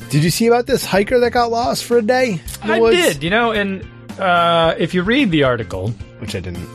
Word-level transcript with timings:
Did 0.09 0.23
you 0.23 0.31
see 0.31 0.47
about 0.47 0.65
this 0.65 0.83
hiker 0.83 1.19
that 1.19 1.31
got 1.31 1.51
lost 1.51 1.85
for 1.85 1.97
a 1.99 2.01
day? 2.01 2.41
I 2.63 2.79
woods? 2.79 2.97
did, 2.97 3.23
you 3.23 3.29
know, 3.29 3.51
and 3.51 3.85
uh, 4.19 4.73
if 4.79 4.93
you 4.95 5.03
read 5.03 5.29
the 5.31 5.43
article, 5.43 5.89
Which 6.19 6.33
I 6.35 6.39
didn't. 6.39 6.67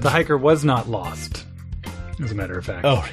the 0.00 0.08
hiker 0.08 0.38
was 0.38 0.64
not 0.64 0.88
lost. 0.88 1.44
As 2.22 2.32
a 2.32 2.34
matter 2.34 2.56
of 2.58 2.64
fact, 2.64 2.84
Oh, 2.86 3.06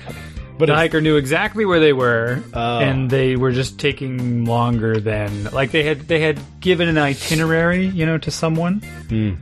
but 0.58 0.68
the 0.68 0.72
it's- 0.74 0.78
hiker 0.78 1.02
knew 1.02 1.18
exactly 1.18 1.66
where 1.66 1.82
they 1.82 1.92
were, 1.94 2.42
Oh. 2.54 2.80
and 2.80 3.10
they 3.10 3.36
were 3.36 3.52
just 3.52 3.78
taking 3.80 4.46
longer 4.46 5.00
than 5.02 5.46
like 5.52 5.72
they 5.72 5.84
had 5.84 6.08
they 6.08 6.20
had 6.22 6.40
given 6.62 6.88
an 6.88 6.98
itinerary, 6.98 7.86
you 7.88 8.06
know, 8.06 8.18
to 8.20 8.32
someone, 8.32 8.80
Hmm. 9.10 9.34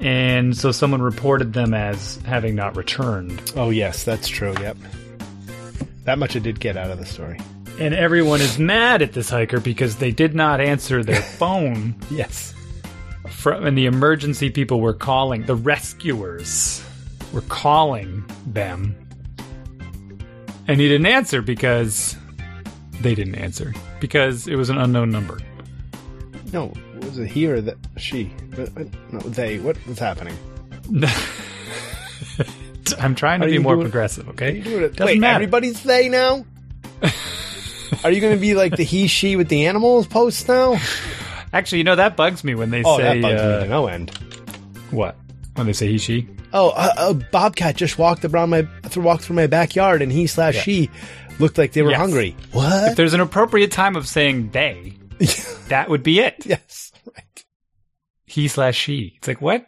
and 0.00 0.56
so 0.56 0.72
someone 0.72 1.00
reported 1.02 1.52
them 1.52 1.74
as 1.74 2.18
having 2.26 2.56
not 2.56 2.76
returned, 2.76 3.40
oh 3.56 3.70
yes, 3.70 4.02
that's 4.02 4.26
true. 4.28 4.54
Yep. 4.60 4.76
That 6.08 6.18
much 6.18 6.34
I 6.36 6.38
did 6.38 6.58
get 6.58 6.78
out 6.78 6.90
of 6.90 6.98
the 6.98 7.04
story. 7.04 7.38
and 7.78 7.92
everyone 7.92 8.40
is 8.40 8.58
mad 8.58 9.02
at 9.02 9.12
this 9.12 9.28
hiker 9.28 9.60
because 9.60 9.96
they 9.96 10.10
did 10.10 10.34
not 10.34 10.58
answer 10.58 11.04
their 11.04 11.20
phone. 11.40 11.94
Yes. 12.10 12.54
From, 13.28 13.66
and 13.66 13.76
the 13.76 13.84
emergency 13.84 14.48
people 14.48 14.80
were 14.80 14.94
calling 14.94 15.44
the 15.44 15.54
rescuers 15.54 16.82
were 17.34 17.42
calling 17.42 18.24
them 18.46 18.96
and 20.66 20.80
he 20.80 20.88
didn't 20.88 21.04
answer 21.06 21.42
because 21.42 22.16
they 23.02 23.14
didn't 23.14 23.34
answer 23.34 23.74
because 24.00 24.48
it 24.48 24.56
was 24.56 24.70
an 24.70 24.78
unknown 24.78 25.10
number 25.10 25.38
No, 26.54 26.72
was 27.02 27.18
it 27.18 27.26
he 27.30 27.46
or 27.48 27.60
that 27.60 27.76
she? 27.98 28.32
Uh, 28.56 28.62
uh, 28.62 28.84
No, 29.12 29.18
they. 29.20 29.58
What 29.58 29.76
was 29.86 29.98
happening? 29.98 30.36
i'm 32.98 33.14
trying 33.14 33.40
to 33.40 33.46
Are 33.46 33.50
be 33.50 33.58
more 33.58 33.74
doing- 33.74 33.86
progressive 33.86 34.28
okay 34.30 34.60
doing 34.60 34.90
doesn't 34.92 35.06
Wait, 35.06 35.20
matter 35.20 35.34
everybody's 35.34 35.82
they 35.82 36.08
now. 36.08 36.44
Are 38.04 38.10
you 38.12 38.20
going 38.20 38.34
to 38.34 38.40
be 38.40 38.54
like 38.54 38.76
the 38.76 38.82
he 38.84 39.06
she 39.06 39.36
with 39.36 39.48
the 39.48 39.66
animals 39.66 40.06
posts 40.06 40.46
now? 40.46 40.76
actually 41.52 41.78
you 41.78 41.84
know 41.84 41.96
that 41.96 42.16
bugs 42.16 42.44
me 42.44 42.54
when 42.54 42.70
they 42.70 42.82
Oh, 42.84 42.96
say 42.98 43.02
that 43.04 43.22
bugs 43.22 43.40
uh, 43.40 43.56
me 43.58 43.62
to 43.64 43.68
no 43.68 43.86
end. 43.86 44.10
what 44.90 45.16
when 45.54 45.66
they 45.66 45.72
say 45.72 45.88
he 45.88 45.98
she 45.98 46.28
Oh, 46.52 46.70
a, 46.70 47.10
a 47.10 47.14
bobcat 47.14 47.76
just 47.76 47.98
walked 47.98 48.24
around 48.24 48.50
my 48.50 48.66
walked 48.96 49.24
through 49.24 49.36
my 49.36 49.46
backyard, 49.46 50.00
and 50.00 50.10
he 50.10 50.26
slash 50.26 50.54
Yeah. 50.56 50.60
she 50.62 50.90
looked 51.38 51.58
like 51.58 51.72
they 51.72 51.82
were 51.82 51.90
Yes. 51.90 52.00
hungry. 52.00 52.34
What? 52.52 52.92
If 52.92 52.96
there's 52.96 53.12
an 53.12 53.20
appropriate 53.20 53.70
time 53.70 53.96
of 53.96 54.08
saying 54.08 54.50
they 54.52 54.94
that 55.68 55.88
would 55.90 56.02
be 56.02 56.20
it 56.20 56.46
yes, 56.46 56.90
right. 57.06 57.44
he 58.26 58.48
slash 58.48 58.76
she 58.76 59.14
it's 59.18 59.28
like 59.28 59.42
what 59.42 59.66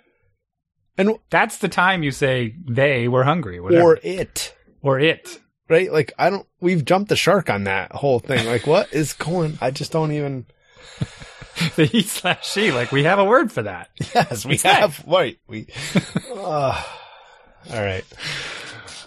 And 1.01 1.19
that's 1.31 1.59
the 1.59 1.69
time 1.69 2.03
you 2.03 2.11
say 2.11 2.55
they 2.69 3.09
were 3.09 3.25
hungry 3.25 3.61
whatever. 3.61 3.83
or 3.95 3.99
it, 4.03 4.55
or 4.83 5.01
it 5.01 5.41
right? 5.69 5.91
Like 5.91 6.13
I 6.19 6.29
don't. 6.31 6.47
We've 6.61 6.85
jumped 6.85 7.09
the 7.09 7.17
shark 7.17 7.49
on 7.49 7.65
that 7.65 7.93
whole 7.93 8.19
thing. 8.19 8.47
Like 8.47 8.67
what 8.67 8.93
is 8.93 9.13
going? 9.15 9.57
I 9.61 9.71
just 9.71 9.93
don't 9.93 10.13
even. 10.13 10.47
the 11.77 11.87
he 11.87 12.03
slash 12.03 12.51
she. 12.53 12.73
Like 12.73 12.93
we 12.93 13.05
have 13.05 13.19
a 13.19 13.25
word 13.25 13.51
for 13.51 13.63
that. 13.63 13.89
Yes, 14.15 14.45
we 14.45 14.55
It's 14.55 14.63
that. 14.65 14.81
have. 14.81 15.07
Wait, 15.07 15.39
we. 15.47 15.67
uh, 16.35 16.83
all 17.73 17.83
right. 17.83 18.05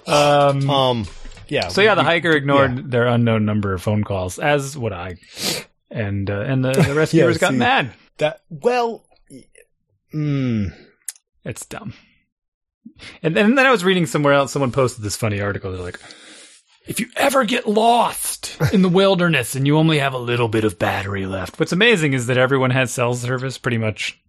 Um, 0.07 0.69
Um. 0.69 1.07
Yeah. 1.47 1.67
so 1.67 1.81
yeah, 1.81 1.95
the 1.95 2.01
we- 2.01 2.05
hiker 2.07 2.31
ignored 2.31 2.75
yeah. 2.77 2.83
their 2.85 3.07
unknown 3.07 3.45
number 3.45 3.73
of 3.73 3.81
phone 3.81 4.03
calls, 4.03 4.39
as 4.39 4.77
would 4.77 4.93
I, 4.93 5.17
and 5.91 6.29
uh, 6.29 6.39
and 6.41 6.63
the, 6.65 6.71
the 6.71 6.93
rescuers 6.95 7.37
got 7.37 7.51
see. 7.51 7.57
mad. 7.57 7.91
that. 8.17 8.41
Well. 8.49 9.05
Hmm. 10.11 10.67
It's 11.45 11.65
dumb. 11.65 11.93
And, 13.21 13.37
and 13.37 13.57
then 13.57 13.65
I 13.65 13.71
was 13.71 13.83
reading 13.83 14.05
somewhere 14.05 14.33
else. 14.33 14.51
Someone 14.51 14.71
posted 14.71 15.03
this 15.03 15.15
funny 15.15 15.41
article. 15.41 15.71
They're 15.71 15.81
like, 15.81 15.99
if 16.85 16.99
you 16.99 17.07
ever 17.15 17.43
get 17.45 17.67
lost 17.67 18.57
in 18.73 18.81
the 18.81 18.89
wilderness 18.89 19.55
and 19.55 19.65
you 19.65 19.77
only 19.77 19.99
have 19.99 20.13
a 20.13 20.17
little 20.19 20.47
bit 20.49 20.63
of 20.65 20.79
battery 20.79 21.25
left, 21.25 21.59
what's 21.59 21.71
amazing 21.71 22.13
is 22.13 22.27
that 22.27 22.37
everyone 22.37 22.71
has 22.71 22.91
cell 22.91 23.13
service 23.13 23.57
pretty 23.57 23.77
much 23.77 24.19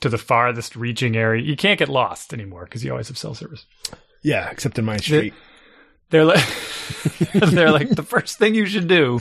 to 0.00 0.08
the 0.08 0.18
farthest 0.18 0.76
reaching 0.76 1.16
area. 1.16 1.42
You 1.42 1.56
can't 1.56 1.78
get 1.78 1.88
lost 1.88 2.32
anymore 2.32 2.64
because 2.64 2.84
you 2.84 2.92
always 2.92 3.08
have 3.08 3.18
cell 3.18 3.34
service. 3.34 3.66
Yeah, 4.22 4.48
except 4.50 4.78
in 4.78 4.84
my 4.84 4.96
street. 4.96 5.34
They're 6.10 6.24
like, 6.24 6.44
they're 7.34 7.72
like, 7.72 7.90
the 7.90 8.04
first 8.04 8.38
thing 8.38 8.54
you 8.54 8.66
should 8.66 8.88
do 8.88 9.20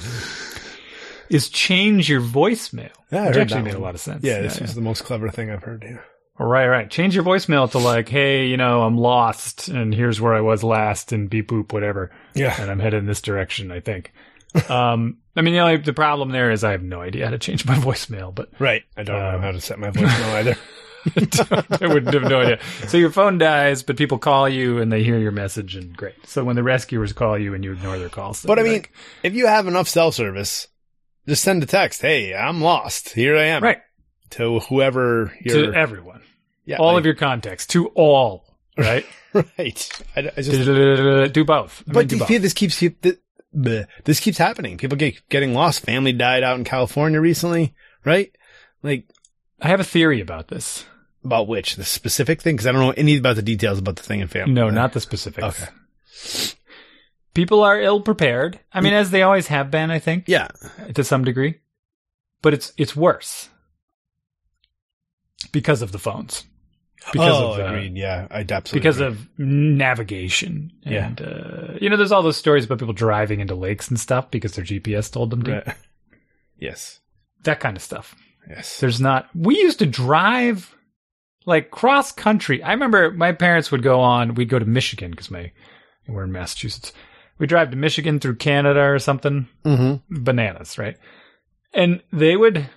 is 1.29 1.49
change 1.49 2.09
your 2.09 2.21
voicemail. 2.21 2.91
Yeah, 3.11 3.23
I 3.23 3.27
which 3.29 3.37
actually 3.37 3.63
made 3.63 3.73
one. 3.73 3.81
a 3.81 3.85
lot 3.85 3.95
of 3.95 4.01
sense. 4.01 4.23
Yeah, 4.23 4.39
this 4.41 4.59
was 4.59 4.75
the 4.75 4.81
most 4.81 5.03
clever 5.03 5.29
thing 5.29 5.49
I've 5.51 5.63
heard. 5.63 5.83
Yeah. 5.83 5.97
Right, 6.39 6.67
right. 6.67 6.89
Change 6.89 7.15
your 7.15 7.23
voicemail 7.23 7.69
to 7.71 7.79
like, 7.79 8.09
hey, 8.09 8.45
you 8.47 8.57
know, 8.57 8.83
I'm 8.83 8.97
lost 8.97 9.67
and 9.69 9.93
here's 9.93 10.21
where 10.21 10.33
I 10.35 10.41
was 10.41 10.63
last 10.63 11.11
and 11.11 11.29
beep 11.29 11.49
boop, 11.49 11.73
whatever. 11.73 12.11
Yeah. 12.35 12.55
And 12.61 12.69
I'm 12.69 12.79
headed 12.79 12.99
in 12.99 13.05
this 13.07 13.21
direction, 13.21 13.71
I 13.71 13.79
think. 13.79 14.13
um, 14.69 15.17
I 15.35 15.41
mean, 15.41 15.53
the 15.53 15.59
only, 15.59 15.77
the 15.77 15.93
problem 15.93 16.29
there 16.29 16.51
is 16.51 16.63
I 16.63 16.71
have 16.71 16.83
no 16.83 17.01
idea 17.01 17.25
how 17.25 17.31
to 17.31 17.39
change 17.39 17.65
my 17.65 17.75
voicemail, 17.77 18.33
but 18.33 18.49
Right. 18.59 18.83
I 18.95 19.03
don't 19.03 19.17
know 19.19 19.35
Um, 19.35 19.41
how 19.41 19.51
to 19.51 19.61
set 19.61 19.79
my 19.79 19.89
voicemail 19.89 20.33
either. 20.35 20.57
I 21.85 21.87
wouldn't 21.87 22.13
have 22.13 22.23
no 22.29 22.41
idea. 22.41 22.59
So 22.87 22.97
your 22.97 23.11
phone 23.11 23.37
dies, 23.37 23.81
but 23.81 23.97
people 23.97 24.17
call 24.17 24.47
you 24.49 24.79
and 24.79 24.91
they 24.91 25.03
hear 25.03 25.17
your 25.17 25.31
message 25.31 25.75
and 25.75 25.95
great. 25.95 26.15
So 26.27 26.43
when 26.43 26.55
the 26.55 26.63
rescuers 26.63 27.13
call 27.13 27.37
you 27.37 27.53
and 27.53 27.63
you 27.63 27.71
ignore 27.73 27.97
their 27.97 28.09
calls. 28.09 28.43
But 28.45 28.59
I 28.59 28.63
mean, 28.63 28.73
like, 28.73 28.91
if 29.23 29.33
you 29.33 29.47
have 29.47 29.67
enough 29.67 29.87
cell 29.87 30.11
service, 30.11 30.67
just 31.27 31.43
send 31.43 31.63
a 31.63 31.65
text. 31.65 32.01
Hey, 32.01 32.35
I'm 32.35 32.61
lost. 32.61 33.09
Here 33.09 33.37
I 33.37 33.43
am. 33.45 33.63
right. 33.63 33.79
To 34.31 34.59
whoever 34.59 35.27
To 35.27 35.33
you're. 35.57 35.71
To 35.71 35.77
everyone. 35.77 36.21
Yeah, 36.67 36.77
all 36.77 36.95
of 36.97 37.05
your 37.05 37.15
contacts. 37.15 37.65
To 37.67 37.87
all. 37.95 38.45
Right? 38.77 39.05
Right. 39.33 39.89
I, 40.15 40.31
I 40.37 40.41
just. 40.41 40.49
do 41.33 41.45
both. 41.45 41.83
I 41.87 41.91
But 41.93 42.01
do 42.03 42.07
do 42.07 42.15
you 42.15 42.19
both. 42.21 42.27
feel 42.27 42.41
this 42.41 42.53
keeps 42.53 42.79
this 43.53 44.19
keeps 44.19 44.37
happening? 44.39 44.77
People 44.77 44.97
get 44.97 45.27
getting 45.29 45.53
lost. 45.53 45.81
Family 45.81 46.11
died 46.13 46.41
out 46.43 46.57
in 46.57 46.63
California 46.63 47.19
recently, 47.21 47.75
right? 48.03 48.31
Like 48.81 49.05
I 49.61 49.67
have 49.67 49.79
a 49.79 49.83
theory 49.83 50.21
about 50.21 50.47
this. 50.47 50.85
about 51.23 51.47
which 51.47 51.75
the 51.75 51.83
specific 51.83 52.41
thing? 52.41 52.55
Because 52.55 52.65
I 52.67 52.71
don't 52.71 52.81
know 52.81 52.91
any 52.97 53.17
about 53.17 53.35
the 53.35 53.41
details 53.43 53.77
about 53.77 53.97
the 53.97 54.03
thing 54.03 54.21
in 54.21 54.27
family. 54.27 54.53
No, 54.53 54.69
not 54.71 54.93
the 54.93 55.01
specifics. 55.01 55.61
Okay. 55.61 56.53
People 57.35 57.61
are 57.63 57.79
ill 57.79 58.01
prepared. 58.01 58.59
I 58.73 58.81
mean, 58.81 58.93
as 58.93 59.11
they 59.11 59.21
always 59.21 59.47
have 59.47 59.69
been, 59.69 59.91
I 59.91 59.99
think, 59.99 60.23
Yeah. 60.27 60.47
to 60.95 61.03
some 61.03 61.23
degree. 61.23 61.59
But 62.41 62.53
it's 62.55 62.73
it's 62.77 62.95
worse 62.95 63.49
because 65.51 65.81
of 65.83 65.91
the 65.91 65.99
phones. 65.99 66.45
Because 67.11 67.33
oh, 67.41 67.53
of 67.53 67.59
uh, 67.59 67.63
agreed. 67.65 67.95
Yeah, 67.95 68.27
I 68.29 68.41
absolutely 68.41 68.79
because 68.79 68.99
agree. 68.99 69.13
of 69.13 69.27
navigation 69.39 70.71
Yeah. 70.83 71.13
uh, 71.21 71.77
you 71.79 71.89
know, 71.89 71.97
there's 71.97 72.11
all 72.11 72.21
those 72.21 72.37
stories 72.37 72.65
about 72.65 72.79
people 72.79 72.93
driving 72.93 73.39
into 73.39 73.55
lakes 73.55 73.87
and 73.87 73.99
stuff 73.99 74.29
because 74.31 74.53
their 74.53 74.65
GPS 74.65 75.11
told 75.11 75.29
them 75.29 75.43
to. 75.43 75.51
Right. 75.51 75.75
Yes. 76.59 77.01
That 77.43 77.59
kind 77.59 77.77
of 77.77 77.83
stuff. 77.83 78.15
Yes. 78.49 78.79
There's 78.79 78.99
not. 78.99 79.29
We 79.35 79.59
used 79.59 79.77
to 79.77 79.85
drive 79.85 80.75
like 81.45 81.69
cross 81.69 82.11
country. 82.11 82.63
I 82.63 82.73
remember 82.73 83.11
my 83.11 83.31
parents 83.31 83.71
would 83.71 83.83
go 83.83 83.99
on. 83.99 84.33
We'd 84.33 84.49
go 84.49 84.57
to 84.57 84.65
Michigan 84.65 85.11
because 85.11 85.29
my 85.29 85.51
we're 86.07 86.23
in 86.23 86.31
Massachusetts. 86.31 86.93
We 87.37 87.45
drive 87.45 87.69
to 87.71 87.77
Michigan 87.77 88.19
through 88.19 88.37
Canada 88.37 88.81
or 88.81 88.97
something. 88.97 89.47
Mm-hmm. 89.63 90.23
Bananas, 90.23 90.79
right? 90.79 90.97
And 91.73 92.01
they 92.11 92.35
would 92.35 92.67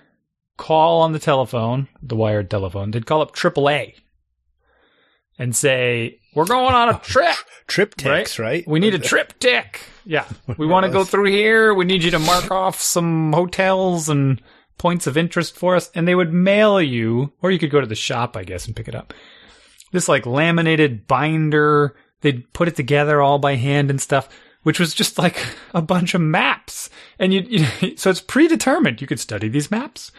call 0.57 1.01
on 1.01 1.11
the 1.11 1.19
telephone, 1.19 1.87
the 2.03 2.15
wired 2.15 2.49
telephone. 2.51 2.91
They'd 2.91 3.07
call 3.07 3.21
up 3.21 3.35
AAA 3.35 3.95
and 5.37 5.55
say, 5.55 6.19
"We're 6.35 6.45
going 6.45 6.73
on 6.73 6.89
a 6.89 6.95
oh, 6.95 6.99
trip. 6.99 7.35
TripTiks, 7.67 8.39
right? 8.39 8.67
We 8.67 8.79
need 8.79 8.95
a 8.95 8.99
TripTik. 8.99 9.77
Yeah, 10.05 10.25
we 10.57 10.65
want 10.65 10.85
to 10.85 10.91
go 10.91 11.03
through 11.03 11.31
here. 11.31 11.73
We 11.73 11.85
need 11.85 12.03
you 12.03 12.11
to 12.11 12.19
mark 12.19 12.51
off 12.51 12.81
some 12.81 13.33
hotels 13.33 14.09
and." 14.09 14.41
points 14.81 15.05
of 15.05 15.15
interest 15.15 15.55
for 15.55 15.75
us, 15.75 15.91
and 15.93 16.07
they 16.07 16.15
would 16.15 16.33
mail 16.33 16.81
you, 16.81 17.31
or 17.43 17.51
you 17.51 17.59
could 17.59 17.69
go 17.69 17.79
to 17.79 17.85
the 17.85 17.93
shop, 17.93 18.35
I 18.35 18.43
guess, 18.43 18.65
and 18.65 18.75
pick 18.75 18.87
it 18.87 18.95
up. 18.95 19.13
This 19.91 20.09
like 20.09 20.25
laminated 20.25 21.05
binder. 21.05 21.95
They'd 22.21 22.51
put 22.51 22.67
it 22.67 22.75
together 22.75 23.21
all 23.21 23.37
by 23.37 23.55
hand 23.55 23.91
and 23.91 24.01
stuff, 24.01 24.27
which 24.63 24.79
was 24.79 24.95
just 24.95 25.19
like 25.19 25.37
a 25.75 25.83
bunch 25.83 26.15
of 26.15 26.21
maps. 26.21 26.89
And 27.19 27.31
you, 27.31 27.41
you 27.41 27.95
so 27.97 28.09
it's 28.09 28.21
predetermined. 28.21 29.01
You 29.01 29.07
could 29.07 29.19
study 29.19 29.49
these 29.49 29.69
maps. 29.69 30.11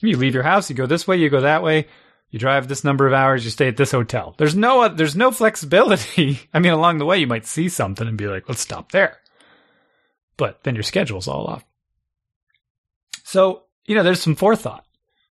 You 0.00 0.16
leave 0.16 0.34
your 0.34 0.42
house, 0.44 0.70
you 0.70 0.76
go 0.76 0.86
this 0.86 1.08
way, 1.08 1.16
you 1.16 1.28
go 1.28 1.40
that 1.40 1.62
way. 1.62 1.86
You 2.34 2.40
drive 2.40 2.66
this 2.66 2.82
number 2.82 3.06
of 3.06 3.12
hours, 3.12 3.44
you 3.44 3.50
stay 3.52 3.68
at 3.68 3.76
this 3.76 3.92
hotel. 3.92 4.34
There's 4.38 4.56
no, 4.56 4.88
there's 4.88 5.14
no 5.14 5.30
flexibility. 5.30 6.40
I 6.52 6.58
mean, 6.58 6.72
along 6.72 6.98
the 6.98 7.04
way, 7.04 7.18
you 7.18 7.28
might 7.28 7.46
see 7.46 7.68
something 7.68 8.08
and 8.08 8.18
be 8.18 8.26
like, 8.26 8.48
let's 8.48 8.60
stop 8.60 8.90
there. 8.90 9.18
but 10.36 10.64
then 10.64 10.74
your 10.74 10.82
schedule's 10.82 11.28
all 11.28 11.46
off. 11.46 11.64
So, 13.22 13.62
you 13.86 13.94
know, 13.94 14.02
there's 14.02 14.20
some 14.20 14.34
forethought. 14.34 14.84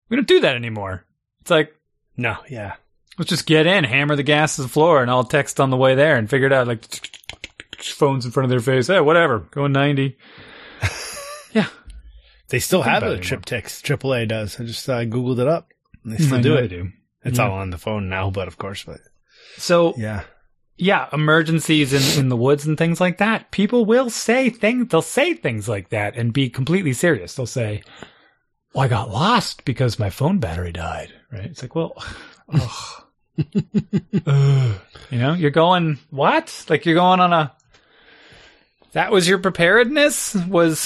We 0.07 0.15
don't 0.15 0.29
do 0.29 0.39
that 0.39 0.55
anymore. 0.55 1.03
It's 1.41 1.51
like, 1.51 1.75
No, 2.15 2.37
yeah. 2.47 2.75
let's 3.19 3.27
just 3.27 3.47
get 3.47 3.67
in, 3.67 3.83
hammer 3.83 4.15
the 4.15 4.23
gas 4.23 4.55
to 4.55 4.61
the 4.61 4.69
floor, 4.69 5.01
and 5.01 5.11
I'll 5.11 5.25
text 5.25 5.59
on 5.59 5.71
the 5.71 5.75
way 5.75 5.95
there 5.95 6.15
and 6.15 6.29
figure 6.29 6.47
it 6.47 6.53
out. 6.53 6.67
Like, 6.69 6.85
phones 7.79 8.23
in 8.23 8.31
front 8.31 8.45
of 8.45 8.49
their 8.49 8.61
face. 8.61 8.87
Hey, 8.87 9.01
whatever. 9.01 9.39
Going 9.39 9.73
90. 9.73 10.17
yeah. 11.51 11.67
They 12.47 12.59
still 12.59 12.81
have 12.81 13.03
a 13.03 13.15
it 13.15 13.23
TripTiks. 13.23 13.81
AAA 13.81 14.29
does. 14.29 14.57
I 14.57 14.63
just 14.63 14.87
uh, 14.87 14.99
googled 15.03 15.39
it 15.39 15.49
up. 15.49 15.67
They 16.05 16.17
mm. 16.17 16.25
still 16.25 16.37
I 16.37 16.41
do 16.41 16.55
it. 16.55 16.67
do. 16.69 16.91
It's 17.23 17.37
Yeah. 17.37 17.47
all 17.49 17.57
on 17.57 17.69
the 17.69 17.77
phone 17.77 18.09
now, 18.09 18.29
but 18.29 18.47
of 18.47 18.57
course, 18.57 18.83
but 18.83 18.99
So, 19.57 19.93
yeah. 19.97 20.23
yeah, 20.77 21.07
emergencies 21.13 21.93
in, 21.93 22.19
in 22.19 22.29
the 22.29 22.35
woods 22.35 22.65
and 22.65 22.77
things 22.77 22.99
like 22.99 23.17
that. 23.19 23.51
People 23.51 23.85
will 23.85 24.09
say 24.09 24.49
things, 24.49 24.87
they'll 24.89 25.01
say 25.01 25.33
things 25.33 25.69
like 25.69 25.89
that 25.89 26.15
and 26.17 26.33
be 26.33 26.49
completely 26.49 26.93
serious. 26.93 27.35
They'll 27.35 27.45
say, 27.45 27.81
well, 28.73 28.83
I 28.83 28.87
got 28.87 29.09
lost 29.11 29.65
because 29.65 29.99
my 29.99 30.09
phone 30.09 30.39
battery 30.39 30.71
died, 30.71 31.13
right? 31.31 31.45
It's 31.45 31.61
like, 31.61 31.75
well. 31.75 31.93
Ugh. 32.53 33.03
you 33.37 35.17
know, 35.19 35.33
you're 35.33 35.49
going, 35.51 35.97
what? 36.11 36.65
Like 36.69 36.85
you're 36.85 36.95
going 36.95 37.19
on 37.19 37.33
a, 37.33 37.53
that 38.91 39.11
was 39.11 39.27
your 39.27 39.39
preparedness? 39.39 40.35
Was 40.35 40.79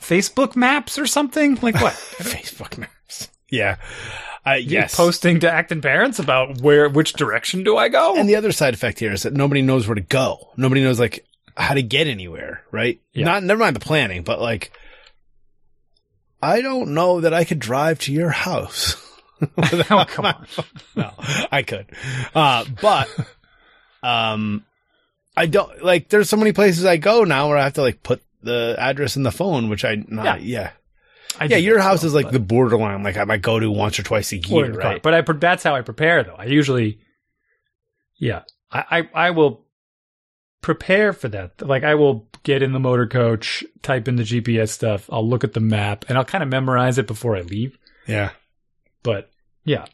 Facebook 0.00 0.56
maps 0.56 0.98
or 0.98 1.06
something? 1.06 1.58
Like 1.62 1.76
what? 1.76 1.92
Facebook 2.18 2.76
maps. 2.76 2.92
Yeah. 3.54 3.76
I 4.44 4.56
You're 4.56 4.82
yes. 4.82 4.94
posting 4.94 5.40
to 5.40 5.50
acting 5.50 5.80
parents 5.80 6.18
about 6.18 6.60
where, 6.60 6.88
which 6.88 7.14
direction 7.14 7.64
do 7.64 7.76
I 7.76 7.88
go? 7.88 8.16
and 8.16 8.28
the 8.28 8.36
other 8.36 8.52
side 8.52 8.74
effect 8.74 8.98
here 8.98 9.12
is 9.12 9.22
that 9.22 9.32
nobody 9.32 9.62
knows 9.62 9.88
where 9.88 9.94
to 9.94 10.00
go. 10.02 10.50
Nobody 10.56 10.82
knows 10.82 11.00
like 11.00 11.24
how 11.56 11.74
to 11.74 11.82
get 11.82 12.06
anywhere, 12.06 12.62
right? 12.70 13.00
Yeah. 13.12 13.24
Not 13.24 13.42
never 13.42 13.60
mind 13.60 13.76
the 13.76 13.80
planning, 13.80 14.22
but 14.22 14.40
like 14.40 14.70
I 16.42 16.60
don't 16.60 16.92
know 16.92 17.22
that 17.22 17.32
I 17.32 17.44
could 17.44 17.58
drive 17.58 18.00
to 18.00 18.12
your 18.12 18.30
house. 18.30 19.00
oh, 19.90 20.04
come 20.06 20.26
on. 20.26 20.46
no, 20.94 21.10
I 21.50 21.62
could. 21.62 21.86
Uh, 22.34 22.64
but, 22.80 23.08
um, 24.02 24.64
I 25.36 25.46
don't 25.46 25.82
like, 25.82 26.08
there's 26.08 26.28
so 26.28 26.36
many 26.36 26.52
places 26.52 26.84
I 26.84 26.96
go 26.96 27.24
now 27.24 27.48
where 27.48 27.58
I 27.58 27.64
have 27.64 27.74
to 27.74 27.82
like 27.82 28.02
put 28.02 28.22
the 28.42 28.76
address 28.78 29.16
in 29.16 29.22
the 29.22 29.32
phone, 29.32 29.68
which 29.68 29.84
I, 29.84 30.04
not, 30.06 30.42
yeah. 30.42 30.70
I 31.40 31.46
Yeah. 31.46 31.56
Your 31.58 31.80
house 31.80 31.98
still, 32.00 32.08
is 32.08 32.14
like 32.14 32.30
the 32.30 32.38
borderline. 32.40 33.02
Like 33.02 33.16
I 33.16 33.24
might 33.24 33.42
go 33.42 33.58
to 33.58 33.70
once 33.70 33.98
or 33.98 34.02
twice 34.02 34.32
a 34.32 34.36
year, 34.36 34.68
the 34.72 34.78
car. 34.78 34.90
right? 34.92 35.02
But 35.02 35.14
I 35.14 35.20
that's 35.22 35.62
how 35.62 35.74
I 35.74 35.82
prepare 35.82 36.22
though. 36.22 36.36
I 36.38 36.44
usually, 36.44 36.98
yeah, 38.16 38.42
I, 38.70 38.84
I 39.14 39.26
I 39.26 39.30
will 39.30 39.64
prepare 40.60 41.12
for 41.12 41.28
that. 41.28 41.60
Like 41.66 41.84
I 41.84 41.94
will 41.94 42.28
get 42.42 42.62
in 42.62 42.72
the 42.72 42.80
motor 42.80 43.06
coach, 43.06 43.64
type 43.82 44.08
in 44.08 44.16
the 44.16 44.22
GPS 44.22 44.68
stuff. 44.70 45.08
I'll 45.12 45.26
look 45.28 45.44
at 45.44 45.52
the 45.52 45.60
map, 45.60 46.04
and 46.08 46.16
I'll 46.18 46.24
kind 46.24 46.42
of 46.42 46.48
memorize 46.50 46.98
it 46.98 47.06
before 47.06 47.36
I 47.36 47.40
leave. 47.42 47.78
yeah. 48.06 48.30
But 49.02 49.30
yeah, 49.64 49.84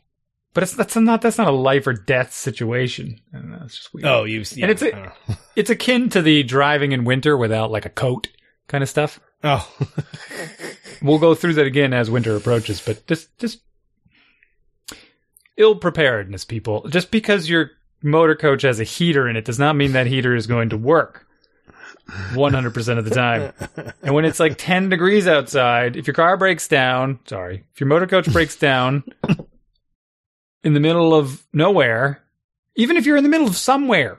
but 0.54 0.62
it's 0.62 0.74
that's 0.74 0.94
not 0.94 1.20
that's 1.20 1.38
not 1.38 1.48
a 1.48 1.52
life 1.52 1.86
or 1.88 1.92
death 1.94 2.32
situation. 2.32 3.20
Know, 3.32 3.58
it's 3.64 3.76
just 3.78 3.92
weird. 3.92 4.06
Oh, 4.06 4.22
you, 4.22 4.44
yeah, 4.54 4.68
it's 4.68 4.82
a- 4.82 5.12
it's 5.56 5.70
akin 5.70 6.10
to 6.10 6.22
the 6.22 6.44
driving 6.44 6.92
in 6.92 7.04
winter 7.04 7.36
without 7.36 7.72
like 7.72 7.86
a 7.86 7.90
coat 7.90 8.28
kind 8.68 8.82
of 8.82 8.88
stuff. 8.88 9.18
Oh, 9.44 9.76
We'll 11.02 11.18
go 11.18 11.34
through 11.34 11.54
that 11.54 11.66
again 11.66 11.92
as 11.92 12.10
winter 12.10 12.36
approaches, 12.36 12.80
but 12.80 13.06
just 13.06 13.36
just 13.38 13.60
ill 15.56 15.76
preparedness, 15.76 16.44
people. 16.44 16.86
Just 16.88 17.10
because 17.10 17.48
your 17.48 17.70
motor 18.02 18.34
coach 18.34 18.62
has 18.62 18.80
a 18.80 18.84
heater 18.84 19.28
in 19.28 19.36
it 19.36 19.44
does 19.44 19.58
not 19.58 19.76
mean 19.76 19.92
that 19.92 20.06
heater 20.06 20.34
is 20.34 20.46
going 20.46 20.70
to 20.70 20.76
work 20.76 21.26
100% 22.08 22.98
of 22.98 23.04
the 23.04 23.10
time. 23.10 23.52
And 24.02 24.14
when 24.14 24.24
it's 24.24 24.40
like 24.40 24.56
10 24.56 24.88
degrees 24.88 25.26
outside, 25.26 25.96
if 25.96 26.06
your 26.06 26.14
car 26.14 26.36
breaks 26.36 26.66
down, 26.68 27.20
sorry, 27.26 27.64
if 27.72 27.80
your 27.80 27.88
motor 27.88 28.06
coach 28.06 28.30
breaks 28.32 28.56
down 28.56 29.04
in 30.64 30.74
the 30.74 30.80
middle 30.80 31.14
of 31.14 31.46
nowhere, 31.52 32.22
even 32.76 32.96
if 32.96 33.06
you're 33.06 33.16
in 33.16 33.24
the 33.24 33.30
middle 33.30 33.48
of 33.48 33.56
somewhere 33.56 34.18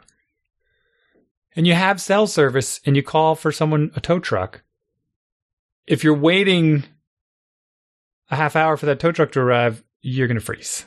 and 1.56 1.65
you 1.65 1.73
have 1.73 2.01
cell 2.01 2.27
service 2.27 2.79
and 2.85 2.95
you 2.95 3.03
call 3.03 3.35
for 3.35 3.51
someone, 3.51 3.91
a 3.95 4.00
tow 4.00 4.19
truck, 4.19 4.62
if 5.88 6.04
you're 6.04 6.13
waiting 6.16 6.83
a 8.30 8.36
half 8.36 8.56
hour 8.56 8.78
for 8.78 8.86
that 8.88 9.00
tow 9.00 9.12
truck 9.12 9.31
to 9.33 9.39
arrive, 9.42 9.83
you're 10.01 10.28
going 10.28 10.39
to 10.39 10.44
freeze. 10.45 10.86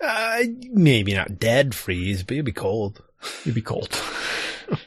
uh, 0.00 0.42
maybe 0.70 1.14
not 1.14 1.38
dead 1.38 1.74
freeze, 1.74 2.22
but 2.22 2.34
you'll 2.36 2.44
be 2.44 2.52
cold. 2.52 3.02
You'll 3.44 3.54
be 3.54 3.62
cold. 3.62 3.88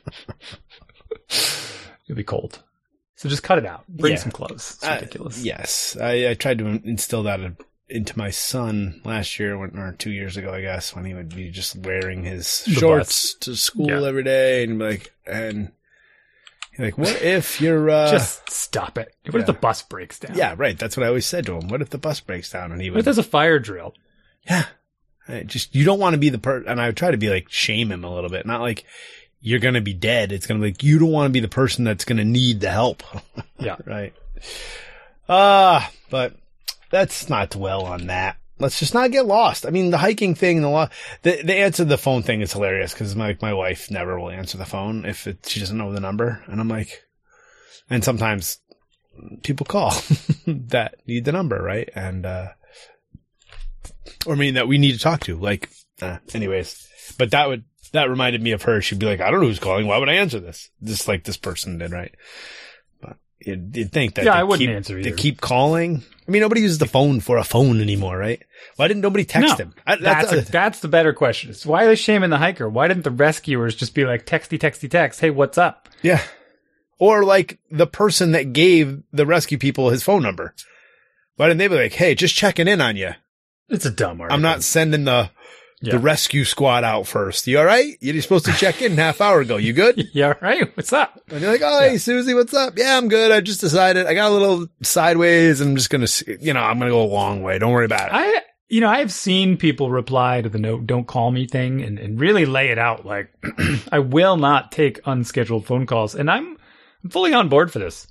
You'll 2.06 2.16
be 2.16 2.24
cold. 2.24 2.64
So 3.16 3.28
just 3.28 3.44
cut 3.44 3.58
it 3.58 3.66
out. 3.66 3.86
Bring 3.88 4.14
Yeah. 4.14 4.20
some 4.20 4.32
clothes. 4.32 4.76
It's 4.76 4.84
Uh, 4.86 4.98
ridiculous. 5.02 5.44
yes, 5.44 5.98
I, 6.00 6.30
I 6.30 6.34
tried 6.36 6.60
to 6.60 6.68
instill 6.68 7.24
that 7.24 7.40
into 7.90 8.18
my 8.18 8.30
son 8.30 9.02
last 9.04 9.40
year, 9.40 9.58
when, 9.58 9.78
or 9.78 9.92
two 9.94 10.12
years 10.12 10.38
ago, 10.38 10.54
I 10.54 10.62
guess, 10.62 10.96
when 10.96 11.04
he 11.06 11.14
would 11.14 11.36
be 11.36 11.50
just 11.50 11.76
wearing 11.78 12.24
his 12.24 12.64
shorts 12.66 13.34
to 13.40 13.56
school 13.56 13.90
Yeah. 13.90 14.08
every 14.08 14.24
day, 14.24 14.64
and 14.64 14.80
be 14.80 14.86
like, 14.86 15.12
and 15.26 15.72
like, 16.80 16.98
what 16.98 17.22
if 17.22 17.60
you're, 17.62 17.90
uh, 17.90 18.12
just 18.12 18.50
stop 18.50 18.98
it. 18.98 19.14
What 19.30 19.40
if 19.42 19.46
the 19.48 19.54
bus 19.54 19.82
breaks 19.82 20.20
down? 20.20 20.38
yeah, 20.38 20.54
right. 20.58 20.78
That's 20.78 20.96
what 20.98 21.04
I 21.04 21.08
always 21.08 21.26
said 21.26 21.46
to 21.48 21.54
him. 21.58 21.68
What 21.70 21.82
if 21.82 21.90
the 21.90 21.98
bus 21.98 22.20
breaks 22.20 22.52
down? 22.52 22.72
And 22.72 22.82
he 22.82 22.90
What 22.90 23.00
if 23.00 23.06
there's 23.06 23.18
a 23.18 23.24
fire 23.24 23.60
drill? 23.60 23.94
yeah, 24.50 24.66
I 25.28 25.44
just 25.44 25.76
you 25.76 25.84
don't 25.84 26.00
want 26.00 26.14
to 26.14 26.18
be 26.20 26.30
the 26.30 26.38
per. 26.40 26.64
And 26.64 26.80
I 26.80 26.88
would 26.88 26.98
try 26.98 27.12
to 27.12 27.18
be 27.18 27.30
like 27.30 27.48
shame 27.50 27.92
him 27.92 28.04
a 28.04 28.14
little 28.14 28.30
bit, 28.30 28.46
not 28.46 28.62
like 28.62 28.86
you're 29.42 29.60
gonna 29.60 29.82
be 29.82 29.94
dead. 29.94 30.32
It's 30.32 30.46
gonna 30.48 30.60
be 30.60 30.68
like 30.68 30.84
you 30.84 31.00
don't 31.00 31.12
want 31.12 31.30
to 31.30 31.34
be 31.34 31.40
the 31.40 31.48
person 31.48 31.84
that's 31.84 32.06
gonna 32.06 32.26
need 32.26 32.60
the 32.62 32.72
help. 32.72 33.04
Yeah. 33.60 33.76
right. 33.86 34.14
Ah, 35.30 35.92
but 36.10 36.36
let's 36.92 37.30
not 37.30 37.50
dwell 37.52 37.86
on 37.86 38.08
that. 38.08 38.38
Let's 38.60 38.80
just 38.80 38.94
not 38.94 39.12
get 39.12 39.26
lost. 39.26 39.66
I 39.66 39.70
mean, 39.70 39.92
the 39.92 40.00
hiking 40.00 40.34
thing, 40.34 40.62
the 40.62 40.70
lo- 40.70 40.90
the 41.22 41.42
the 41.44 41.56
answer 41.56 41.84
to 41.84 41.90
the 41.90 41.98
phone 41.98 42.24
thing 42.24 42.42
is 42.42 42.54
hilarious 42.54 42.94
because 42.94 43.16
my 43.16 43.38
my 43.42 43.54
wife 43.54 43.92
never 43.92 44.20
will 44.20 44.32
answer 44.32 44.58
the 44.58 44.66
phone 44.66 45.06
if 45.06 45.28
it, 45.28 45.46
she 45.46 45.60
doesn't 45.60 45.78
know 45.78 45.92
the 45.94 46.00
number, 46.00 46.44
and 46.48 46.60
I'm 46.60 46.68
like, 46.68 47.04
and 47.90 48.04
sometimes 48.04 48.60
people 49.44 49.66
call 49.66 49.92
that 50.48 50.96
need 51.06 51.26
the 51.26 51.32
number, 51.32 51.62
right? 51.62 51.90
And 51.96 52.26
uh 52.26 52.48
or 54.26 54.36
mean 54.36 54.56
that 54.56 54.68
we 54.68 54.78
need 54.78 54.94
to 54.94 55.00
talk 55.00 55.22
to. 55.22 55.38
Like, 55.38 55.70
uh, 56.02 56.18
anyways, 56.34 56.88
but 57.18 57.32
that 57.32 57.48
would 57.48 57.64
that 57.94 58.10
reminded 58.10 58.42
me 58.42 58.52
of 58.52 58.64
her. 58.64 58.82
She'd 58.82 59.00
be 59.00 59.06
like, 59.06 59.22
I 59.22 59.30
don't 59.32 59.42
know 59.42 59.48
who's 59.48 59.60
calling. 59.60 59.88
Why 59.88 59.98
would 59.98 60.10
I 60.10 60.16
answer 60.16 60.40
this? 60.40 60.70
Just 60.84 61.08
like 61.08 61.24
this 61.24 61.38
person 61.38 61.78
did, 61.78 61.92
right? 61.92 62.14
You'd, 63.40 63.76
you'd 63.78 63.92
think 63.92 64.16
that 64.16 64.26
Yeah, 64.26 64.34
I 64.34 64.44
wouldn't 64.44 64.68
keep, 64.68 64.76
answer 64.76 64.96
They 65.02 65.10
either. 65.10 65.16
keep 65.18 65.42
calling. 65.42 66.04
I 66.28 66.32
mean, 66.32 66.42
nobody 66.42 66.62
uses 66.62 66.80
the 66.80 66.88
phone 66.88 67.20
for 67.20 67.38
a 67.38 67.44
phone 67.44 67.80
anymore, 67.82 68.18
right? 68.18 68.42
Why 68.78 68.88
didn't 68.88 69.02
nobody 69.02 69.26
text 69.26 69.50
No, 69.60 69.66
him? 69.66 69.74
I, 69.86 69.96
That's, 69.98 70.32
that's, 70.32 70.50
a, 70.50 70.52
that's 70.52 70.80
the 70.80 70.88
better 70.88 71.14
question. 71.14 71.52
It's 71.52 71.66
why 71.66 71.84
are 71.84 71.88
they 71.88 71.96
shaming 71.96 72.32
the 72.32 72.38
hiker? 72.38 72.68
Why 72.68 72.88
didn't 72.88 73.04
the 73.04 73.12
rescuers 73.12 73.76
just 73.76 73.94
be 73.94 74.06
like, 74.06 74.26
texty, 74.26 74.58
texty, 74.60 74.90
text, 74.90 75.20
hey, 75.22 75.30
what's 75.30 75.58
up? 75.58 75.88
yeah. 76.02 76.22
Or 77.00 77.24
like 77.24 77.60
the 77.70 77.86
person 77.86 78.32
that 78.32 78.54
gave 78.54 79.04
the 79.14 79.28
rescue 79.28 79.60
people 79.60 79.92
his 79.92 80.02
phone 80.02 80.24
number. 80.24 80.56
Why 81.36 81.46
didn't 81.48 81.60
they 81.60 81.68
be 81.68 81.76
like, 81.76 81.94
hey, 81.94 82.16
just 82.16 82.34
checking 82.34 82.68
in 82.68 82.82
on 82.82 82.96
you? 82.98 83.12
It's 83.70 83.86
a 83.86 83.92
dumb 83.92 84.20
article. 84.20 84.34
I'm 84.36 84.42
not 84.42 84.64
sending 84.64 85.04
the 85.04 85.30
Yeah. 85.80 85.94
the 85.94 86.00
rescue 86.00 86.44
squad 86.44 86.84
out 86.84 87.06
first. 87.06 87.46
You 87.46 87.60
all 87.60 87.66
right? 87.66 87.96
You're 88.02 88.20
supposed 88.24 88.46
to 88.46 88.54
check 88.54 88.82
in 88.82 88.94
half 88.98 89.22
hour 89.22 89.42
ago. 89.42 89.58
You 89.58 89.74
good? 89.74 90.10
Yeah, 90.14 90.34
right. 90.42 90.76
What's 90.76 90.92
up? 90.92 91.22
And 91.30 91.42
you're 91.42 91.52
like, 91.52 91.62
oh, 91.64 91.80
hey, 91.82 92.00
Susie, 92.00 92.34
what's 92.34 92.54
up? 92.54 92.74
Yeah, 92.78 92.98
I'm 92.98 93.08
good. 93.10 93.32
I 93.32 93.42
just 93.42 93.62
decided 93.62 94.08
I 94.08 94.16
got 94.16 94.32
a 94.32 94.34
little 94.34 94.68
sideways. 94.82 95.62
I'm 95.62 95.76
just 95.76 95.92
going 95.92 96.04
to, 96.06 96.38
you 96.42 96.54
know, 96.54 96.62
I'm 96.62 96.80
going 96.80 96.90
to 96.90 96.96
go 96.96 97.04
a 97.04 97.06
long 97.06 97.44
way. 97.44 97.60
Don't 97.60 97.72
worry 97.74 97.86
about 97.86 98.08
it. 98.08 98.14
I, 98.16 98.42
you 98.70 98.82
know, 98.82 98.90
I've 98.90 99.12
seen 99.12 99.58
people 99.58 99.92
reply 99.92 100.42
to 100.42 100.50
the 100.50 100.58
note, 100.58 100.88
don't 100.88 101.06
call 101.06 101.30
me 101.30 101.46
thing 101.46 101.82
and, 101.84 102.00
and 102.00 102.20
really 102.20 102.46
lay 102.48 102.70
it 102.70 102.80
out. 102.80 103.06
Like, 103.06 103.32
I 103.92 104.00
will 104.00 104.38
not 104.38 104.72
take 104.72 105.00
unscheduled 105.06 105.68
phone 105.68 105.86
calls. 105.86 106.16
And 106.16 106.32
I'm, 106.32 106.58
I'm 107.04 107.10
fully 107.12 107.34
on 107.34 107.50
board 107.50 107.72
for 107.72 107.78
this. 107.78 108.08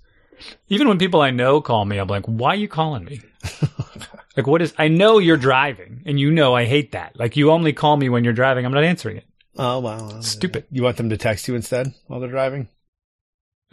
Even 0.69 0.87
when 0.87 0.99
people 0.99 1.21
I 1.21 1.31
know 1.31 1.61
call 1.61 1.85
me, 1.85 1.99
I'm 1.99 2.09
like, 2.09 2.27
why 2.27 2.51
are 2.51 2.57
you 2.57 2.69
calling 2.69 3.05
me? 3.07 3.23
like, 4.37 4.47
what 4.47 4.63
is, 4.63 4.75
I 4.79 4.89
know 4.89 5.19
you're 5.19 5.37
driving 5.37 6.03
and 6.07 6.19
you 6.21 6.31
know 6.31 6.55
I 6.55 6.65
hate 6.65 6.93
that. 6.93 7.19
Like, 7.19 7.37
you 7.37 7.51
only 7.51 7.73
call 7.73 7.97
me 7.97 8.09
when 8.09 8.25
you're 8.25 8.33
driving. 8.33 8.65
I'm 8.67 8.73
not 8.73 8.85
answering 8.85 9.17
it. 9.19 9.25
oh, 9.57 9.79
wow. 9.81 10.21
Stupid. 10.21 10.65
You 10.71 10.83
want 10.83 10.97
them 10.99 11.09
to 11.11 11.17
text 11.17 11.49
you 11.49 11.55
instead 11.55 11.95
while 12.07 12.21
they're 12.21 12.29
driving? 12.31 12.69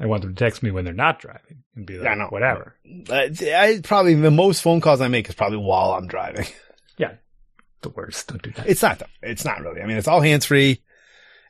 I 0.00 0.06
want 0.06 0.22
them 0.22 0.34
to 0.34 0.38
text 0.44 0.62
me 0.62 0.70
when 0.70 0.84
they're 0.84 0.92
not 0.94 1.20
driving 1.20 1.62
and 1.76 1.86
be 1.86 1.94
like, 1.96 2.04
Yeah, 2.04 2.10
I 2.12 2.14
know. 2.16 2.26
whatever. 2.28 2.74
Uh, 3.08 3.28
I 3.54 3.80
probably, 3.82 4.14
the 4.14 4.30
most 4.30 4.60
phone 4.62 4.80
calls 4.80 5.00
I 5.00 5.08
make 5.08 5.28
is 5.28 5.34
probably 5.34 5.58
while 5.58 5.92
I'm 5.92 6.06
driving. 6.06 6.46
Yeah. 6.96 7.14
The 7.82 7.88
worst. 7.88 8.28
Don't 8.28 8.40
do 8.40 8.52
that. 8.52 8.68
It's 8.68 8.80
not, 8.82 9.00
the, 9.00 9.06
it's 9.20 9.44
not 9.44 9.60
really. 9.60 9.80
I 9.82 9.86
mean, 9.86 9.96
it's 9.96 10.06
all 10.06 10.20
hands 10.20 10.44
free. 10.46 10.80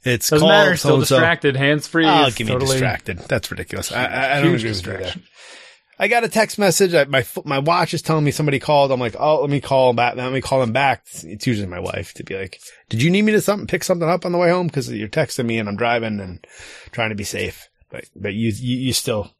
It's 0.05 0.31
Doesn't 0.31 0.41
call 0.41 0.49
matter. 0.49 0.75
Still 0.77 0.91
so-and-so. 0.93 1.17
distracted, 1.17 1.55
hands 1.57 1.87
free. 1.87 2.07
Oh, 2.07 2.25
It's 2.27 2.35
give 2.37 2.47
me 2.47 2.55
totally 2.55 2.71
distracted. 2.73 3.19
That's 3.19 3.51
ridiculous. 3.51 3.93
I, 3.93 4.05
I, 4.07 4.39
I 4.39 4.41
don't 4.41 4.51
huge 4.53 4.61
agree 4.63 4.71
with 4.71 4.77
you 4.79 4.83
there. 4.93 4.99
distraction. 5.01 5.23
I 5.99 6.09
got 6.09 6.25
a 6.25 6.29
text 6.29 6.59
message. 6.59 6.95
I, 6.95 7.05
my 7.05 7.25
my 7.45 7.59
watch 7.61 7.95
is 7.95 8.03
telling 8.03 8.25
me 8.25 8.31
somebody 8.31 8.59
called. 8.59 8.91
I'm 8.91 9.01
like, 9.01 9.17
oh, 9.19 9.41
let 9.43 9.51
me 9.51 9.61
call 9.61 9.89
them 9.89 9.97
back. 9.97 10.17
Let 10.17 10.33
me 10.33 10.41
call 10.41 10.61
them 10.61 10.73
back. 10.73 11.05
It's 11.23 11.47
usually 11.47 11.69
my 11.69 11.81
wife 11.81 12.15
to 12.15 12.25
be 12.25 12.37
like, 12.37 12.61
did 12.89 13.03
you 13.03 13.11
need 13.11 13.23
me 13.23 13.33
to 13.33 13.41
something 13.41 13.67
pick 13.67 13.85
something 13.85 14.09
up 14.09 14.25
on 14.27 14.33
the 14.33 14.39
way 14.39 14.51
home? 14.51 14.67
Because 14.67 14.93
you're 14.93 15.09
texting 15.09 15.47
me 15.47 15.59
and 15.59 15.69
I'm 15.69 15.77
driving 15.77 16.21
and 16.21 16.45
trying 16.93 17.11
to 17.11 17.15
be 17.15 17.25
safe. 17.25 17.69
but, 17.91 18.05
but 18.17 18.35
you, 18.35 18.51
you 18.57 18.77
you 18.79 18.93
still 18.93 19.31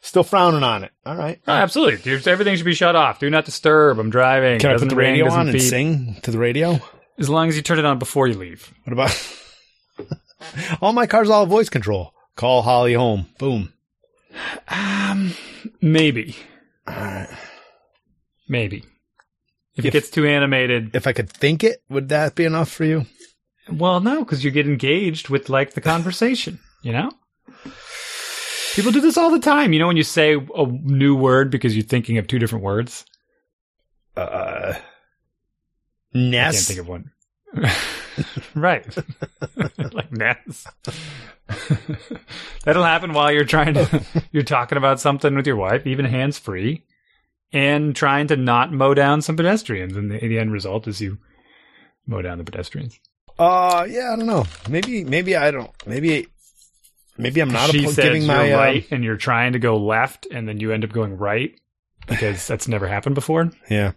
still 0.00 0.24
frowning 0.24 0.62
on 0.62 0.84
it. 0.84 0.92
All 1.04 1.16
right. 1.16 1.40
Oh, 1.46 1.52
absolutely. 1.52 2.12
Everything 2.30 2.56
should 2.56 2.64
be 2.64 2.74
shut 2.74 2.96
off. 2.96 3.18
Do 3.18 3.28
not 3.28 3.44
disturb. 3.44 3.98
I'm 3.98 4.10
driving. 4.10 4.60
Can 4.60 4.70
I 4.70 4.72
Doesn't 4.74 4.88
put 4.88 4.94
the 4.94 4.98
radio 5.00 5.30
on 5.30 5.48
and 5.48 5.52
beep. 5.52 5.62
sing 5.62 6.16
to 6.22 6.30
the 6.30 6.38
radio? 6.38 6.78
As 7.18 7.28
long 7.28 7.48
as 7.48 7.56
you 7.56 7.62
turn 7.62 7.78
it 7.80 7.84
on 7.84 7.98
before 7.98 8.28
you 8.28 8.34
leave. 8.34 8.72
What 8.84 8.92
about 8.92 9.34
all 10.80 10.92
my 10.92 11.06
cars 11.06 11.28
all 11.28 11.46
voice 11.46 11.68
control? 11.68 12.14
Call 12.36 12.62
Holly 12.62 12.94
home. 12.94 13.26
Boom. 13.38 13.72
Um, 14.68 15.32
maybe. 15.80 16.36
Right. 16.86 17.28
Maybe. 18.48 18.78
If, 19.76 19.84
If- 19.84 19.86
it 19.86 19.92
gets 19.92 20.10
too 20.10 20.26
animated, 20.26 20.94
If 20.94 21.06
I 21.06 21.12
could 21.12 21.30
think 21.30 21.62
it, 21.64 21.82
would 21.88 22.08
that 22.10 22.34
be 22.34 22.44
enough 22.44 22.70
for 22.70 22.84
you? 22.84 23.06
well, 23.70 24.00
no, 24.00 24.20
because 24.24 24.42
you 24.44 24.50
get 24.50 24.66
engaged 24.66 25.28
with 25.28 25.48
like 25.48 25.74
the 25.74 25.80
conversation. 25.80 26.58
You 26.82 26.92
know, 26.92 27.10
people 28.76 28.92
do 28.92 29.00
this 29.00 29.18
all 29.18 29.30
the 29.30 29.40
time. 29.40 29.72
You 29.72 29.80
know, 29.80 29.88
when 29.88 29.96
you 29.96 30.04
say 30.04 30.34
a 30.34 30.66
new 30.66 31.16
word 31.16 31.50
because 31.50 31.74
you're 31.76 31.84
thinking 31.84 32.18
of 32.18 32.28
two 32.28 32.38
different 32.38 32.64
words. 32.64 33.04
Uh, 34.16 34.74
I 36.14 36.18
can't 36.20 36.54
think 36.54 36.78
of 36.78 36.86
one. 36.86 37.10
right, 38.54 38.96
like 39.92 40.12
Ness. 40.12 40.66
That'll 42.64 42.84
happen 42.84 43.12
while 43.12 43.32
you're 43.32 43.44
trying 43.44 43.74
to 43.74 44.04
you're 44.32 44.42
talking 44.42 44.78
about 44.78 45.00
something 45.00 45.34
with 45.34 45.46
your 45.46 45.56
wife, 45.56 45.86
even 45.86 46.04
hands 46.04 46.38
free, 46.38 46.84
and 47.52 47.94
trying 47.96 48.26
to 48.28 48.36
not 48.36 48.72
mow 48.72 48.94
down 48.94 49.22
some 49.22 49.36
pedestrians. 49.36 49.96
And 49.96 50.10
the, 50.10 50.18
the 50.18 50.38
end 50.38 50.52
result 50.52 50.86
is 50.86 51.00
you 51.00 51.18
mow 52.06 52.22
down 52.22 52.38
the 52.38 52.44
pedestrians. 52.44 52.98
Uh, 53.38 53.86
yeah, 53.88 54.12
I 54.12 54.16
don't 54.16 54.26
know. 54.26 54.44
Maybe, 54.68 55.04
maybe 55.04 55.36
I 55.36 55.50
don't. 55.50 55.70
Maybe, 55.86 56.26
maybe 57.16 57.40
I'm 57.40 57.50
not 57.50 57.70
she 57.70 57.86
says 57.86 57.96
giving 57.96 58.26
my 58.26 58.48
you're 58.48 58.56
uh, 58.56 58.60
right, 58.60 58.86
and 58.90 59.04
you're 59.04 59.16
trying 59.16 59.52
to 59.52 59.58
go 59.58 59.76
left, 59.76 60.26
and 60.30 60.48
then 60.48 60.58
you 60.60 60.72
end 60.72 60.84
up 60.84 60.92
going 60.92 61.16
right 61.16 61.52
because 62.08 62.46
that's 62.46 62.66
never 62.66 62.88
happened 62.88 63.14
before. 63.14 63.50
Yeah. 63.70 63.92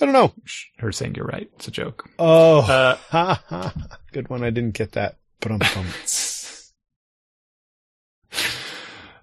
I 0.00 0.04
don't 0.04 0.12
know. 0.14 0.32
Her 0.78 0.92
saying 0.92 1.14
you're 1.16 1.24
right. 1.26 1.50
It's 1.56 1.68
a 1.68 1.72
joke. 1.72 2.08
Oh, 2.18 2.60
Uh, 2.60 2.96
ha, 3.10 3.42
ha. 3.48 3.74
good 4.12 4.28
one. 4.28 4.44
I 4.44 4.50
didn't 4.50 4.74
get 4.74 4.92
that. 4.92 5.16
But 5.40 5.52
I'm 5.52 5.60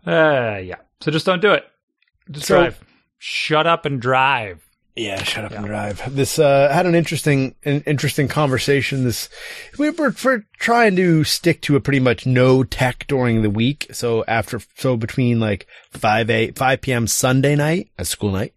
Uh, 0.08 0.58
yeah. 0.64 0.76
So 1.02 1.10
just 1.12 1.26
don't 1.26 1.42
do 1.42 1.52
it. 1.54 1.66
Just 2.32 2.48
So- 2.48 2.58
drive. 2.60 2.80
Shut 3.18 3.66
up 3.66 3.86
and 3.86 4.00
drive. 4.02 4.62
Yeah, 4.96 5.22
shut 5.24 5.44
up 5.44 5.52
and 5.52 5.66
drive. 5.66 6.16
This 6.16 6.40
uh 6.40 6.70
had 6.72 6.86
an 6.86 6.96
interesting 6.96 7.56
an 7.66 7.82
interesting 7.86 8.28
conversation. 8.30 9.04
This 9.04 9.28
we 9.78 9.90
were, 9.90 10.16
we're 10.24 10.44
trying 10.58 10.96
to 10.98 11.26
stick 11.26 11.62
to 11.64 11.76
a 11.76 11.82
pretty 11.82 12.00
much 12.00 12.26
no 12.26 12.64
tech 12.64 13.06
during 13.08 13.42
the 13.42 13.50
week. 13.50 13.88
So 13.92 14.24
after 14.26 14.62
so 14.78 14.96
between 14.96 15.40
like 15.42 15.68
five 15.92 16.30
a 16.30 16.52
five 16.52 16.80
p.m. 16.82 17.08
Sunday 17.08 17.56
night, 17.56 17.90
a 17.98 18.06
school 18.06 18.32
night, 18.32 18.54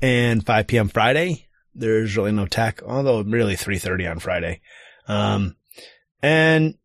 and 0.00 0.46
five 0.46 0.66
p.m. 0.66 0.88
Friday, 0.88 1.46
there's 1.74 2.16
really 2.16 2.32
no 2.32 2.46
tech. 2.46 2.82
Although 2.82 3.22
really 3.22 3.56
three 3.56 3.78
thirty 3.78 4.06
on 4.06 4.18
Friday, 4.18 4.60
um, 5.08 5.56
and 6.22 6.76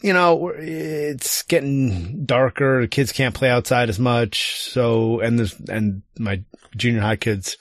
you 0.00 0.12
know 0.12 0.48
it's 0.48 1.42
getting 1.42 2.24
darker. 2.24 2.82
The 2.82 2.88
kids 2.88 3.12
can't 3.12 3.34
play 3.34 3.50
outside 3.50 3.88
as 3.88 3.98
much. 3.98 4.60
So 4.60 5.20
and 5.20 5.38
there's 5.38 5.58
and 5.68 6.02
my 6.18 6.42
junior 6.76 7.00
high 7.00 7.16
kids 7.16 7.56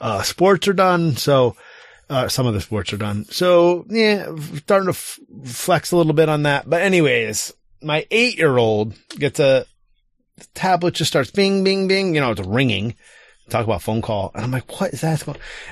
uh, 0.00 0.22
sports 0.22 0.68
are 0.68 0.72
done. 0.72 1.16
So, 1.16 1.56
uh, 2.10 2.28
some 2.28 2.46
of 2.46 2.54
the 2.54 2.60
sports 2.60 2.92
are 2.92 2.98
done. 2.98 3.24
So, 3.26 3.84
yeah, 3.88 4.34
starting 4.56 4.86
to 4.86 4.90
f- 4.90 5.18
flex 5.44 5.92
a 5.92 5.96
little 5.96 6.14
bit 6.14 6.28
on 6.28 6.44
that. 6.44 6.68
But 6.68 6.82
anyways, 6.82 7.52
my 7.82 8.06
eight 8.10 8.38
year 8.38 8.56
old 8.56 8.94
gets 9.10 9.40
a 9.40 9.66
tablet 10.54 10.94
just 10.94 11.10
starts 11.10 11.30
bing, 11.30 11.64
bing, 11.64 11.88
bing. 11.88 12.14
You 12.14 12.20
know, 12.20 12.30
it's 12.30 12.40
ringing. 12.40 12.94
Talk 13.48 13.64
about 13.64 13.82
phone 13.82 14.02
call. 14.02 14.30
And 14.34 14.44
I'm 14.44 14.50
like, 14.50 14.80
what 14.80 14.92
is 14.92 15.00
that? 15.00 15.24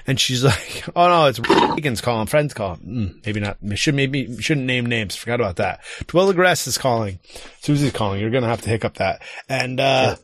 And 0.07 0.19
she's 0.19 0.43
like, 0.45 0.85
oh 0.97 1.09
no, 1.09 1.27
it's 1.27 1.39
Reagan's 1.39 2.01
calling, 2.01 2.27
friend's 2.27 2.55
calling. 2.55 2.81
Mm, 2.81 3.27
maybe 3.27 3.41
not. 3.41 3.59
Should 3.75 3.95
maybe 3.95 4.41
shouldn't 4.41 4.67
name 4.67 4.87
names. 4.87 5.17
Forgot 5.17 5.41
about 5.41 5.57
that. 5.57 5.83
Twilla 6.05 6.35
Grass 6.35 6.67
is 6.67 6.79
calling. 6.79 7.19
Susie's 7.61 7.93
calling. 7.93 8.21
You're 8.21 8.31
going 8.31 8.43
to 8.43 8.49
have 8.49 8.63
to 8.63 8.71
hiccup 8.71 8.95
that. 8.95 9.23
And, 9.49 9.81
uh, 9.81 10.17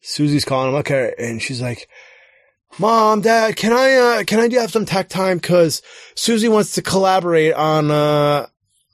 Susie's 0.00 0.44
calling. 0.44 0.68
I'm 0.68 0.74
like, 0.74 0.90
okay. 0.90 1.14
And 1.18 1.42
she's 1.42 1.60
like, 1.60 1.88
Mom, 2.78 3.22
Dad, 3.22 3.56
can 3.56 3.72
I, 3.72 3.94
uh, 3.94 4.24
can 4.24 4.38
I 4.38 4.48
do 4.48 4.58
have 4.58 4.70
some 4.70 4.84
tech 4.84 5.08
time? 5.08 5.40
Cause 5.40 5.82
Susie 6.14 6.48
wants 6.48 6.72
to 6.74 6.82
collaborate 6.82 7.54
on, 7.54 7.90
uh, 7.90 8.46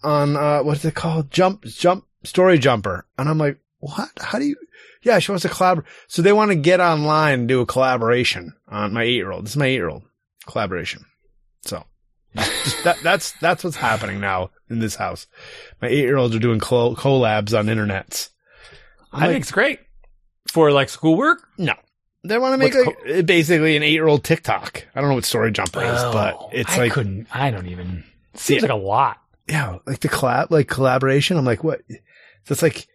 on, 0.02 0.37
uh, 0.37 0.62
what's 0.62 0.85
it 0.85 0.94
called? 0.94 1.30
Jump, 1.30 1.64
jump, 1.64 2.06
story 2.25 2.59
jumper. 2.59 3.06
And 3.18 3.28
I'm 3.28 3.38
like, 3.38 3.59
what? 3.78 4.11
How 4.21 4.38
do 4.38 4.44
you, 4.44 4.56
yeah, 5.02 5.18
she 5.18 5.30
wants 5.32 5.42
to 5.42 5.49
collaborate. 5.49 5.87
So 6.09 6.23
they 6.23 6.32
want 6.32 6.50
to 6.50 6.54
get 6.56 6.80
online 6.80 7.40
and 7.40 7.49
do 7.49 7.61
a 7.61 7.66
collaboration 7.66 8.54
on 8.68 8.92
my 8.92 9.02
eight 9.04 9.14
year 9.14 9.30
old. 9.30 9.44
This 9.44 9.52
is 9.52 9.56
my 9.56 9.66
eight 9.66 9.75
year 9.75 9.88
old 9.88 10.02
collaboration. 10.47 11.04
So 11.64 11.85
that, 12.35 12.99
that's, 13.02 13.32
that's 13.40 13.62
what's 13.64 13.76
happening 13.76 14.21
now 14.21 14.50
in 14.71 14.78
this 14.78 14.94
house. 14.97 15.26
My 15.80 15.88
eight 15.88 15.99
year 15.99 16.16
olds 16.16 16.35
are 16.35 16.38
doing 16.40 16.61
col- 16.61 16.97
collabs 16.97 17.56
on 17.59 17.66
internets. 17.66 18.30
I 19.12 19.26
think 19.28 19.40
it's 19.42 19.52
great 19.52 19.80
for 20.49 20.71
like 20.73 20.88
schoolwork. 20.88 21.47
No. 21.59 21.75
They 22.25 22.38
want 22.38 22.54
to 22.54 22.59
make 22.59 22.75
like, 22.75 22.97
uh, 23.18 23.23
basically 23.23 23.76
an 23.76 23.82
eight 23.82 23.92
year 23.92 24.06
old 24.06 24.23
TikTok. 24.25 24.87
I 24.94 25.00
don't 25.00 25.11
know 25.11 25.16
what 25.16 25.25
Story 25.25 25.50
Jumper 25.50 25.82
is, 25.82 26.00
but 26.02 26.50
it's 26.52 26.71
Oh, 26.73 26.75
I 26.76 26.85
like, 26.85 26.92
couldn't. 26.92 27.26
I 27.32 27.50
don't 27.50 27.66
even. 27.66 28.04
Seems 28.35 28.62
Yeah. 28.62 28.68
like 28.73 28.80
a 28.80 28.82
lot. 28.82 29.18
yeah, 29.49 29.78
like 29.87 29.99
the 30.00 30.09
collab, 30.09 30.50
like 30.50 30.68
collaboration. 30.68 31.37
I'm 31.37 31.44
like, 31.44 31.64
what? 31.64 31.80
So 31.90 32.52
it's 32.52 32.62
like 32.62 32.87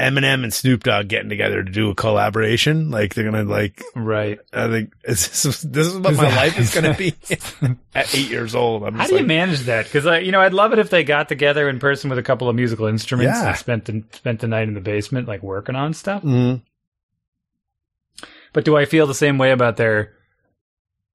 Eminem 0.00 0.42
and 0.42 0.52
Snoop 0.52 0.82
Dogg 0.82 1.06
getting 1.06 1.28
together 1.28 1.62
to 1.62 1.70
do 1.70 1.88
a 1.90 1.94
collaboration. 1.94 2.90
Like 2.90 3.14
they're 3.14 3.30
going 3.30 3.46
to 3.46 3.50
like, 3.50 3.80
Right. 3.94 4.40
I 4.52 4.68
think 4.68 4.92
this, 5.02 5.28
this 5.62 5.86
is 5.86 5.96
what 5.98 6.14
my 6.16 6.34
life 6.36 6.58
is 6.58 6.74
going 6.74 6.92
to 6.92 6.98
be 6.98 7.14
at 7.94 8.12
eight 8.14 8.28
years 8.28 8.56
old. 8.56 8.82
I'm 8.82 8.94
How 8.96 9.06
do 9.06 9.16
you 9.16 9.24
manage 9.24 9.60
that? 9.60 9.84
Because 9.84 10.04
uh, 10.06 10.14
you 10.14 10.32
know, 10.32 10.40
I'd 10.40 10.52
love 10.52 10.72
it 10.72 10.80
if 10.80 10.90
they 10.90 11.04
got 11.04 11.28
together 11.28 11.68
in 11.68 11.78
person 11.78 12.10
with 12.10 12.18
a 12.18 12.24
couple 12.24 12.48
of 12.48 12.56
musical 12.56 12.86
instruments 12.86 13.38
Yeah. 13.38 13.48
and 13.50 13.56
spent 13.56 13.84
the, 13.84 14.02
spent 14.12 14.40
the 14.40 14.48
night 14.48 14.66
in 14.66 14.74
the 14.74 14.80
basement, 14.80 15.28
like 15.28 15.42
working 15.44 15.76
on 15.76 15.94
stuff. 15.94 16.22
Mhm. 16.24 16.62
But 18.52 18.64
do 18.64 18.76
I 18.76 18.84
feel 18.84 19.06
the 19.06 19.14
same 19.14 19.38
way 19.38 19.50
about 19.52 19.76
their 19.76 20.12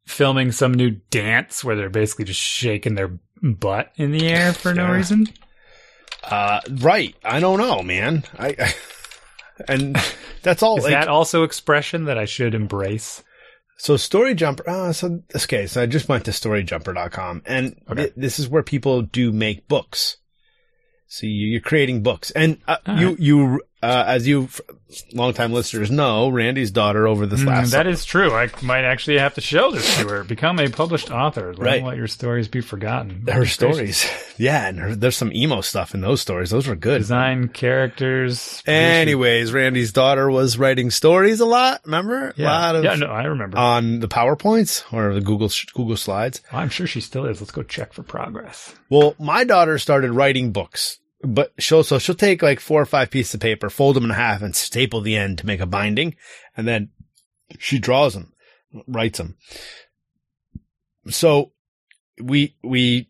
filming 0.05 0.51
some 0.51 0.73
new 0.73 0.91
dance 1.09 1.63
where 1.63 1.75
they're 1.75 1.89
basically 1.89 2.25
just 2.25 2.39
shaking 2.39 2.95
their 2.95 3.11
butt 3.41 3.91
in 3.95 4.11
the 4.11 4.27
air 4.27 4.53
for 4.53 4.73
no 4.73 4.87
Yeah. 4.87 4.91
reason? 4.93 5.27
Uh, 6.23 6.61
right. 6.79 7.15
I 7.23 7.39
don't 7.39 7.59
know, 7.59 7.81
man. 7.81 8.23
I, 8.37 8.55
I 8.59 8.73
and 9.67 9.97
that's 10.43 10.63
all. 10.63 10.77
Is 10.77 10.83
like, 10.85 10.93
that 10.93 11.07
also 11.07 11.43
expression 11.43 12.05
that 12.05 12.17
I 12.17 12.25
should 12.25 12.53
embrace? 12.55 13.23
So 13.77 13.95
Story 13.95 14.35
Jumper, 14.35 14.69
uh, 14.69 14.91
so, 14.91 15.21
okay, 15.33 15.65
so 15.65 15.81
I 15.81 15.85
just 15.85 16.09
went 16.09 16.25
to 16.25 16.31
storyjumper.com 16.31 17.43
and 17.45 17.81
Okay. 17.89 18.07
thi- 18.07 18.13
this 18.17 18.37
is 18.37 18.49
where 18.49 18.61
people 18.63 19.03
do 19.03 19.31
make 19.31 19.69
books. 19.69 20.17
So 21.07 21.25
you- 21.25 21.47
you're 21.47 21.61
creating 21.61 22.03
books 22.03 22.29
and, 22.31 22.57
uh, 22.67 22.75
you, 22.97 23.07
right. 23.09 23.19
you, 23.19 23.61
uh, 23.81 24.03
as 24.05 24.27
you 24.27 24.49
longtime 25.13 25.53
listeners 25.53 25.91
know, 25.91 26.29
Randy's 26.29 26.71
daughter 26.71 27.07
over 27.07 27.25
this 27.25 27.41
Mm, 27.41 27.47
last, 27.47 27.71
that 27.71 27.85
is 27.87 28.05
true. 28.05 28.33
I 28.33 28.49
might 28.61 28.83
actually 28.85 29.19
have 29.19 29.35
to 29.35 29.41
show 29.41 29.71
this 29.71 29.97
to 29.97 30.07
her. 30.07 30.23
Become 30.23 30.59
a 30.59 30.69
published 30.69 31.11
author. 31.11 31.51
Don't 31.53 31.63
Right. 31.63 31.83
let 31.83 31.97
your 31.97 32.07
stories 32.07 32.47
be 32.47 32.61
forgotten. 32.61 33.23
her 33.27 33.39
gracious. 33.39 33.53
stories. 33.53 34.09
Yeah. 34.37 34.67
And 34.67 34.79
her, 34.79 34.95
there's 34.95 35.17
some 35.17 35.31
emo 35.33 35.61
stuff 35.61 35.93
in 35.93 36.01
those 36.01 36.21
stories. 36.21 36.49
Those 36.49 36.65
were 36.67 36.75
good. 36.75 36.99
Design 36.99 37.49
characters. 37.49 38.63
Anyways, 38.65 39.51
Randy's 39.53 39.91
daughter 39.91 40.29
was 40.31 40.57
writing 40.57 40.91
stories 40.91 41.39
a 41.39 41.45
lot. 41.45 41.81
Remember? 41.85 42.33
Yeah. 42.35 42.45
A 42.45 42.49
lot 42.49 42.75
of, 42.77 42.83
yeah, 42.83 42.95
no, 42.95 43.07
I 43.07 43.23
remember. 43.25 43.57
on 43.57 43.99
the 43.99 44.07
PowerPoints 44.07 44.83
or 44.93 45.13
the 45.13 45.21
Google, 45.21 45.51
Google 45.73 45.97
slides. 45.97 46.41
I'm 46.51 46.69
sure 46.69 46.87
she 46.87 47.01
still 47.01 47.25
is. 47.25 47.41
Let's 47.41 47.51
go 47.51 47.63
check 47.63 47.93
for 47.93 48.03
progress. 48.03 48.73
Well, 48.89 49.15
my 49.19 49.43
daughter 49.43 49.77
started 49.77 50.11
writing 50.11 50.51
books, 50.51 50.99
but 51.21 51.53
she'll, 51.59 51.83
so 51.83 51.99
she'll 51.99 52.15
take 52.15 52.41
like 52.41 52.59
four 52.59 52.81
or 52.81 52.85
five 52.85 53.11
pieces 53.11 53.35
of 53.35 53.41
paper, 53.41 53.69
fold 53.69 53.95
them 53.95 54.05
in 54.05 54.09
half 54.11 54.41
and 54.41 54.55
staple 54.55 55.01
the 55.01 55.17
end 55.17 55.37
to 55.39 55.45
make 55.45 55.59
a 55.59 55.65
binding. 55.65 56.15
And 56.55 56.67
then 56.67 56.89
she 57.57 57.79
draws 57.79 58.13
them, 58.13 58.33
writes 58.87 59.17
them. 59.17 59.37
So 61.09 61.51
we, 62.21 62.55
we 62.63 63.09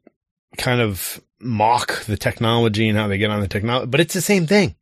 kind 0.58 0.82
of 0.82 1.22
mock 1.39 2.04
the 2.06 2.18
technology 2.18 2.88
and 2.88 2.98
how 2.98 3.08
they 3.08 3.18
get 3.18 3.30
on 3.30 3.42
the 3.42 3.48
technology, 3.48 3.88
but 3.88 4.00
it's 4.00 4.13
the 4.13 4.22
same 4.22 4.48
thing. 4.48 4.75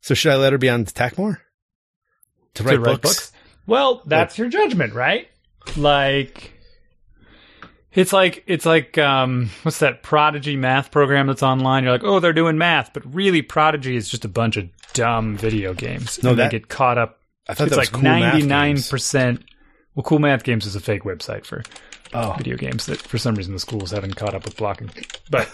So 0.00 0.14
should 0.14 0.32
I 0.32 0.36
let 0.36 0.52
her 0.52 0.58
be 0.58 0.70
on 0.70 0.84
the 0.84 0.92
tech 0.92 1.18
more? 1.18 1.40
To 2.54 2.62
write, 2.64 2.82
books? 2.82 3.32
Well, 3.66 4.02
that's 4.06 4.38
your 4.38 4.48
judgment, 4.48 4.94
right? 4.94 5.28
Like 5.76 6.52
it's 7.92 8.12
like 8.12 8.44
it's 8.46 8.66
like 8.66 8.96
um 8.98 9.50
what's 9.62 9.78
that 9.80 10.02
Prodigy 10.02 10.56
math 10.56 10.90
program 10.90 11.26
that's 11.26 11.42
online? 11.42 11.84
You're 11.84 11.92
like, 11.92 12.04
"Oh, 12.04 12.20
they're 12.20 12.32
doing 12.32 12.58
math," 12.58 12.92
but 12.92 13.02
really 13.14 13.42
Prodigy 13.42 13.96
is 13.96 14.08
just 14.08 14.24
a 14.24 14.28
bunch 14.28 14.56
of 14.56 14.68
dumb 14.92 15.36
video 15.36 15.74
games. 15.74 16.22
No, 16.22 16.30
and 16.30 16.38
that- 16.38 16.50
they 16.50 16.58
get 16.58 16.68
caught 16.68 16.98
up. 16.98 17.18
I 17.48 17.54
thought 17.54 17.66
It's 17.68 17.76
that 17.76 17.80
like 17.80 17.92
was 17.92 18.00
cool 18.00 18.02
math 18.02 18.32
ninety 18.34 18.46
nine 18.46 18.76
percent. 18.82 19.44
Well, 19.96 20.04
Cool 20.04 20.20
Math 20.20 20.44
Games 20.44 20.66
is 20.66 20.76
a 20.76 20.80
fake 20.80 21.02
website 21.02 21.44
for 21.44 21.64
Oh, 22.14 22.34
video 22.38 22.56
games 22.56 22.86
that 22.86 22.98
for 22.98 23.18
some 23.18 23.34
reason 23.34 23.52
the 23.54 23.58
schools 23.60 23.90
haven't 23.90 24.14
caught 24.14 24.34
up 24.34 24.44
with 24.44 24.56
blocking. 24.56 24.90
But 25.30 25.48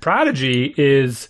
Prodigy 0.00 0.74
is 0.76 1.28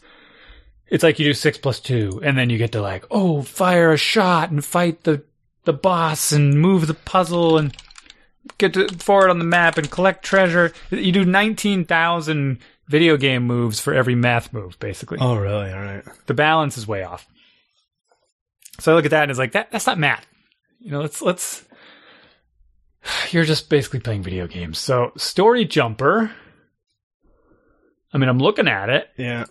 it's 0.89 1.05
like 1.05 1.19
you 1.21 1.25
do 1.27 1.33
six 1.35 1.57
plus 1.59 1.79
two, 1.81 2.21
and 2.25 2.37
then 2.37 2.51
you 2.51 2.59
get 2.59 2.73
to 2.73 2.83
like, 2.83 3.05
oh, 3.11 3.43
fire 3.43 3.93
a 3.93 3.97
shot 3.97 4.51
and 4.51 4.65
fight 4.65 5.05
the 5.05 5.23
the 5.65 5.73
boss 5.73 6.33
and 6.33 6.61
move 6.61 6.87
the 6.87 6.95
puzzle 6.95 7.59
and 7.59 7.77
get 8.59 8.75
to 8.75 8.89
forward 8.89 9.31
on 9.31 9.39
the 9.39 9.45
map 9.45 9.79
and 9.79 9.91
collect 9.91 10.25
treasure. 10.25 10.73
You 10.91 11.13
do 11.13 11.25
nineteen 11.25 11.85
thousand 11.85 12.59
video 12.89 13.17
game 13.17 13.45
moves 13.45 13.81
for 13.81 13.95
every 13.95 14.15
math 14.15 14.53
move, 14.53 14.79
basically. 14.81 15.19
Oh, 15.21 15.37
really? 15.37 15.73
All 15.73 15.81
right. 15.81 16.03
The 16.27 16.35
balance 16.35 16.77
is 16.77 16.89
way 16.89 17.05
off. 17.05 17.27
So 18.81 18.93
I 18.93 18.95
look 18.97 19.05
at 19.05 19.13
that 19.13 19.23
and 19.23 19.31
it's 19.31 19.39
like 19.39 19.53
that 19.53 19.71
that's 19.71 19.87
not 19.87 19.99
math. 19.99 20.27
You 20.81 20.91
know, 20.91 21.01
let's 21.01 21.23
let's 21.23 21.65
you're 23.31 23.45
just 23.45 23.69
basically 23.69 24.01
playing 24.01 24.23
video 24.23 24.47
games. 24.47 24.79
So 24.79 25.13
Story 25.17 25.65
Jumper. 25.65 26.33
I 28.13 28.19
mean, 28.19 28.29
I'm 28.29 28.39
looking 28.39 28.67
at 28.67 28.89
it. 28.89 29.09
Yeah. 29.17 29.45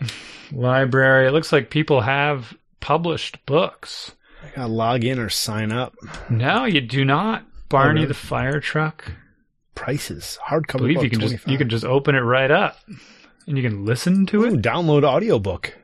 Library. 0.52 1.28
It 1.28 1.32
looks 1.32 1.52
like 1.52 1.70
people 1.70 2.00
have 2.00 2.56
published 2.80 3.44
books. 3.46 4.12
I 4.42 4.56
gotta 4.56 4.72
log 4.72 5.04
in 5.04 5.18
or 5.18 5.28
sign 5.28 5.70
up. 5.70 5.94
No, 6.28 6.64
you 6.64 6.80
do 6.80 7.04
not. 7.04 7.44
Barney 7.70 8.00
really? 8.00 8.08
the 8.08 8.14
fire 8.14 8.60
truck. 8.60 9.12
Prices. 9.74 10.38
I 10.46 10.54
Hardcover 10.54 10.78
believe 10.78 11.02
you 11.02 11.08
can 11.08 11.20
just 11.20 11.46
you 11.46 11.56
can 11.56 11.70
just 11.70 11.84
open 11.86 12.14
it 12.14 12.20
right 12.20 12.50
up, 12.50 12.78
and 13.46 13.56
you 13.56 13.62
can 13.62 13.86
listen 13.86 14.26
to 14.26 14.42
Ooh, 14.42 14.54
it. 14.54 14.60
download 14.60 15.04
audiobook. 15.04 15.74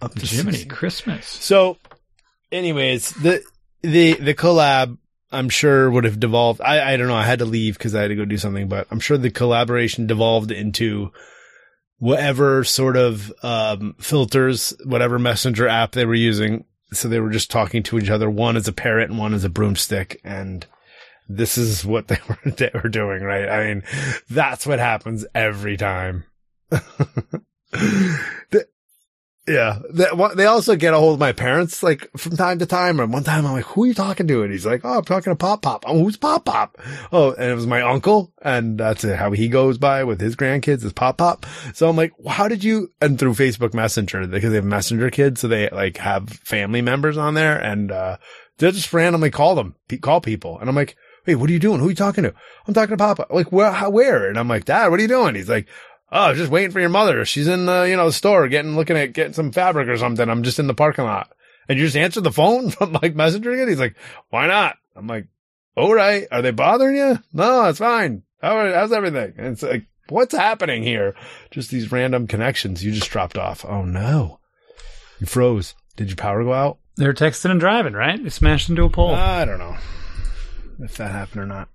Up 0.00 0.14
to 0.14 0.26
Jiminy 0.26 0.58
60. 0.58 0.68
Christmas. 0.68 1.26
So, 1.26 1.76
anyways, 2.50 3.10
the 3.10 3.42
the 3.82 4.14
the 4.14 4.34
collab, 4.34 4.96
I'm 5.32 5.48
sure 5.50 5.90
would 5.90 6.04
have 6.04 6.20
devolved. 6.20 6.62
I 6.62 6.94
I 6.94 6.96
don't 6.96 7.08
know. 7.08 7.14
I 7.14 7.24
had 7.24 7.40
to 7.40 7.44
leave 7.44 7.76
because 7.76 7.94
I 7.94 8.02
had 8.02 8.08
to 8.08 8.14
go 8.16 8.24
do 8.24 8.38
something, 8.38 8.68
but 8.68 8.86
I'm 8.90 9.00
sure 9.00 9.18
the 9.18 9.30
collaboration 9.30 10.06
devolved 10.06 10.50
into 10.50 11.12
whatever 11.98 12.62
sort 12.64 12.96
of 12.96 13.32
um, 13.42 13.96
filters, 13.98 14.74
whatever 14.84 15.18
messenger 15.18 15.66
app 15.68 15.92
they 15.92 16.06
were 16.06 16.14
using. 16.14 16.64
So 16.92 17.08
they 17.08 17.20
were 17.20 17.30
just 17.30 17.50
talking 17.50 17.82
to 17.84 17.98
each 17.98 18.10
other. 18.10 18.30
One 18.30 18.56
is 18.56 18.68
a 18.68 18.72
parrot 18.72 19.10
and 19.10 19.18
one 19.18 19.34
is 19.34 19.44
a 19.44 19.50
broomstick, 19.50 20.20
and 20.24 20.64
this 21.28 21.58
is 21.58 21.84
what 21.84 22.08
they 22.08 22.18
were 22.28 22.38
they 22.50 22.70
were 22.74 22.88
doing, 22.88 23.22
right? 23.22 23.48
I 23.48 23.66
mean, 23.66 23.82
that's 24.30 24.66
what 24.66 24.78
happens 24.78 25.24
every 25.34 25.76
time. 25.76 26.24
The- 28.50 28.66
yeah. 29.48 29.78
They, 29.92 30.06
what- 30.12 30.36
they 30.36 30.46
also 30.46 30.74
get 30.74 30.92
a 30.94 30.98
hold 30.98 31.14
of 31.14 31.20
my 31.20 31.32
parents 31.32 31.80
like 31.82 32.08
from 32.16 32.36
time 32.36 32.58
to 32.58 32.66
time. 32.66 32.98
And 32.98 33.12
one 33.12 33.22
time 33.22 33.46
I'm 33.46 33.52
like, 33.52 33.64
who 33.64 33.84
are 33.84 33.86
you 33.86 33.94
talking 33.94 34.26
to? 34.26 34.42
And 34.42 34.50
he's 34.50 34.66
like, 34.66 34.80
oh, 34.84 34.98
I'm 34.98 35.04
talking 35.04 35.30
to 35.30 35.36
Pop 35.36 35.62
Pop. 35.62 35.84
Oh, 35.86 36.02
who's 36.02 36.16
Pop 36.16 36.44
Pop? 36.44 36.76
Oh, 37.12 37.32
and 37.32 37.50
it 37.50 37.54
was 37.54 37.66
my 37.66 37.82
uncle. 37.82 38.32
And 38.42 38.78
that's 38.78 39.02
how 39.04 39.30
he 39.32 39.48
goes 39.48 39.78
by 39.78 40.02
with 40.04 40.20
his 40.20 40.34
grandkids 40.34 40.84
is 40.84 40.92
Pop 40.92 41.18
Pop. 41.18 41.46
So 41.74 41.88
I'm 41.88 41.96
like, 41.96 42.12
well, 42.18 42.34
how 42.34 42.48
did 42.48 42.64
you, 42.64 42.92
and 43.00 43.18
through 43.20 43.34
Facebook 43.34 43.72
Messenger, 43.72 44.26
because 44.26 44.50
they 44.50 44.56
have 44.56 44.64
messenger 44.64 45.10
kids. 45.10 45.40
So 45.40 45.48
they 45.48 45.68
like 45.70 45.98
have 45.98 46.28
family 46.28 46.82
members 46.82 47.16
on 47.16 47.34
there 47.34 47.56
and, 47.56 47.92
uh, 47.92 48.16
they'll 48.58 48.72
just 48.72 48.92
randomly 48.92 49.30
call 49.30 49.54
them, 49.54 49.76
call 50.00 50.20
people. 50.20 50.58
And 50.58 50.68
I'm 50.68 50.74
like, 50.74 50.96
wait, 51.26 51.34
what 51.36 51.50
are 51.50 51.52
you 51.52 51.58
doing? 51.58 51.80
Who 51.80 51.86
are 51.86 51.90
you 51.90 51.96
talking 51.96 52.24
to? 52.24 52.34
I'm 52.66 52.74
talking 52.74 52.96
to 52.96 53.02
Papa. 53.02 53.26
Like, 53.30 53.52
where, 53.52 53.72
how, 53.72 53.90
where? 53.90 54.28
And 54.28 54.38
I'm 54.38 54.48
like, 54.48 54.64
Dad, 54.64 54.88
what 54.88 54.98
are 54.98 55.02
you 55.02 55.08
doing? 55.08 55.34
He's 55.34 55.48
like, 55.48 55.68
Oh, 56.12 56.20
I 56.20 56.28
was 56.30 56.38
just 56.38 56.52
waiting 56.52 56.70
for 56.70 56.78
your 56.80 56.88
mother. 56.88 57.24
She's 57.24 57.48
in 57.48 57.66
the, 57.66 57.82
you 57.82 57.96
know, 57.96 58.06
the 58.06 58.12
store 58.12 58.46
getting, 58.48 58.76
looking 58.76 58.96
at 58.96 59.12
getting 59.12 59.32
some 59.32 59.50
fabric 59.50 59.88
or 59.88 59.96
something. 59.96 60.28
I'm 60.28 60.44
just 60.44 60.58
in 60.58 60.68
the 60.68 60.74
parking 60.74 61.04
lot. 61.04 61.32
And 61.68 61.78
you 61.78 61.84
just 61.84 61.96
answered 61.96 62.22
the 62.22 62.32
phone 62.32 62.70
from 62.70 62.92
like 62.92 63.14
messaging 63.14 63.60
it? 63.60 63.68
He's 63.68 63.80
like, 63.80 63.96
why 64.30 64.46
not? 64.46 64.76
I'm 64.94 65.08
like, 65.08 65.26
all 65.76 65.92
right. 65.92 66.28
Are 66.30 66.42
they 66.42 66.52
bothering 66.52 66.96
you? 66.96 67.18
No, 67.32 67.64
it's 67.64 67.80
fine. 67.80 68.22
How, 68.40 68.72
how's 68.72 68.92
everything? 68.92 69.34
And 69.36 69.48
it's 69.48 69.62
like, 69.62 69.86
what's 70.08 70.34
happening 70.34 70.84
here? 70.84 71.16
Just 71.50 71.70
these 71.70 71.90
random 71.90 72.28
connections. 72.28 72.84
You 72.84 72.92
just 72.92 73.10
dropped 73.10 73.36
off. 73.36 73.64
Oh 73.64 73.84
no. 73.84 74.38
You 75.18 75.26
froze. 75.26 75.74
Did 75.96 76.08
your 76.08 76.16
power 76.16 76.44
go 76.44 76.52
out? 76.52 76.78
They're 76.96 77.14
texting 77.14 77.50
and 77.50 77.60
driving, 77.60 77.94
right? 77.94 78.22
They 78.22 78.30
smashed 78.30 78.68
into 78.68 78.84
a 78.84 78.90
pole. 78.90 79.14
I 79.14 79.44
don't 79.44 79.58
know 79.58 79.76
if 80.80 80.96
that 80.96 81.10
happened 81.10 81.42
or 81.42 81.46
not. 81.46 81.68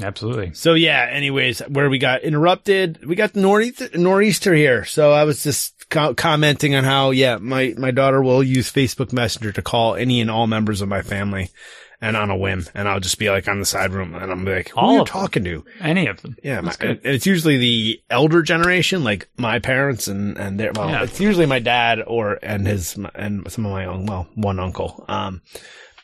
Absolutely. 0.00 0.54
So 0.54 0.72
yeah, 0.74 1.06
anyways, 1.10 1.60
where 1.68 1.90
we 1.90 1.98
got 1.98 2.22
interrupted, 2.22 3.04
we 3.04 3.14
got 3.14 3.34
the 3.34 3.40
nor'easter, 3.42 3.90
nor'easter 3.94 4.54
here. 4.54 4.84
So 4.86 5.12
I 5.12 5.24
was 5.24 5.42
just 5.42 5.88
co- 5.90 6.14
commenting 6.14 6.74
on 6.74 6.84
how, 6.84 7.10
yeah, 7.10 7.36
my, 7.36 7.74
my 7.76 7.90
daughter 7.90 8.22
will 8.22 8.42
use 8.42 8.72
Facebook 8.72 9.12
Messenger 9.12 9.52
to 9.52 9.62
call 9.62 9.94
any 9.94 10.20
and 10.22 10.30
all 10.30 10.46
members 10.46 10.80
of 10.80 10.88
my 10.88 11.02
family 11.02 11.50
and 12.00 12.16
on 12.16 12.30
a 12.30 12.36
whim. 12.36 12.64
And 12.74 12.88
I'll 12.88 13.00
just 13.00 13.18
be 13.18 13.28
like 13.28 13.46
on 13.48 13.58
the 13.58 13.66
side 13.66 13.92
room 13.92 14.14
and 14.14 14.32
I'm 14.32 14.46
like, 14.46 14.70
who 14.70 14.80
All 14.80 14.88
are 14.88 14.94
you 14.94 15.00
of 15.02 15.06
them. 15.08 15.12
talking 15.12 15.44
to? 15.44 15.64
Any 15.78 16.06
of 16.06 16.22
them. 16.22 16.36
Yeah. 16.42 16.62
My, 16.62 16.74
and 16.80 16.98
it's 17.04 17.26
usually 17.26 17.58
the 17.58 18.00
elder 18.08 18.40
generation, 18.40 19.04
like 19.04 19.28
my 19.36 19.58
parents 19.58 20.08
and, 20.08 20.38
and 20.38 20.58
their, 20.58 20.72
well, 20.74 20.88
Yeah. 20.88 21.02
it's 21.02 21.20
usually 21.20 21.44
my 21.46 21.58
dad 21.58 21.98
or, 22.06 22.38
and 22.42 22.66
his, 22.66 22.96
and 23.14 23.50
some 23.52 23.66
of 23.66 23.72
my 23.72 23.84
own, 23.84 24.06
well, 24.06 24.26
one 24.36 24.58
uncle. 24.58 25.04
Um, 25.06 25.42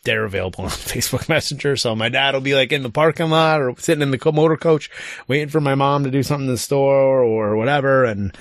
they're 0.09 0.25
available 0.25 0.65
on 0.65 0.71
Facebook 0.71 1.29
Messenger. 1.29 1.77
So 1.77 1.95
my 1.95 2.09
dad 2.09 2.35
will 2.35 2.41
be 2.41 2.55
like 2.55 2.73
in 2.73 2.83
the 2.83 2.91
parking 2.91 3.31
lot 3.31 3.61
or 3.61 3.75
sitting 3.79 4.03
in 4.03 4.11
the 4.11 4.33
motor 4.33 4.57
coach 4.57 4.91
waiting 5.29 5.49
for 5.49 5.61
my 5.61 5.75
mom 5.75 6.05
to 6.05 6.11
do 6.11 6.23
something 6.23 6.47
in 6.49 6.53
the 6.55 6.59
store 6.59 7.23
or 7.23 7.57
whatever. 7.57 8.05
And, 8.05 8.37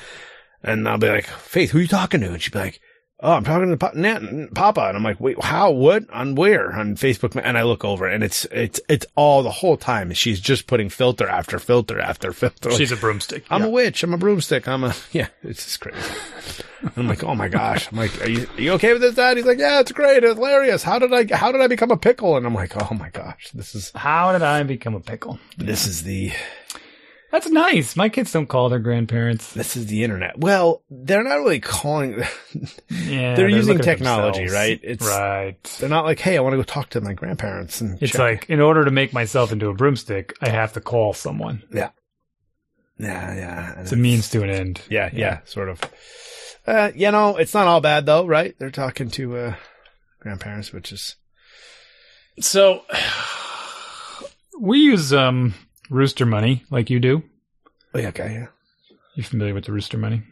and 0.63 0.87
I'll 0.87 0.97
be 0.97 1.09
like, 1.09 1.25
Faith, 1.27 1.71
who 1.71 1.77
are 1.79 1.81
you 1.81 1.87
talking 1.87 2.21
to? 2.21 2.27
And 2.33 2.41
she'd 2.41 2.53
be 2.53 2.59
like, 2.59 2.79
Oh, 3.19 3.31
I'm 3.33 3.43
talking 3.43 3.71
to 3.71 3.77
Pa- 3.77 3.93
Nat- 3.95 4.53
Papa. 4.53 4.81
And 4.89 4.95
I'm 4.95 5.01
like, 5.03 5.19
wait, 5.19 5.43
how, 5.43 5.71
what, 5.71 6.07
on 6.11 6.35
where? 6.35 6.71
On 6.73 6.95
Facebook. 6.95 7.39
And 7.43 7.57
I 7.57 7.63
look 7.63 7.83
over 7.83 8.05
and 8.05 8.23
it's, 8.23 8.45
it's, 8.51 8.79
it's 8.87 9.07
all 9.15 9.41
the 9.41 9.49
whole 9.49 9.75
time. 9.75 10.13
She's 10.13 10.39
just 10.39 10.67
putting 10.67 10.87
filter 10.89 11.27
after 11.27 11.57
filter 11.57 11.99
after 11.99 12.31
filter. 12.31 12.69
She's 12.71 12.91
a 12.91 12.95
broomstick. 12.95 13.43
I'm 13.49 13.61
Yeah. 13.61 13.67
a 13.67 13.71
witch. 13.71 14.03
I'm 14.03 14.13
a 14.13 14.19
broomstick. 14.19 14.67
I'm 14.67 14.83
a, 14.83 14.95
yeah, 15.11 15.29
it's 15.41 15.63
just 15.65 15.79
crazy. 15.81 15.99
And 16.81 16.91
I'm 16.97 17.07
like, 17.07 17.23
oh 17.23 17.35
my 17.35 17.47
gosh. 17.47 17.91
I'm 17.91 17.97
like, 17.97 18.21
are 18.21 18.29
you, 18.29 18.47
are 18.57 18.61
you 18.61 18.71
okay 18.73 18.93
with 18.93 19.01
this, 19.01 19.15
dad? 19.15 19.37
He's 19.37 19.45
like, 19.45 19.59
yeah, 19.59 19.79
it's 19.79 19.91
great. 19.91 20.23
It's 20.23 20.35
hilarious. 20.35 20.83
How 20.83 20.99
did 20.99 21.13
I, 21.13 21.35
how 21.35 21.51
did 21.51 21.61
I 21.61 21.67
become 21.67 21.91
a 21.91 21.97
pickle? 21.97 22.37
And 22.37 22.45
I'm 22.45 22.53
like, 22.53 22.73
oh 22.75 22.93
my 22.93 23.09
gosh, 23.09 23.49
this 23.53 23.73
is, 23.75 23.91
How 23.95 24.31
did 24.31 24.41
I 24.43 24.61
become 24.63 24.93
a 24.95 24.99
pickle? 24.99 25.39
this 25.57 25.87
is 25.87 26.03
the, 26.03 26.31
That's 27.31 27.49
nice. 27.49 27.95
My 27.95 28.09
kids 28.09 28.31
don't 28.31 28.47
call 28.47 28.69
their 28.69 28.79
grandparents. 28.79 29.53
this 29.53 29.75
is 29.75 29.87
the 29.87 30.03
internet. 30.03 30.37
Well, 30.37 30.83
they're 30.89 31.23
not 31.23 31.35
really 31.35 31.59
calling, 31.59 32.23
Yeah, 32.89 33.35
They're 33.35 33.49
using 33.49 33.77
looking 33.77 33.89
at 33.89 33.97
technology, 33.97 34.47
right? 34.47 34.79
It's- 34.83 35.07
right. 35.07 35.61
they're 35.79 35.89
not 35.89 36.05
like, 36.05 36.19
hey, 36.19 36.37
I 36.37 36.41
want 36.41 36.53
to 36.53 36.57
go 36.57 36.63
talk 36.63 36.89
to 36.91 37.01
my 37.01 37.13
grandparents. 37.13 37.81
And 37.81 38.01
It's 38.01 38.11
check." 38.11 38.19
like 38.19 38.49
in 38.49 38.61
order 38.61 38.85
to 38.85 38.91
make 38.91 39.13
myself 39.13 39.51
into 39.51 39.67
a 39.69 39.73
broomstick, 39.73 40.35
I 40.41 40.49
have 40.49 40.73
to 40.73 40.81
call 40.81 41.13
someone. 41.13 41.63
yeah, 41.73 41.89
yeah. 42.99 43.35
yeah. 43.35 43.81
It's 43.81 43.91
a 43.91 43.95
means 43.97 44.29
to 44.29 44.43
an 44.43 44.49
end. 44.49 44.81
Yeah, 44.89 45.09
yeah, 45.11 45.39
sort 45.45 45.69
of. 45.69 45.81
Uh, 46.67 46.91
you 46.93 47.09
know, 47.11 47.37
it's 47.37 47.53
not 47.53 47.67
all 47.67 47.79
bad 47.81 48.05
though, 48.05 48.25
right? 48.25 48.53
They're 48.59 48.69
talking 48.71 49.09
to, 49.11 49.37
uh, 49.37 49.55
grandparents, 50.19 50.73
which 50.73 50.91
is, 50.91 51.15
So 52.39 52.81
we 54.59 54.79
use 54.79 55.13
um 55.13 55.53
rooster 55.89 56.25
money 56.25 56.63
like 56.69 56.89
you 56.89 56.99
do. 56.99 57.23
oh, 57.93 57.99
yeah, 57.99 58.09
okay, 58.09 58.33
yeah. 58.33 58.47
You 59.15 59.23
familiar 59.23 59.53
with 59.53 59.65
the 59.65 59.71
rooster 59.71 59.97
money? 59.97 60.23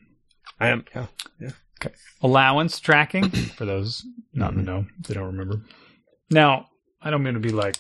I 0.60 0.68
am, 0.68 0.86
yeah. 0.94 1.08
Yeah. 1.40 1.52
Okay. 1.82 1.94
Allowance 2.22 2.80
tracking 2.80 3.30
for 3.30 3.66
those 3.66 4.06
not 4.34 4.52
in 4.52 4.58
the 4.58 4.64
know, 4.64 4.86
they 5.08 5.14
don't 5.14 5.26
remember. 5.26 5.62
Now, 6.30 6.68
I 7.02 7.10
don't 7.10 7.24
mean 7.24 7.34
to 7.36 7.40
be 7.40 7.50
like 7.50 7.78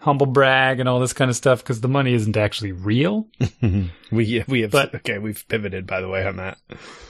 humble 0.00 0.26
brag 0.26 0.80
and 0.80 0.88
all 0.88 0.98
this 0.98 1.12
kind 1.12 1.30
of 1.30 1.36
stuff 1.36 1.62
because 1.62 1.80
the 1.80 1.88
money 1.88 2.14
isn't 2.14 2.36
actually 2.36 2.72
real. 2.72 3.28
we 4.10 4.42
we 4.48 4.60
have 4.62 4.70
But- 4.70 4.94
okay, 4.96 5.18
we've 5.18 5.46
pivoted 5.48 5.86
by 5.86 6.00
the 6.00 6.08
way 6.08 6.26
on 6.26 6.36
that. 6.36 6.58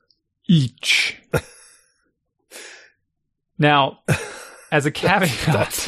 each. 0.47 1.17
Now, 3.57 3.99
as 4.71 4.85
a 4.85 4.91
caveat, 4.91 5.37
That's, 5.45 5.85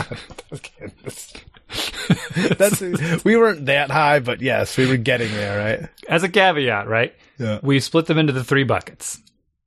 that's, 2.57 2.79
that's 2.79 3.23
we 3.23 3.37
weren't 3.37 3.67
that 3.67 3.89
high, 3.89 4.19
but 4.19 4.41
yes, 4.41 4.75
we 4.75 4.87
were 4.87 4.97
getting 4.97 5.31
there, 5.31 5.79
right? 5.79 5.89
as 6.09 6.23
a 6.23 6.29
caveat, 6.29 6.89
right? 6.89 7.15
Yeah. 7.37 7.59
We 7.63 7.79
split 7.79 8.07
them 8.07 8.17
into 8.17 8.33
the 8.33 8.43
three 8.43 8.65
buckets. 8.65 9.21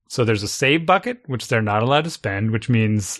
So 0.08 0.24
there's 0.24 0.42
a 0.42 0.48
save 0.48 0.84
bucket, 0.84 1.22
which 1.26 1.48
they're 1.48 1.62
not 1.62 1.82
allowed 1.82 2.04
to 2.04 2.10
spend, 2.10 2.50
which 2.50 2.68
means 2.68 3.18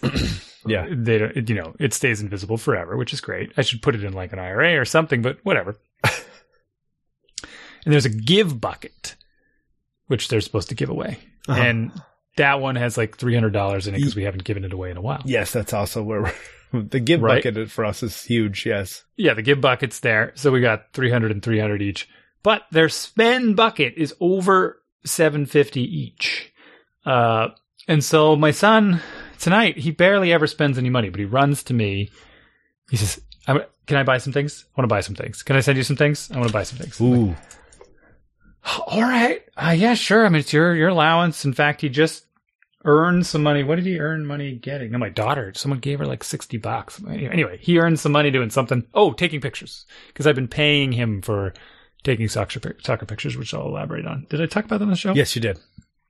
Yeah. 0.67 0.87
they 0.91 1.19
don't, 1.19 1.49
you 1.49 1.55
know, 1.55 1.75
it 1.79 1.93
stays 1.95 2.21
invisible 2.21 2.57
forever, 2.57 2.97
which 2.97 3.13
is 3.13 3.21
great. 3.21 3.53
I 3.57 3.63
should 3.63 3.83
put 3.83 3.95
it 3.95 4.05
in 4.05 4.13
like 4.13 4.33
an 4.33 4.39
IRA 4.39 4.79
or 4.81 4.85
something, 4.85 5.23
but 5.23 5.39
whatever. 5.43 5.77
and 6.05 7.93
there's 7.93 8.07
a 8.07 8.11
give 8.11 8.61
bucket, 8.61 9.17
which 10.07 10.29
they're 10.29 10.41
supposed 10.41 10.69
to 10.71 10.75
give 10.75 10.89
away. 10.91 11.19
Uh-huh. 11.49 11.61
And 11.61 11.93
that 12.37 12.61
one 12.61 12.77
has 12.77 12.97
like 12.97 13.17
$300 13.19 13.87
in 13.89 13.95
it 13.95 13.99
because 13.99 14.17
we 14.17 14.25
haven't 14.25 14.45
given 14.45 14.65
it 14.65 14.73
away 14.73 14.91
in 14.91 14.97
a 14.97 15.03
while. 15.03 15.23
Yes, 15.25 15.53
that's 15.53 15.73
also 15.73 16.03
where 16.03 16.23
we're, 16.73 16.83
the 16.83 17.01
give 17.01 17.23
Right. 17.23 17.43
bucket 17.45 17.71
for 17.71 17.85
us 17.85 18.03
is 18.03 18.23
huge. 18.25 18.67
Yes. 18.67 19.05
Yeah, 19.17 19.35
the 19.35 19.43
give 19.43 19.61
bucket's 19.61 20.01
there. 20.01 20.33
So 20.35 20.51
we 20.51 20.61
got 20.61 20.93
300 20.93 21.31
and 21.31 21.43
300 21.43 21.83
each. 21.83 22.09
But 22.43 22.63
their 22.71 22.89
spend 22.89 23.57
bucket 23.57 23.95
is 23.97 24.15
over 24.21 24.83
750 25.05 25.81
each. 25.81 26.53
Uh, 27.07 27.49
and 27.87 28.03
so 28.03 28.35
my 28.37 28.51
son 28.51 29.01
tonight, 29.39 29.77
he 29.77 29.91
barely 29.91 30.33
ever 30.33 30.47
spends 30.47 30.79
any 30.79 30.91
money, 30.91 31.09
but 31.09 31.21
he 31.21 31.27
runs 31.27 31.63
to 31.65 31.75
me. 31.75 32.11
He 32.91 32.97
says, 32.97 33.21
can 33.87 33.97
I 33.97 34.03
buy 34.03 34.19
some 34.19 34.33
things? 34.33 34.65
I 34.69 34.81
want 34.81 34.89
to 34.89 34.95
buy 34.95 35.01
some 35.01 35.15
things. 35.15 35.43
Can 35.43 35.57
I 35.57 35.61
send 35.61 35.77
you 35.77 35.85
some 35.85 35.97
things? 35.97 36.31
I 36.31 36.37
want 36.39 36.49
to 36.49 36.53
buy 36.53 36.63
some 36.63 36.79
things. 36.79 37.01
I'm 37.01 37.11
like, 37.11 37.21
Ooh. 37.21 37.37
All 38.87 39.03
right. 39.03 39.43
Uh, 39.57 39.75
yeah, 39.77 39.95
sure. 39.95 40.25
I 40.25 40.29
mean, 40.31 40.41
it's 40.41 40.53
your, 40.53 40.75
your 40.75 40.89
allowance. 40.89 41.45
In 41.45 41.53
fact, 41.53 41.83
he 41.83 41.91
just 41.91 42.25
earned 42.85 43.27
some 43.27 43.43
money. 43.43 43.63
What 43.63 43.77
did 43.77 43.85
he 43.85 43.99
earn 43.99 44.25
money 44.25 44.55
getting? 44.55 44.93
No, 44.93 44.99
my 44.99 45.11
daughter, 45.11 45.53
someone 45.55 45.81
gave 45.81 45.99
her 45.99 46.07
like 46.07 46.25
60 46.25 46.57
bucks. 46.59 47.01
Anyway, 47.07 47.31
anyway, 47.31 47.59
he 47.61 47.79
earned 47.79 48.01
some 48.01 48.13
money 48.13 48.31
doing 48.31 48.51
something. 48.51 48.87
Oh, 48.95 49.13
taking 49.13 49.41
pictures. 49.41 49.85
Because 50.09 50.27
I've 50.27 50.35
been 50.35 50.49
paying 50.49 50.93
him 50.93 51.21
for 51.21 51.53
taking 52.05 52.29
soccer, 52.29 52.77
soccer 52.83 53.07
pictures, 53.07 53.37
which 53.37 53.53
I'll 53.53 53.67
elaborate 53.67 54.07
on. 54.07 54.27
Did 54.31 54.41
I 54.41 54.47
talk 54.47 54.65
about 54.65 54.79
that 54.79 54.85
on 54.85 54.91
the 54.91 54.97
show? 54.97 55.13
Yes, 55.13 55.37
you 55.37 55.43
did. 55.43 55.59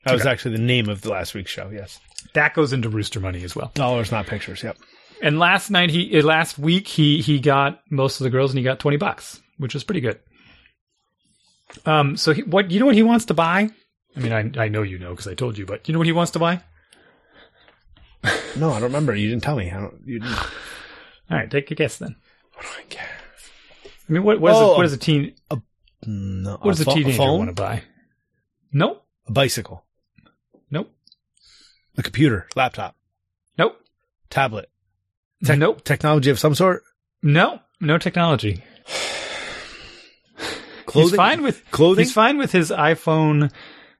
That 0.04 0.12
was 0.14 0.26
actually 0.26 0.56
the 0.56 0.62
name 0.62 0.88
of 0.88 1.00
the 1.02 1.10
last 1.10 1.34
week's 1.34 1.50
show. 1.50 1.70
Yes. 1.72 1.98
That 2.34 2.54
goes 2.54 2.72
into 2.72 2.88
Rooster 2.88 3.20
money 3.20 3.42
as 3.44 3.54
well. 3.56 3.70
Dollars, 3.74 4.10
not 4.12 4.26
pictures. 4.26 4.62
Yep. 4.62 4.76
And 5.22 5.38
last 5.38 5.70
night, 5.70 5.90
he, 5.90 6.18
uh, 6.18 6.22
last 6.22 6.58
week, 6.58 6.88
he, 6.88 7.20
he 7.22 7.38
got 7.40 7.80
most 7.90 8.20
of 8.20 8.24
the 8.24 8.30
girls 8.30 8.50
and 8.50 8.58
he 8.58 8.64
got 8.64 8.80
20 8.80 8.96
bucks, 8.98 9.40
which 9.58 9.72
was 9.74 9.84
pretty 9.84 10.00
good. 10.00 10.18
Um, 11.86 12.16
so 12.16 12.32
he, 12.32 12.42
what, 12.42 12.70
you 12.70 12.80
know 12.80 12.86
what 12.86 12.94
he 12.94 13.02
wants 13.02 13.24
to 13.26 13.34
buy? 13.34 13.70
I 14.16 14.20
mean, 14.20 14.32
I, 14.32 14.64
I 14.64 14.68
know 14.68 14.82
you 14.82 14.98
know 14.98 15.10
because 15.10 15.26
I 15.26 15.34
told 15.34 15.56
you, 15.58 15.66
but 15.66 15.88
you 15.88 15.92
know 15.92 15.98
what 15.98 16.06
he 16.06 16.12
wants 16.12 16.32
to 16.32 16.38
buy? 16.38 16.60
No, 18.56 18.70
I 18.70 18.74
don't 18.74 18.82
remember. 18.84 19.14
You 19.14 19.28
didn't 19.28 19.42
tell 19.42 19.56
me. 19.56 19.70
I 19.70 19.80
don't. 19.80 20.00
You 20.04 20.20
didn't. 20.20 20.36
All 20.38 21.38
right, 21.38 21.50
take 21.50 21.70
a 21.70 21.74
guess 21.74 21.98
then. 21.98 22.16
What 22.54 22.62
do 22.62 22.68
I 22.78 22.82
guess? 22.88 23.10
I 24.08 24.12
mean, 24.12 24.22
what 24.22 24.40
what, 24.40 24.52
is 24.52 24.56
Oh, 24.58 24.72
a, 24.72 24.76
what 24.76 24.82
does 24.84 24.92
a 24.92 24.98
teen 24.98 25.34
No. 26.06 26.58
what 26.62 26.72
does 26.72 26.80
a, 26.80 26.84
pho- 26.84 26.94
teenager 26.94 27.16
phone? 27.18 27.38
want 27.38 27.50
to 27.56 27.60
buy? 27.60 27.82
Nope, 28.72 29.04
A 29.26 29.32
bicycle. 29.32 29.84
Nope, 31.96 31.98
A 31.98 32.02
computer. 32.02 32.46
Laptop. 32.56 32.96
nope, 33.58 33.76
Tablet. 34.30 34.68
Tech- 35.44 35.58
nope, 35.58 35.84
Technology 35.84 36.30
of 36.30 36.38
some 36.38 36.54
sort. 36.54 36.82
no, 37.22 37.60
no 37.80 37.98
technology. 37.98 38.62
Clothing. 40.86 41.08
He's 41.10 41.16
fine 41.16 41.42
with 41.42 41.68
clothing. 41.70 42.04
he's 42.04 42.12
fine 42.12 42.38
with 42.38 42.52
his 42.52 42.70
iPhone 42.70 43.50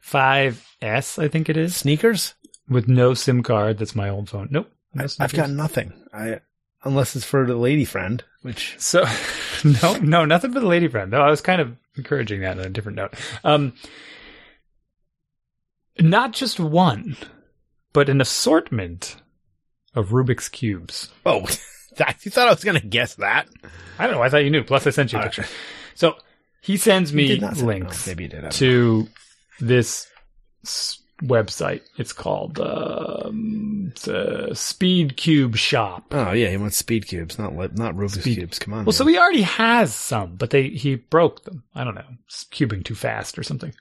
5s, 0.07 1.19
I 1.19 1.29
think 1.29 1.49
it 1.49 1.57
is, 1.57 1.75
Sneakers. 1.75 2.35
with 2.69 2.87
no 2.89 3.15
SIM 3.15 3.43
card. 3.43 3.79
That's 3.79 3.97
my 3.97 4.09
old 4.09 4.29
phone. 4.29 4.49
Nope, 4.51 4.71
no 4.95 5.07
I've 5.19 5.33
got 5.33 5.51
nothing. 5.51 5.93
I 6.13 6.41
unless 6.85 7.17
it's 7.17 7.25
for 7.25 7.47
the 7.47 7.57
lady 7.57 7.85
friend, 7.85 8.23
which 8.43 8.77
So, 8.79 9.05
no, 9.83 9.97
no, 9.97 10.25
nothing 10.25 10.53
for 10.53 10.61
the 10.61 10.67
lady 10.69 10.87
friend. 10.87 11.13
Though 11.13 11.23
I 11.23 11.31
was 11.31 11.41
kind 11.41 11.61
of 11.61 11.75
encouraging 11.97 12.43
that 12.43 12.59
on 12.59 12.65
a 12.65 12.71
different 12.71 12.97
note. 12.97 13.15
Um, 13.43 13.73
not 15.99 16.33
just 16.33 16.61
one, 16.61 17.17
but 17.95 18.11
an 18.11 18.21
assortment 18.21 19.17
of 19.95 20.11
Rubik's 20.11 20.51
cubes. 20.51 21.09
oh, 21.25 21.41
you 22.23 22.31
thought 22.31 22.49
I 22.49 22.51
was 22.51 22.63
gonna 22.65 22.81
guess 22.81 23.15
that. 23.15 23.49
I 23.99 24.07
don't 24.07 24.17
know. 24.17 24.23
I 24.23 24.29
thought 24.29 24.45
you 24.45 24.51
knew. 24.51 24.65
Plus, 24.65 24.87
I 24.87 24.91
sent 24.91 25.15
you 25.15 25.19
a 25.19 25.23
picture. 25.23 25.47
So 25.95 26.17
he 26.61 26.77
sends 26.77 27.13
me 27.15 27.37
links 27.37 28.07
oh, 28.07 28.11
maybe 28.11 28.29
did. 28.29 28.39
I 28.39 28.41
don't 28.41 28.45
know. 28.45 28.51
to 28.51 29.09
this 29.61 30.09
website. 31.23 31.83
It's 31.97 32.13
called 32.13 32.59
um, 32.59 33.93
it's 33.95 34.61
Speed 34.61 35.17
Cube 35.17 35.57
Shop. 35.57 36.07
Oh 36.11 36.33
yeah, 36.33 36.49
he 36.49 36.57
wants 36.57 36.77
speed 36.77 37.07
cubes, 37.07 37.39
not 37.39 37.55
not 37.55 37.95
Rubik's 37.95 38.21
Speed- 38.21 38.39
cubes. 38.39 38.59
Come 38.59 38.75
on. 38.75 38.85
Well, 38.85 38.93
so 38.93 39.07
he 39.07 39.17
already 39.17 39.43
has 39.43 39.95
some, 39.95 40.37
but 40.37 40.51
they 40.51 40.69
he 40.69 40.97
broke 40.97 41.45
them. 41.45 41.63
I 41.75 41.85
don't 41.85 41.95
know, 41.95 42.05
cubing 42.51 42.85
too 42.85 42.95
fast 42.95 43.39
or 43.39 43.43
something. 43.43 43.73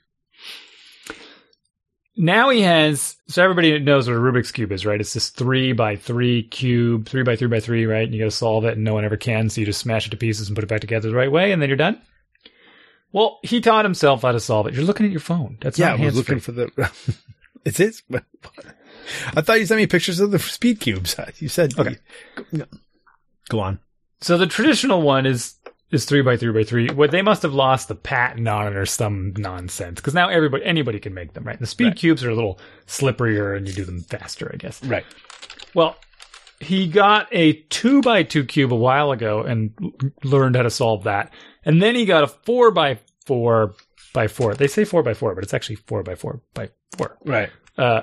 Now 2.16 2.50
he 2.50 2.60
has 2.60 3.16
so 3.26 3.42
everybody 3.42 3.78
knows 3.80 4.06
what 4.06 4.16
a 4.16 4.20
Rubik's 4.20 4.52
cube 4.52 4.70
is, 4.70 4.86
right? 4.86 5.00
It's 5.00 5.14
this 5.14 5.30
three 5.30 5.72
by 5.72 5.96
three 5.96 6.44
cube, 6.44 7.08
three 7.08 7.24
by 7.24 7.34
three 7.34 7.48
by 7.48 7.60
three, 7.60 7.86
right? 7.86 8.04
And 8.04 8.14
you 8.14 8.20
got 8.20 8.26
to 8.26 8.30
solve 8.30 8.64
it, 8.64 8.74
and 8.74 8.84
no 8.84 8.94
one 8.94 9.04
ever 9.04 9.16
can, 9.16 9.50
so 9.50 9.60
you 9.60 9.66
just 9.66 9.80
smash 9.80 10.06
it 10.06 10.10
to 10.10 10.16
pieces 10.16 10.48
and 10.48 10.54
put 10.56 10.62
it 10.62 10.68
back 10.68 10.80
together 10.80 11.08
the 11.08 11.16
right 11.16 11.32
way, 11.32 11.50
and 11.50 11.60
then 11.60 11.68
you're 11.68 11.76
done. 11.76 12.00
Well, 13.10 13.38
he 13.42 13.60
taught 13.60 13.84
himself 13.84 14.22
how 14.22 14.32
to 14.32 14.40
solve 14.40 14.66
it. 14.66 14.74
You're 14.74 14.84
looking 14.84 15.06
at 15.06 15.12
your 15.12 15.20
phone. 15.20 15.58
That's 15.60 15.78
yeah, 15.78 15.90
not 15.90 16.00
I 16.00 16.04
was 16.04 16.16
looking 16.16 16.40
for 16.40 16.52
the. 16.52 16.90
it's 17.64 17.78
his. 17.78 18.02
I 19.36 19.40
thought 19.40 19.60
you 19.60 19.66
sent 19.66 19.80
me 19.80 19.86
pictures 19.86 20.20
of 20.20 20.30
the 20.30 20.38
speed 20.38 20.80
cubes. 20.80 21.16
You 21.38 21.48
said 21.48 21.78
Okay. 21.78 21.96
Go, 22.52 22.64
go 23.48 23.60
on. 23.60 23.78
So 24.20 24.38
the 24.38 24.46
traditional 24.46 25.02
one 25.02 25.26
is 25.26 25.54
is 25.94 26.04
three 26.04 26.22
by 26.22 26.36
three 26.36 26.52
by 26.52 26.64
three. 26.64 26.88
What 26.90 27.10
they 27.10 27.22
must 27.22 27.42
have 27.42 27.54
lost 27.54 27.88
the 27.88 27.94
patent 27.94 28.46
on 28.48 28.66
it 28.66 28.76
or 28.76 28.84
some 28.86 29.32
nonsense 29.36 29.96
because 30.00 30.14
now 30.14 30.28
everybody 30.28 30.64
anybody 30.64 31.00
can 31.00 31.14
make 31.14 31.32
them, 31.32 31.44
right? 31.44 31.58
The 31.58 31.66
speed 31.66 31.86
Right. 31.86 31.96
cubes 31.96 32.24
are 32.24 32.30
a 32.30 32.34
little 32.34 32.58
slipperier 32.86 33.56
and 33.56 33.66
you 33.66 33.72
do 33.72 33.84
them 33.84 34.00
faster, 34.02 34.50
I 34.52 34.56
guess. 34.56 34.82
Right. 34.84 35.04
Well, 35.74 35.96
he 36.60 36.86
got 36.86 37.28
a 37.32 37.54
two 37.70 38.00
by 38.02 38.22
two 38.22 38.44
cube 38.44 38.72
a 38.72 38.76
while 38.76 39.10
ago 39.12 39.40
and 39.42 39.72
learned 40.22 40.56
how 40.56 40.62
to 40.62 40.70
solve 40.70 41.04
that, 41.04 41.32
and 41.64 41.82
then 41.82 41.94
he 41.94 42.04
got 42.04 42.24
a 42.24 42.28
four 42.28 42.70
by 42.70 42.98
four 43.26 43.74
by 44.12 44.28
four. 44.28 44.54
They 44.54 44.68
say 44.68 44.84
four 44.84 45.02
by 45.02 45.14
four, 45.14 45.34
but 45.34 45.42
it's 45.44 45.54
actually 45.54 45.76
four 45.76 46.02
by 46.02 46.14
four 46.14 46.40
by 46.54 46.70
four. 46.96 47.16
Right. 47.24 47.50
Uh, 47.76 48.02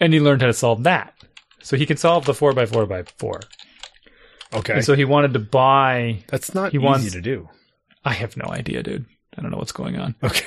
and 0.00 0.12
he 0.14 0.20
learned 0.20 0.40
how 0.40 0.46
to 0.46 0.54
solve 0.54 0.84
that, 0.84 1.14
so 1.60 1.76
he 1.76 1.84
can 1.84 1.96
solve 1.96 2.24
the 2.24 2.32
four 2.34 2.52
by 2.52 2.64
four 2.66 2.86
by 2.86 3.02
four. 3.18 3.40
Okay. 4.52 4.74
And 4.74 4.84
so 4.84 4.94
he 4.94 5.04
wanted 5.04 5.32
to 5.34 5.38
buy 5.38 6.24
That's 6.28 6.54
not 6.54 6.72
he 6.72 6.78
easy 6.78 6.84
wants- 6.86 7.12
to 7.12 7.20
do. 7.20 7.48
I 8.04 8.14
have 8.14 8.36
no 8.36 8.46
idea, 8.50 8.82
dude. 8.82 9.06
I 9.36 9.42
don't 9.42 9.50
know 9.50 9.58
what's 9.58 9.72
going 9.72 9.96
on. 9.98 10.14
Okay. 10.22 10.46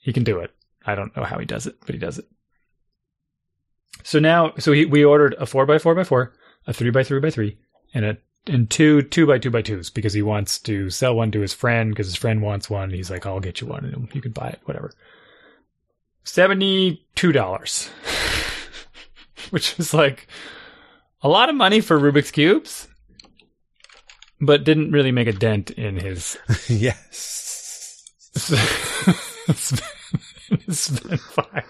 He 0.00 0.12
can 0.12 0.24
do 0.24 0.40
it. 0.40 0.50
I 0.84 0.94
don't 0.96 1.16
know 1.16 1.22
how 1.24 1.38
he 1.38 1.44
does 1.46 1.66
it, 1.68 1.76
but 1.86 1.94
he 1.94 1.98
does 1.98 2.18
it. 2.18 2.24
So 4.02 4.18
now, 4.18 4.52
so 4.58 4.72
he, 4.72 4.84
we 4.84 5.04
ordered 5.04 5.34
a 5.38 5.46
four 5.46 5.64
by 5.64 5.78
four 5.78 5.94
by 5.94 6.02
four, 6.04 6.32
a 6.66 6.72
three 6.72 6.90
by 6.90 7.04
three 7.04 7.20
by 7.20 7.30
three, 7.30 7.56
and 7.94 8.04
a 8.04 8.16
and 8.48 8.68
two 8.68 9.02
two 9.02 9.26
by 9.28 9.38
two 9.38 9.50
by 9.50 9.62
twos 9.62 9.90
because 9.90 10.12
he 10.12 10.22
wants 10.22 10.58
to 10.60 10.90
sell 10.90 11.14
one 11.14 11.30
to 11.30 11.40
his 11.40 11.54
friend 11.54 11.90
because 11.90 12.08
his 12.08 12.16
friend 12.16 12.42
wants 12.42 12.68
one. 12.68 12.90
He's 12.90 13.10
like, 13.12 13.24
I'll 13.24 13.38
get 13.38 13.60
you 13.60 13.68
one, 13.68 13.84
and 13.84 14.08
you 14.12 14.20
can 14.20 14.32
buy 14.32 14.48
it, 14.48 14.60
whatever. 14.64 14.92
Seventy 16.24 17.06
two 17.14 17.30
dollars, 17.30 17.88
which 19.50 19.78
is 19.78 19.94
like 19.94 20.26
a 21.22 21.28
lot 21.28 21.48
of 21.48 21.54
money 21.54 21.80
for 21.80 21.98
Rubik's 21.98 22.30
cubes, 22.30 22.88
but 24.40 24.64
didn't 24.64 24.92
really 24.92 25.12
make 25.12 25.28
a 25.28 25.32
dent 25.32 25.70
in 25.70 25.96
his 25.96 26.36
yes. 26.68 28.04
it's 28.34 29.70
been, 29.70 30.58
it's 30.66 31.00
been 31.00 31.18
five. 31.18 31.64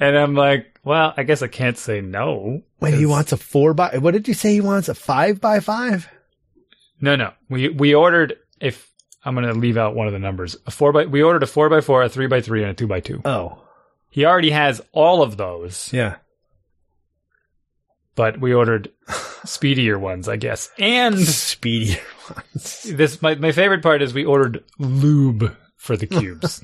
And 0.00 0.16
I'm 0.16 0.34
like, 0.34 0.78
well, 0.84 1.12
I 1.16 1.22
guess 1.24 1.42
I 1.42 1.48
can't 1.48 1.76
say 1.78 2.00
no. 2.00 2.62
Wait, 2.80 2.94
he 2.94 3.06
wants 3.06 3.32
a 3.32 3.36
four 3.36 3.74
by. 3.74 3.98
What 3.98 4.12
did 4.12 4.28
you 4.28 4.34
say? 4.34 4.52
He 4.54 4.60
wants 4.60 4.88
a 4.88 4.94
five 4.94 5.40
by 5.40 5.60
five. 5.60 6.08
No, 7.00 7.16
no. 7.16 7.32
We 7.48 7.68
we 7.68 7.94
ordered 7.94 8.36
if 8.60 8.90
I'm 9.24 9.34
gonna 9.34 9.52
leave 9.54 9.76
out 9.76 9.94
one 9.94 10.06
of 10.06 10.12
the 10.12 10.18
numbers. 10.18 10.56
A 10.66 10.70
four 10.70 10.92
by 10.92 11.06
we 11.06 11.22
ordered 11.22 11.42
a 11.42 11.46
four 11.46 11.68
by 11.68 11.80
four, 11.80 12.02
a 12.02 12.08
three 12.08 12.26
by 12.28 12.40
three, 12.40 12.62
and 12.62 12.70
a 12.70 12.74
two 12.74 12.86
by 12.86 13.00
two. 13.00 13.20
Oh, 13.24 13.62
He 14.08 14.24
already 14.24 14.50
has 14.50 14.80
all 14.92 15.22
of 15.22 15.36
those, 15.36 15.92
yeah. 15.92 16.16
But 18.14 18.40
we 18.40 18.52
ordered 18.52 18.90
speedier 19.44 19.98
ones, 19.98 20.28
I 20.28 20.36
guess. 20.36 20.70
And 20.78 21.18
Speedier 21.26 22.00
ones. 22.34 22.82
this 22.84 23.20
my 23.22 23.34
my 23.36 23.52
favorite 23.52 23.82
part 23.82 24.02
is 24.02 24.12
we 24.14 24.24
ordered 24.24 24.62
lube 24.78 25.54
for 25.76 25.96
the 25.96 26.06
cubes. 26.06 26.62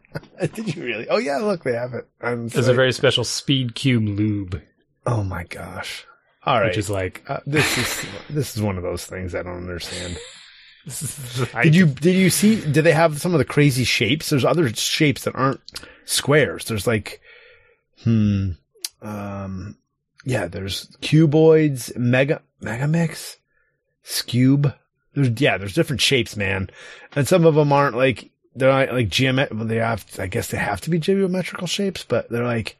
Did 0.54 0.74
you 0.76 0.84
really? 0.84 1.08
Oh 1.08 1.18
yeah. 1.18 1.38
Look, 1.38 1.64
they 1.64 1.72
have 1.74 1.94
it. 1.94 2.06
I'm 2.20 2.48
There's 2.48 2.68
a 2.68 2.74
very 2.74 2.92
special 2.92 3.24
speed 3.24 3.74
cube 3.74 4.06
lube, 4.06 4.60
Oh 5.06 5.22
my 5.24 5.44
gosh. 5.44 6.04
All 6.44 6.60
right. 6.60 6.68
which 6.68 6.78
is 6.78 6.88
like 6.90 7.24
uh, 7.28 7.40
this 7.46 7.76
is 7.78 8.06
this 8.30 8.56
is 8.56 8.62
one 8.62 8.76
of 8.76 8.82
those 8.82 9.04
things 9.06 9.34
I 9.34 9.42
don't 9.42 9.56
understand. 9.56 10.16
I- 11.54 11.64
Did 11.64 11.74
you 11.74 11.86
did 11.86 12.14
you 12.14 12.30
see? 12.30 12.60
Did 12.60 12.82
they 12.84 12.92
have 12.92 13.20
some 13.20 13.34
of 13.34 13.38
the 13.38 13.44
crazy 13.44 13.84
shapes? 13.84 14.30
There's 14.30 14.44
other 14.44 14.68
shapes 14.70 15.24
that 15.24 15.34
aren't 15.34 15.60
squares. 16.06 16.64
There's 16.64 16.86
like, 16.86 17.20
hmm, 18.04 18.52
um, 19.02 19.76
yeah, 20.24 20.46
there's 20.46 20.86
cuboids, 21.00 21.96
mega, 21.96 22.42
mega 22.60 22.88
mix, 22.88 23.36
Skewb. 24.04 24.74
There's, 25.14 25.40
yeah, 25.40 25.58
there's 25.58 25.74
different 25.74 26.00
shapes, 26.00 26.36
man. 26.36 26.70
And 27.14 27.26
some 27.26 27.44
of 27.44 27.54
them 27.54 27.72
aren't 27.72 27.96
like, 27.96 28.30
they're 28.54 28.70
not 28.70 28.94
like 28.94 29.08
geomet, 29.08 29.52
well, 29.52 29.66
they 29.66 29.76
have, 29.76 30.04
I 30.18 30.26
guess 30.26 30.48
they 30.48 30.58
have 30.58 30.80
to 30.82 30.90
be 30.90 30.98
geometrical 30.98 31.66
shapes, 31.66 32.04
but 32.04 32.28
they're 32.28 32.44
like, 32.44 32.78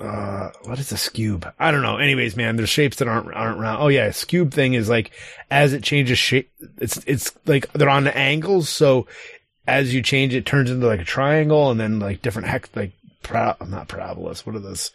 uh, 0.00 0.50
what 0.64 0.78
is 0.78 0.92
a 0.92 0.96
Skewb? 0.96 1.52
I 1.58 1.70
don't 1.70 1.82
know. 1.82 1.96
Anyways, 1.96 2.36
man, 2.36 2.56
there's 2.56 2.68
shapes 2.68 2.98
that 2.98 3.08
aren't, 3.08 3.32
aren't 3.32 3.58
round. 3.58 3.82
Oh 3.82 3.88
yeah, 3.88 4.08
Skewb 4.08 4.52
thing 4.52 4.74
is 4.74 4.88
like, 4.88 5.10
as 5.50 5.72
it 5.72 5.82
changes 5.82 6.18
shape, 6.18 6.50
it's, 6.78 6.98
it's 7.06 7.32
like 7.46 7.72
they're 7.72 7.88
on 7.88 8.04
the 8.04 8.16
angles. 8.16 8.68
So 8.68 9.06
as 9.66 9.94
you 9.94 10.02
change 10.02 10.34
it, 10.34 10.46
turns 10.46 10.70
into 10.70 10.86
like 10.86 11.00
a 11.00 11.04
triangle 11.04 11.70
and 11.70 11.80
then 11.80 11.98
like 11.98 12.22
different 12.22 12.48
hex, 12.48 12.68
like, 12.74 12.92
para- 13.22 13.56
not 13.66 13.88
parabolas. 13.88 14.44
What 14.46 14.56
are 14.56 14.60
those 14.60 14.90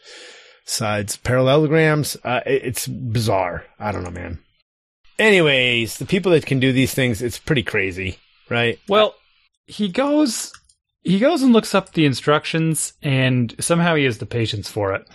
sides? 0.65 1.17
Parallelograms. 1.17 2.17
Uh, 2.23 2.41
it, 2.45 2.63
it's 2.63 2.87
bizarre. 2.87 3.65
I 3.79 3.91
don't 3.91 4.03
know, 4.03 4.11
man. 4.11 4.39
Anyways, 5.19 5.97
the 5.97 6.05
people 6.05 6.31
that 6.31 6.45
can 6.45 6.59
do 6.59 6.71
these 6.71 6.93
things, 6.93 7.21
it's 7.21 7.37
pretty 7.37 7.63
crazy, 7.63 8.17
right? 8.49 8.79
Well, 8.87 9.15
he 9.65 9.89
goes 9.89 10.51
he 11.03 11.19
goes 11.19 11.41
and 11.41 11.53
looks 11.53 11.73
up 11.73 11.93
the 11.93 12.05
instructions 12.05 12.93
and 13.01 13.55
somehow 13.59 13.95
he 13.95 14.03
has 14.05 14.19
the 14.19 14.25
patience 14.25 14.69
for 14.69 14.93
it. 14.93 15.07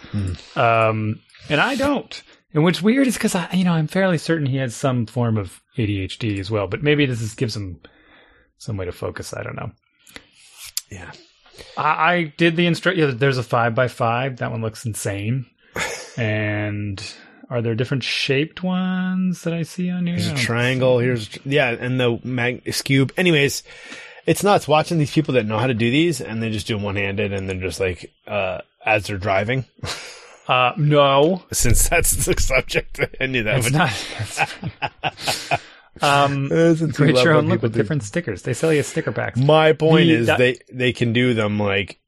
Um 0.56 1.20
and 1.48 1.60
I 1.60 1.74
don't. 1.76 2.22
And 2.54 2.62
what's 2.64 2.82
weird 2.82 3.06
is 3.06 3.18
cuz 3.18 3.34
I 3.34 3.48
you 3.52 3.64
know, 3.64 3.72
I'm 3.72 3.86
fairly 3.88 4.18
certain 4.18 4.46
he 4.46 4.56
has 4.58 4.74
some 4.74 5.06
form 5.06 5.36
of 5.36 5.60
ADHD 5.76 6.38
as 6.38 6.50
well, 6.50 6.66
but 6.66 6.82
maybe 6.82 7.04
this 7.06 7.20
is, 7.20 7.34
gives 7.34 7.56
him 7.56 7.80
some 8.58 8.76
way 8.76 8.84
to 8.86 8.92
focus, 8.92 9.34
I 9.34 9.42
don't 9.42 9.56
know. 9.56 9.72
Yeah. 10.90 11.10
I, 11.76 12.12
I 12.14 12.22
did 12.36 12.56
the 12.56 12.66
instru 12.66 12.96
yeah, 12.96 13.12
there's 13.14 13.38
a 13.38 13.42
5 13.42 13.74
by 13.74 13.88
5 13.88 14.38
That 14.38 14.50
one 14.50 14.62
looks 14.62 14.84
insane. 14.86 15.46
and 16.16 17.02
are 17.50 17.62
there 17.62 17.74
different 17.74 18.02
shaped 18.02 18.62
ones 18.62 19.42
that 19.42 19.52
I 19.52 19.62
see 19.62 19.90
on 19.90 20.06
here? 20.06 20.16
Here's 20.16 20.28
a 20.30 20.34
triangle. 20.34 20.98
Here's 20.98 21.28
yeah, 21.44 21.68
and 21.70 22.00
the 22.00 22.18
mag 22.24 22.64
cube. 22.84 23.12
Anyways, 23.16 23.62
it's 24.26 24.42
nuts 24.42 24.66
watching 24.66 24.98
these 24.98 25.12
people 25.12 25.34
that 25.34 25.46
know 25.46 25.58
how 25.58 25.66
to 25.68 25.74
do 25.74 25.90
these, 25.90 26.20
and 26.20 26.42
they 26.42 26.50
just 26.50 26.66
do 26.66 26.74
them 26.74 26.82
one 26.82 26.96
handed, 26.96 27.32
and 27.32 27.48
they're 27.48 27.60
just 27.60 27.78
like 27.78 28.12
uh 28.26 28.62
as 28.84 29.06
they're 29.06 29.18
driving. 29.18 29.64
Uh 30.48 30.72
no. 30.76 31.44
Since 31.52 31.88
that's 31.88 32.24
the 32.26 32.34
subject, 32.40 32.98
I 33.20 33.26
knew 33.26 33.42
that 33.44 33.58
It's 33.58 33.66
would. 33.66 33.74
not. 35.52 35.60
um, 36.02 36.48
create 36.94 37.16
your 37.22 37.34
own 37.34 37.48
look 37.48 37.62
with 37.62 37.74
different 37.74 38.02
stickers. 38.02 38.42
They 38.42 38.54
sell 38.54 38.72
you 38.72 38.82
sticker 38.82 39.12
packs. 39.12 39.38
My 39.38 39.72
point 39.72 40.06
The- 40.08 40.14
is 40.14 40.26
that- 40.26 40.38
they 40.38 40.58
they 40.72 40.92
can 40.92 41.12
do 41.12 41.34
them 41.34 41.58
like 41.58 42.00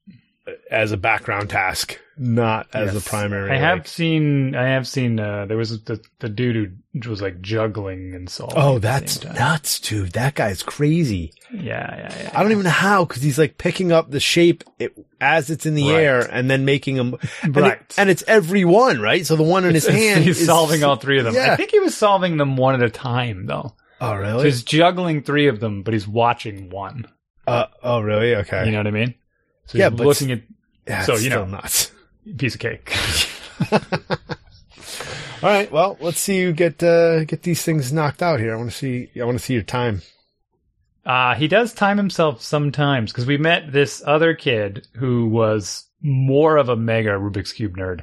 as 0.70 0.92
a 0.92 0.96
background 0.96 1.48
task, 1.50 1.98
not 2.18 2.66
as 2.74 2.92
Yes. 2.92 3.06
a 3.06 3.08
primary. 3.08 3.50
I 3.50 3.58
have 3.58 3.78
like- 3.78 3.88
seen. 3.88 4.54
I 4.54 4.68
have 4.68 4.86
seen. 4.86 5.18
Uh, 5.20 5.46
there 5.46 5.56
was 5.56 5.82
the 5.84 6.00
the 6.20 6.28
dude 6.28 6.78
who 7.02 7.10
was 7.10 7.22
like 7.22 7.40
juggling 7.40 8.14
and 8.14 8.28
solving. 8.28 8.56
Oh, 8.58 8.76
at 8.76 8.82
that's 8.82 9.24
nuts, 9.24 9.80
dude. 9.80 10.12
That 10.12 10.34
guy's 10.34 10.62
crazy. 10.62 11.32
Yeah, 11.52 11.62
yeah, 11.96 12.14
yeah. 12.22 12.30
I 12.34 12.42
don't 12.42 12.52
even 12.52 12.64
know 12.64 12.70
how 12.70 13.04
because 13.04 13.22
he's 13.22 13.38
like 13.38 13.56
picking 13.56 13.92
up 13.92 14.10
the 14.10 14.20
shape 14.20 14.64
it, 14.78 14.92
as 15.20 15.48
it's 15.48 15.64
in 15.64 15.74
the 15.74 15.90
Right. 15.90 16.00
air 16.02 16.20
and 16.30 16.50
then 16.50 16.64
making 16.64 16.96
them. 16.96 17.16
And, 17.42 17.56
it- 17.56 17.60
Right. 17.60 17.94
and 17.96 18.10
it's 18.10 18.24
every 18.26 18.64
one, 18.64 19.00
right? 19.00 19.24
So 19.26 19.36
the 19.36 19.42
one 19.44 19.64
in 19.64 19.74
his 19.74 19.86
hand, 19.88 20.24
He's 20.24 20.40
is- 20.40 20.46
solving 20.46 20.84
all 20.84 20.96
three 20.96 21.18
of 21.18 21.24
them. 21.24 21.34
Yeah. 21.34 21.52
I 21.52 21.56
think 21.56 21.70
he 21.70 21.80
was 21.80 21.96
solving 21.96 22.36
them 22.36 22.56
one 22.56 22.74
at 22.74 22.82
a 22.82 22.90
time, 22.90 23.46
though. 23.46 23.74
Oh, 24.00 24.10
So 24.12 24.16
really? 24.16 24.44
he's 24.44 24.62
juggling 24.62 25.22
three 25.22 25.46
of 25.48 25.58
them, 25.60 25.82
but 25.82 25.94
he's 25.94 26.06
watching 26.06 26.68
one. 26.70 27.06
uh, 27.46 27.64
oh, 27.82 28.00
really? 28.00 28.34
Okay. 28.36 28.66
You 28.66 28.72
know 28.72 28.78
what 28.78 28.86
I 28.86 28.90
mean? 28.90 29.14
So 29.66 29.78
Yeah, 29.78 29.88
he's 29.90 29.98
but- 29.98 30.06
looking 30.06 30.30
at 30.32 30.42
Yeah, 30.88 31.02
so, 31.02 31.16
you 31.16 31.30
know. 31.30 31.44
nuts. 31.44 31.92
piece 32.38 32.54
of 32.54 32.60
cake. 32.60 32.94
All 35.40 35.50
right. 35.50 35.70
Well, 35.70 35.96
let's 36.00 36.18
see 36.18 36.38
you 36.38 36.52
get 36.52 36.82
uh, 36.82 37.24
get 37.24 37.42
these 37.42 37.62
things 37.62 37.92
knocked 37.92 38.22
out 38.22 38.40
here. 38.40 38.54
I 38.54 38.56
want 38.56 38.70
to 38.70 38.76
see. 38.76 39.10
I 39.20 39.24
want 39.24 39.38
to 39.38 39.44
see 39.44 39.54
your 39.54 39.62
time. 39.62 40.02
Uh, 41.06 41.34
he 41.34 41.48
does 41.48 41.72
time 41.72 41.96
himself 41.96 42.42
sometimes 42.42 43.12
because 43.12 43.24
we 43.24 43.38
met 43.38 43.72
this 43.72 44.02
other 44.04 44.34
kid 44.34 44.86
who 44.94 45.28
was 45.28 45.86
more 46.02 46.56
of 46.56 46.68
a 46.68 46.76
mega 46.76 47.10
Rubik's 47.10 47.52
Cube 47.52 47.76
nerd 47.76 48.02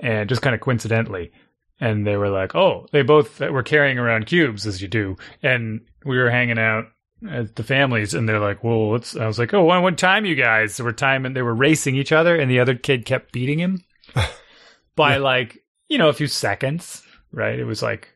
and 0.00 0.28
just 0.28 0.42
kind 0.42 0.54
of 0.54 0.60
coincidentally. 0.60 1.32
And 1.80 2.06
they 2.06 2.16
were 2.16 2.28
like, 2.28 2.54
oh, 2.54 2.86
they 2.92 3.02
both 3.02 3.40
were 3.40 3.64
carrying 3.64 3.98
around 3.98 4.26
cubes 4.26 4.66
as 4.66 4.80
you 4.80 4.86
do. 4.86 5.16
And 5.42 5.80
we 6.04 6.16
were 6.16 6.30
hanging 6.30 6.58
out 6.58 6.84
the 7.22 7.62
families 7.62 8.14
and 8.14 8.28
they're 8.28 8.40
like, 8.40 8.62
well, 8.64 8.90
what's, 8.90 9.16
I 9.16 9.26
was 9.26 9.38
like, 9.38 9.54
oh, 9.54 9.62
what, 9.64 9.82
what 9.82 9.96
time 9.98 10.24
you 10.24 10.34
guys? 10.34 10.80
We're 10.80 10.92
timing, 10.92 11.34
they 11.34 11.42
were 11.42 11.54
racing 11.54 11.94
each 11.96 12.12
other 12.12 12.36
and 12.36 12.50
the 12.50 12.60
other 12.60 12.74
kid 12.74 13.04
kept 13.06 13.32
beating 13.32 13.58
him 13.58 13.84
by 14.96 15.16
like, 15.18 15.58
you 15.88 15.98
know, 15.98 16.08
a 16.08 16.12
few 16.14 16.26
seconds, 16.26 17.02
right? 17.32 17.58
It 17.58 17.64
was 17.64 17.82
like, 17.82 18.08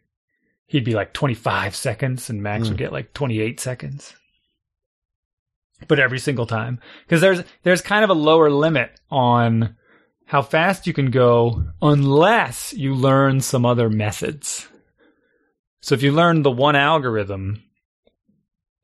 he'd 0.67 0.85
be 0.85 0.95
like 0.95 1.13
25 1.13 1.77
seconds 1.77 2.29
and 2.29 2.43
Max 2.43 2.69
would 2.69 2.75
Mm. 2.77 2.79
get 2.81 2.93
like 2.93 3.13
28 3.15 3.61
seconds. 3.61 4.15
But 5.89 6.01
every 6.01 6.19
single 6.19 6.47
time. 6.47 6.81
Because 7.05 7.21
there's 7.21 7.43
there's 7.63 7.83
kind 7.83 8.03
of 8.03 8.11
a 8.11 8.15
lower 8.15 8.51
limit 8.51 8.99
on 9.11 9.77
how 10.25 10.41
fast 10.43 10.87
you 10.87 10.93
can 10.95 11.11
go 11.11 11.65
unless 11.83 12.73
you 12.73 12.95
learn 12.95 13.41
some 13.41 13.67
other 13.67 13.89
methods. 13.91 14.67
So 15.83 15.95
if 15.95 16.03
you 16.03 16.13
learn 16.13 16.43
the 16.43 16.51
one 16.51 16.75
algorithm, 16.77 17.63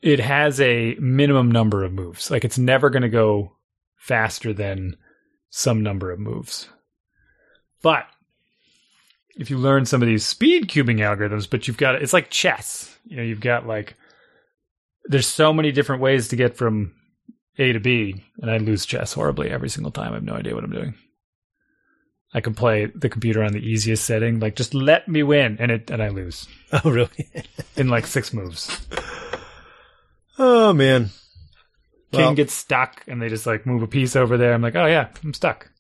it 0.02 0.18
has 0.20 0.60
a 0.60 0.96
minimum 0.98 1.50
number 1.50 1.84
of 1.84 1.92
moves. 1.92 2.30
Like 2.30 2.44
it's 2.44 2.58
never 2.58 2.90
going 2.90 3.02
to 3.02 3.08
go 3.08 3.52
faster 3.96 4.52
than 4.52 4.96
some 5.50 5.82
number 5.82 6.10
of 6.10 6.18
moves. 6.18 6.68
But 7.82 8.06
if 9.36 9.48
you 9.48 9.58
learn 9.58 9.86
some 9.86 10.02
of 10.02 10.08
these 10.08 10.26
speed 10.26 10.68
cubing 10.68 10.98
algorithms, 10.98 11.48
but 11.48 11.66
you've 11.66 11.76
got 11.76 11.94
it's 11.96 12.12
like 12.12 12.30
chess. 12.30 12.98
You 13.04 13.16
know, 13.16 13.22
you've 13.22 13.40
got 13.40 13.66
like 13.66 13.94
there's 15.04 15.26
so 15.26 15.52
many 15.52 15.72
different 15.72 16.02
ways 16.02 16.28
to 16.28 16.36
get 16.36 16.56
from 16.56 16.94
A 17.58 17.72
to 17.72 17.80
B, 17.80 18.24
and 18.40 18.50
I 18.50 18.58
lose 18.58 18.86
chess 18.86 19.12
horribly 19.12 19.50
every 19.50 19.68
single 19.68 19.92
time. 19.92 20.12
I 20.12 20.16
have 20.16 20.24
no 20.24 20.34
idea 20.34 20.54
what 20.54 20.64
I'm 20.64 20.70
doing. 20.70 20.94
I 22.34 22.40
can 22.40 22.54
play 22.54 22.86
the 22.86 23.10
computer 23.10 23.42
on 23.42 23.52
the 23.52 23.58
easiest 23.60 24.04
setting, 24.04 24.40
like 24.40 24.56
just 24.56 24.74
let 24.74 25.06
me 25.06 25.22
win, 25.22 25.56
and 25.60 25.70
it 25.70 25.90
and 25.90 26.02
I 26.02 26.08
lose 26.08 26.46
Oh, 26.72 26.90
really? 26.90 27.30
in 27.76 27.88
like 27.88 28.06
six 28.06 28.32
moves. 28.32 28.86
oh 30.38 30.73
man. 30.73 31.11
King 32.12 32.21
Well- 32.21 32.35
gets 32.35 32.53
stuck, 32.53 33.03
and 33.09 33.21
they 33.23 33.29
just 33.29 33.47
like 33.47 33.64
move 33.66 33.83
a 33.83 33.87
piece 33.87 34.16
over 34.16 34.37
there. 34.37 34.53
I'm 34.53 34.62
like, 34.62 34.77
oh 34.77 34.87
yeah, 34.87 35.09
I'm 35.25 35.33
stuck. 35.35 35.71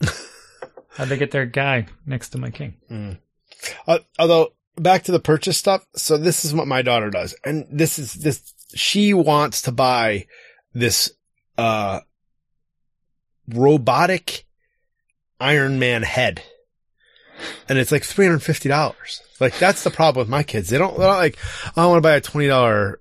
How'd 0.90 1.08
they 1.08 1.16
get 1.16 1.30
their 1.30 1.46
guy 1.46 1.86
next 2.04 2.30
to 2.30 2.38
my 2.38 2.50
king? 2.50 3.18
Uh, 3.86 3.98
although 4.18 4.52
back 4.76 5.04
to 5.04 5.12
the 5.12 5.20
purchase 5.20 5.56
stuff. 5.56 5.86
So 5.96 6.18
this 6.18 6.44
is 6.44 6.52
what 6.52 6.66
my 6.66 6.82
daughter 6.82 7.08
does. 7.10 7.34
And 7.44 7.66
this 7.70 7.98
is 7.98 8.12
this, 8.14 8.52
she 8.74 9.14
wants 9.14 9.62
to 9.62 9.72
buy 9.72 10.26
this, 10.74 11.10
uh, 11.56 12.00
robotic 13.48 14.44
Iron 15.40 15.78
Man 15.78 16.02
head. 16.02 16.42
And 17.68 17.78
it's 17.78 17.90
like 17.92 18.02
$350. 18.02 19.20
Like 19.40 19.58
that's 19.58 19.82
the 19.84 19.90
problem 19.90 20.22
with 20.22 20.30
my 20.30 20.42
kids. 20.42 20.68
They 20.68 20.78
don't, 20.78 20.96
they're 20.98 21.08
not 21.08 21.16
like, 21.18 21.38
oh, 21.76 21.82
I 21.82 21.86
want 21.86 21.98
to 21.98 22.06
buy 22.06 22.14
a 22.16 22.20
$20 22.20 22.96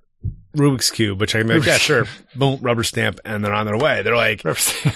Rubik's 0.56 0.90
Cube, 0.90 1.20
which 1.20 1.34
I 1.34 1.40
can 1.40 1.48
be 1.48 1.54
like, 1.56 1.66
yeah, 1.66 1.78
sure. 1.78 2.06
Boom, 2.36 2.60
rubber 2.62 2.84
stamp. 2.84 3.20
And 3.24 3.44
they're 3.44 3.54
on 3.54 3.66
their 3.66 3.78
way. 3.78 4.02
They're 4.02 4.16
like, 4.16 4.46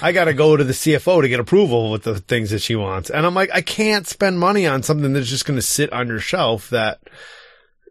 I 0.01 0.11
got 0.11 0.25
to 0.25 0.33
go 0.33 0.57
to 0.57 0.63
the 0.63 0.73
CFO 0.73 1.21
to 1.21 1.29
get 1.29 1.39
approval 1.39 1.91
with 1.91 2.03
the 2.03 2.19
things 2.19 2.49
that 2.49 2.59
she 2.59 2.75
wants. 2.75 3.09
And 3.09 3.25
I'm 3.25 3.33
like, 3.33 3.49
I 3.53 3.61
can't 3.61 4.07
spend 4.07 4.39
money 4.39 4.67
on 4.67 4.83
something 4.83 5.13
that's 5.13 5.29
just 5.29 5.45
going 5.45 5.57
to 5.57 5.61
sit 5.61 5.93
on 5.93 6.07
your 6.07 6.19
shelf 6.19 6.69
that 6.71 6.99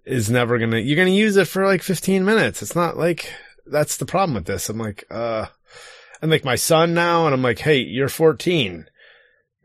is 0.05 0.31
never 0.31 0.59
going 0.59 0.72
to, 0.72 0.81
you're 0.81 0.96
going 0.96 1.09
to 1.09 1.14
use 1.14 1.37
it 1.37 1.48
for 1.48 1.64
like 1.64 1.83
15 1.83 2.24
minutes. 2.24 2.61
It's 2.61 2.77
not 2.77 2.98
like, 2.98 3.33
that's 3.66 3.96
the 3.96 4.07
problem 4.07 4.35
with 4.35 4.44
this. 4.44 4.68
I'm 4.68 4.79
like, 4.79 5.05
uh, 5.11 5.46
and 6.20 6.31
like 6.31 6.44
my 6.44 6.57
son 6.57 6.94
now, 6.94 7.27
and 7.27 7.35
I'm 7.35 7.42
like, 7.42 7.59
hey, 7.59 7.79
you're 7.79 8.09
14. 8.09 8.87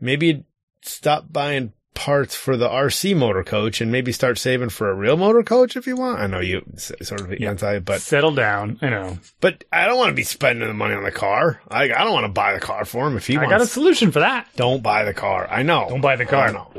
Maybe 0.00 0.44
stop 0.82 1.30
buying 1.30 1.72
parts 2.00 2.34
for 2.34 2.56
the 2.56 2.66
RC 2.66 3.14
motor 3.14 3.44
coach 3.44 3.82
and 3.82 3.92
maybe 3.92 4.10
start 4.10 4.38
saving 4.38 4.70
for 4.70 4.88
a 4.88 4.94
real 4.94 5.18
motor 5.18 5.42
coach 5.42 5.76
if 5.76 5.86
you 5.86 5.96
want. 5.96 6.18
I 6.18 6.26
know 6.28 6.40
you 6.40 6.64
sort 6.78 7.20
of 7.20 7.30
anti, 7.30 7.78
but 7.80 8.00
settle 8.00 8.34
down. 8.34 8.78
I 8.80 8.88
know. 8.88 9.18
but 9.42 9.64
I 9.70 9.86
don't 9.86 9.98
want 9.98 10.08
to 10.08 10.14
be 10.14 10.22
spending 10.22 10.66
the 10.66 10.72
money 10.72 10.94
on 10.94 11.04
the 11.04 11.10
car. 11.10 11.60
I, 11.68 11.84
I 11.84 11.88
don't 12.04 12.14
want 12.14 12.24
to 12.24 12.32
buy 12.32 12.54
the 12.54 12.58
car 12.60 12.86
for 12.86 13.06
him 13.06 13.18
if 13.18 13.26
he 13.26 13.36
I 13.36 13.40
wants. 13.40 13.50
got 13.52 13.60
a 13.60 13.66
solution 13.66 14.12
for 14.12 14.20
that. 14.20 14.46
Don't 14.56 14.82
buy 14.82 15.04
the 15.04 15.12
car. 15.12 15.46
I 15.50 15.62
know. 15.62 15.88
Don't 15.90 16.00
buy 16.00 16.16
the 16.16 16.24
car. 16.24 16.48
I 16.48 16.52
know. 16.52 16.70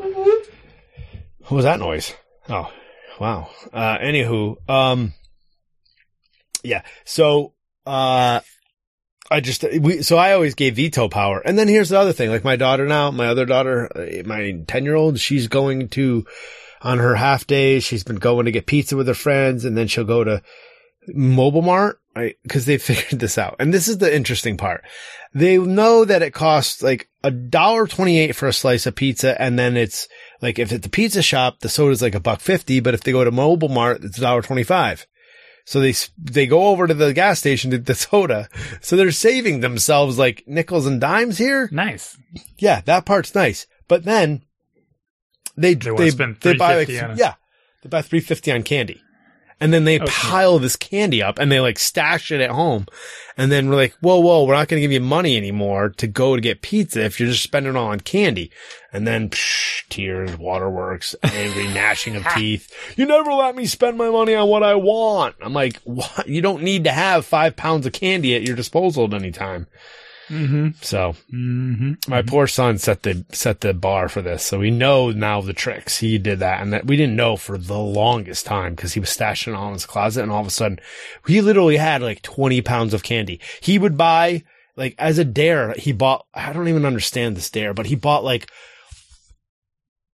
What 1.42 1.52
was 1.52 1.66
that 1.66 1.80
noise? 1.80 2.16
Oh, 2.50 2.72
wow. 3.20 3.52
Uh, 3.72 4.00
anywho, 4.00 4.56
um, 4.68 5.14
yeah. 6.64 6.82
So, 7.06 7.54
uh, 7.86 8.40
I 9.32 9.40
just, 9.40 9.64
we, 9.80 10.02
so 10.02 10.18
I 10.18 10.34
always 10.34 10.56
gave 10.56 10.76
veto 10.76 11.08
power. 11.08 11.40
And 11.40 11.58
then 11.58 11.68
here's 11.68 11.90
the 11.90 12.00
other 12.00 12.14
thing. 12.14 12.30
Like 12.30 12.44
my 12.44 12.56
daughter 12.56 12.86
now, 12.86 13.12
my 13.12 13.28
other 13.28 13.46
daughter, 13.46 13.90
uh, 13.96 14.24
my 14.26 14.62
10 14.68 14.84
year 14.84 14.96
old, 14.96 15.20
she's 15.20 15.48
going 15.48 15.90
to, 15.90 16.26
on 16.82 16.98
her 16.98 17.16
half 17.16 17.48
days, 17.48 17.84
she's 17.84 18.04
been 18.04 18.18
going 18.18 18.46
to 18.46 18.52
get 18.52 18.66
pizza 18.66 18.98
with 18.98 19.08
her 19.08 19.14
friends 19.14 19.66
and 19.66 19.78
then 19.78 19.88
she'll 19.88 20.04
go 20.04 20.24
to 20.24 20.42
Mobile 21.08 21.62
Mart 21.62 22.02
right? 22.16 22.36
Because 22.44 22.66
they 22.66 22.78
figured 22.78 23.20
this 23.20 23.38
out. 23.38 23.56
And 23.60 23.74
this 23.74 23.88
is 23.88 23.98
the 23.98 24.14
interesting 24.14 24.58
part. 24.58 24.84
They 25.34 25.58
know 25.58 26.06
that 26.06 26.22
it 26.22 26.34
costs 26.34 26.84
like 26.84 27.10
a 27.24 27.32
dollar 27.32 27.88
twenty-eight 27.88 28.36
for 28.36 28.48
a 28.48 28.54
slice 28.54 28.86
of 28.86 28.96
pizza. 28.96 29.40
And 29.42 29.58
then 29.58 29.78
it's 29.78 30.08
like, 30.42 30.60
if 30.60 30.72
at 30.72 30.84
the 30.84 30.90
pizza 30.90 31.22
shop, 31.22 31.60
the 31.60 31.70
soda's 31.70 32.02
like 32.02 32.16
a 32.16 32.20
buck 32.20 32.42
fifty, 32.42 32.80
but 32.80 32.94
if 32.94 33.04
they 33.04 33.12
go 33.12 33.24
to 33.24 33.32
Mobile 33.32 33.70
Mart, 33.70 34.04
it's 34.04 34.18
a 34.18 34.22
dollar 34.22 34.42
twenty-five. 34.42 35.06
So 35.66 35.80
they, 35.80 35.94
they 36.18 36.48
go 36.48 36.68
over 36.68 36.88
to 36.88 36.94
the 36.94 37.14
gas 37.14 37.40
station 37.40 37.72
to 37.72 37.78
the 37.78 37.96
soda. 37.96 38.50
So 38.82 38.96
they're 38.96 39.12
saving 39.12 39.60
themselves 39.62 40.18
like 40.18 40.44
nickels 40.48 40.86
and 40.88 41.00
dimes 41.00 41.38
here. 41.38 41.70
Nice. 41.72 42.18
Yeah, 42.58 42.82
that 42.82 43.06
part's 43.06 43.36
nice. 43.36 43.68
But 43.88 44.04
then 44.04 44.44
they 45.58 45.74
They 45.76 45.94
they, 45.96 46.10
they 46.10 46.54
buy 46.56 46.78
like 46.78 46.88
$3.50 46.88 47.04
on 47.04 47.12
it. 47.12 47.18
yeah, 47.20 47.34
they 47.84 47.90
buy 47.90 48.02
three 48.02 48.22
fifty 48.22 48.52
on 48.52 48.64
candy, 48.64 49.02
and 49.62 49.72
then 49.74 49.86
they 49.86 49.98
oh, 50.00 50.04
Okay. 50.04 50.12
pile 50.12 50.60
this 50.60 50.76
candy 50.76 51.24
up 51.24 51.40
and 51.40 51.50
they 51.52 51.62
like 51.62 51.80
stash 51.80 52.32
it 52.32 52.42
at 52.42 52.50
home, 52.50 52.88
and 53.38 53.50
then 53.52 53.70
we're 53.70 53.76
like, 53.78 53.94
whoa, 54.02 54.20
whoa, 54.20 54.44
we're 54.44 54.54
not 54.56 54.68
going 54.68 54.80
to 54.80 54.82
give 54.82 54.92
you 54.92 55.00
money 55.00 55.38
anymore 55.38 55.90
to 55.90 56.08
go 56.08 56.36
to 56.36 56.42
get 56.42 56.62
pizza 56.62 57.06
if 57.06 57.20
you're 57.20 57.30
just 57.30 57.44
spending 57.44 57.74
it 57.76 57.78
all 57.78 57.88
on 57.88 58.02
candy, 58.02 58.52
and 58.92 59.08
then 59.08 59.30
psh, 59.30 59.88
tears, 59.88 60.38
waterworks, 60.38 61.16
angry 61.24 61.68
gnashing 61.74 62.16
of 62.18 62.26
teeth. 62.36 62.70
You 62.98 63.06
never 63.06 63.32
let 63.32 63.56
me 63.56 63.66
spend 63.66 63.98
my 63.98 64.10
money 64.10 64.36
on 64.36 64.50
what 64.50 64.64
I 64.64 64.76
want. 64.76 65.36
I'm 65.42 65.54
like, 65.54 65.78
what? 65.84 66.28
You 66.28 66.42
don't 66.42 66.64
need 66.64 66.84
to 66.84 66.92
have 66.92 67.26
five 67.26 67.56
pounds 67.56 67.86
of 67.86 67.94
candy 67.94 68.36
at 68.36 68.42
your 68.42 68.56
disposal 68.56 69.06
at 69.06 69.14
any 69.14 69.32
time. 69.32 69.68
Mm-hmm. 70.32 70.70
So 70.82 71.16
Mm-hmm. 71.34 71.94
my 72.10 72.22
poor 72.22 72.48
son 72.48 72.78
set 72.78 73.04
the 73.04 73.26
set 73.32 73.62
the 73.62 73.74
bar 73.74 74.08
for 74.10 74.22
this, 74.22 74.44
so 74.46 74.60
we 74.60 74.72
know 74.72 75.12
now 75.12 75.42
the 75.42 75.54
tricks. 75.54 76.00
He 76.00 76.18
did 76.18 76.40
that, 76.40 76.62
and 76.62 76.72
that 76.72 76.88
we 76.88 76.96
didn't 76.96 77.16
know 77.18 77.36
for 77.36 77.58
the 77.58 77.78
longest 77.78 78.46
time 78.46 78.74
because 78.76 78.94
he 78.94 79.00
was 79.02 79.10
stashing 79.10 79.50
it 79.50 79.56
all 79.56 79.68
in 79.68 79.74
his 79.74 79.86
closet, 79.86 80.24
and 80.24 80.32
all 80.32 80.42
of 80.42 80.48
a 80.48 80.52
sudden, 80.52 80.80
he 81.28 81.42
literally 81.42 81.78
had 81.78 82.02
like 82.02 82.22
twenty 82.22 82.62
pounds 82.62 82.94
of 82.94 83.04
candy. 83.04 83.40
He 83.62 83.78
would 83.78 83.98
buy 83.98 84.44
like 84.78 84.96
as 84.98 85.18
a 85.18 85.26
dare. 85.26 85.74
He 85.74 85.92
bought. 85.92 86.26
I 86.34 86.54
don't 86.54 86.70
even 86.70 86.86
understand 86.86 87.36
this 87.36 87.50
dare, 87.50 87.74
but 87.74 87.88
he 87.88 87.96
bought 87.96 88.24
like 88.24 88.50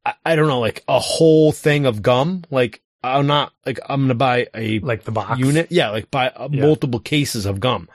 I, 0.04 0.14
I 0.24 0.36
don't 0.36 0.48
know, 0.48 0.60
like 0.60 0.82
a 0.88 0.98
whole 0.98 1.52
thing 1.52 1.86
of 1.86 2.02
gum. 2.02 2.44
Like 2.50 2.80
I'm 3.02 3.26
not 3.26 3.52
like 3.64 3.80
I'm 3.88 4.02
gonna 4.02 4.14
buy 4.14 4.48
a 4.54 4.78
Like 4.80 5.04
the 5.04 5.12
box. 5.12 5.38
unit. 5.38 5.68
Yeah, 5.70 5.90
like 5.90 6.10
buy 6.10 6.28
uh, 6.30 6.48
Yeah. 6.50 6.62
multiple 6.62 7.00
cases 7.00 7.46
of 7.46 7.60
gum. 7.60 7.88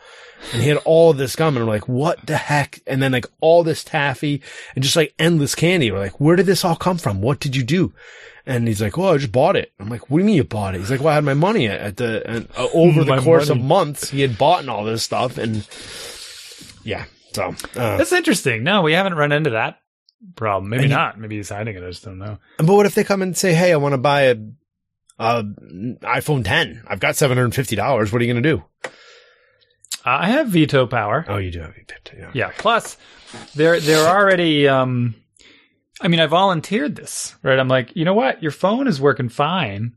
And 0.54 0.62
he 0.62 0.69
had 0.69 0.77
all 0.86 1.13
this 1.13 1.36
gum 1.36 1.56
and 1.56 1.65
we're 1.65 1.71
like, 1.71 1.88
what 1.88 2.25
the 2.25 2.38
heck? 2.38 2.80
And 2.88 3.01
then 3.01 3.12
like 3.12 3.25
all 3.41 3.63
this 3.63 3.84
taffy 3.84 4.41
and 4.75 4.84
just 4.84 4.95
like 4.95 5.13
endless 5.19 5.56
candy. 5.56 5.91
We're 5.91 5.99
like, 5.99 6.19
where 6.19 6.36
did 6.36 6.45
this 6.45 6.65
all 6.65 6.75
come 6.75 6.97
from? 6.97 7.21
What 7.21 7.39
did 7.39 7.56
you 7.56 7.63
do? 7.63 7.93
And 8.45 8.67
he's 8.67 8.82
like, 8.82 8.97
well, 8.97 9.13
I 9.13 9.17
just 9.17 9.32
bought 9.32 9.56
it. 9.56 9.71
I'm 9.80 9.88
like, 9.89 10.10
what 10.10 10.17
do 10.17 10.23
you 10.23 10.25
mean 10.25 10.36
you 10.36 10.43
bought 10.43 10.73
it? 10.73 10.80
He's 10.80 10.89
like, 10.89 10.99
well, 10.99 11.10
I 11.10 11.15
had 11.15 11.23
my 11.23 11.36
money 11.36 11.67
at, 11.67 11.97
the, 11.97 12.27
and 12.27 12.47
uh, 12.58 12.67
over 12.73 13.04
the 13.04 13.21
course 13.21 13.49
money. 13.49 13.62
of 13.62 13.65
months, 13.65 14.10
he 14.10 14.21
had 14.21 14.38
bought 14.38 14.67
all 14.67 14.84
this 14.84 15.04
stuff. 15.04 15.38
And 15.38 15.67
yeah, 16.84 17.06
so, 17.34 17.49
uh, 17.75 17.97
That's 17.97 18.12
interesting. 18.12 18.63
No, 18.63 18.82
we 18.82 18.93
haven't 18.93 19.13
run 19.13 19.32
into 19.32 19.51
that 19.51 19.80
problem. 20.36 20.69
Maybe 20.69 20.88
not. 20.88 21.19
Maybe 21.19 21.38
he's 21.38 21.49
hiding 21.49 21.75
it. 21.75 21.84
I 21.84 21.88
just 21.89 22.04
don't 22.04 22.17
know. 22.17 22.39
but 22.58 22.67
what 22.67 22.86
if 22.88 22.95
they 22.95 23.04
come 23.04 23.21
and 23.21 23.38
say, 23.38 23.54
hey, 23.54 23.73
I 23.73 23.77
want 23.77 23.93
to 23.93 23.97
buy 23.99 24.21
a, 24.23 24.36
a 25.19 25.43
iPhone 25.43 26.43
10. 26.43 26.84
I've 26.88 26.99
got 26.99 27.13
$750. 27.13 28.12
What 28.12 28.21
are 28.21 28.25
you 28.25 28.34
going 28.34 28.43
to 28.43 28.56
do? 28.58 28.63
I 30.06 30.30
have 30.30 30.48
veto 30.48 30.88
power. 30.88 31.26
Oh, 31.28 31.38
you 31.38 31.52
do 31.52 31.60
have 31.62 31.76
veto. 31.76 31.96
yeah. 32.18 32.32
Yeah. 32.34 32.52
Plus, 32.58 32.98
they're 33.56 33.80
they're 33.80 34.08
already. 34.08 34.68
Um, 34.68 35.16
I 36.02 36.08
mean, 36.08 36.20
I 36.20 36.26
volunteered 36.26 36.96
this, 36.96 37.36
right? 37.44 37.60
I'm 37.60 37.68
like, 37.68 37.96
you 37.96 38.06
know 38.06 38.14
what? 38.16 38.42
Your 38.42 38.52
phone 38.52 38.88
is 38.88 39.00
working 39.00 39.30
fine. 39.30 39.94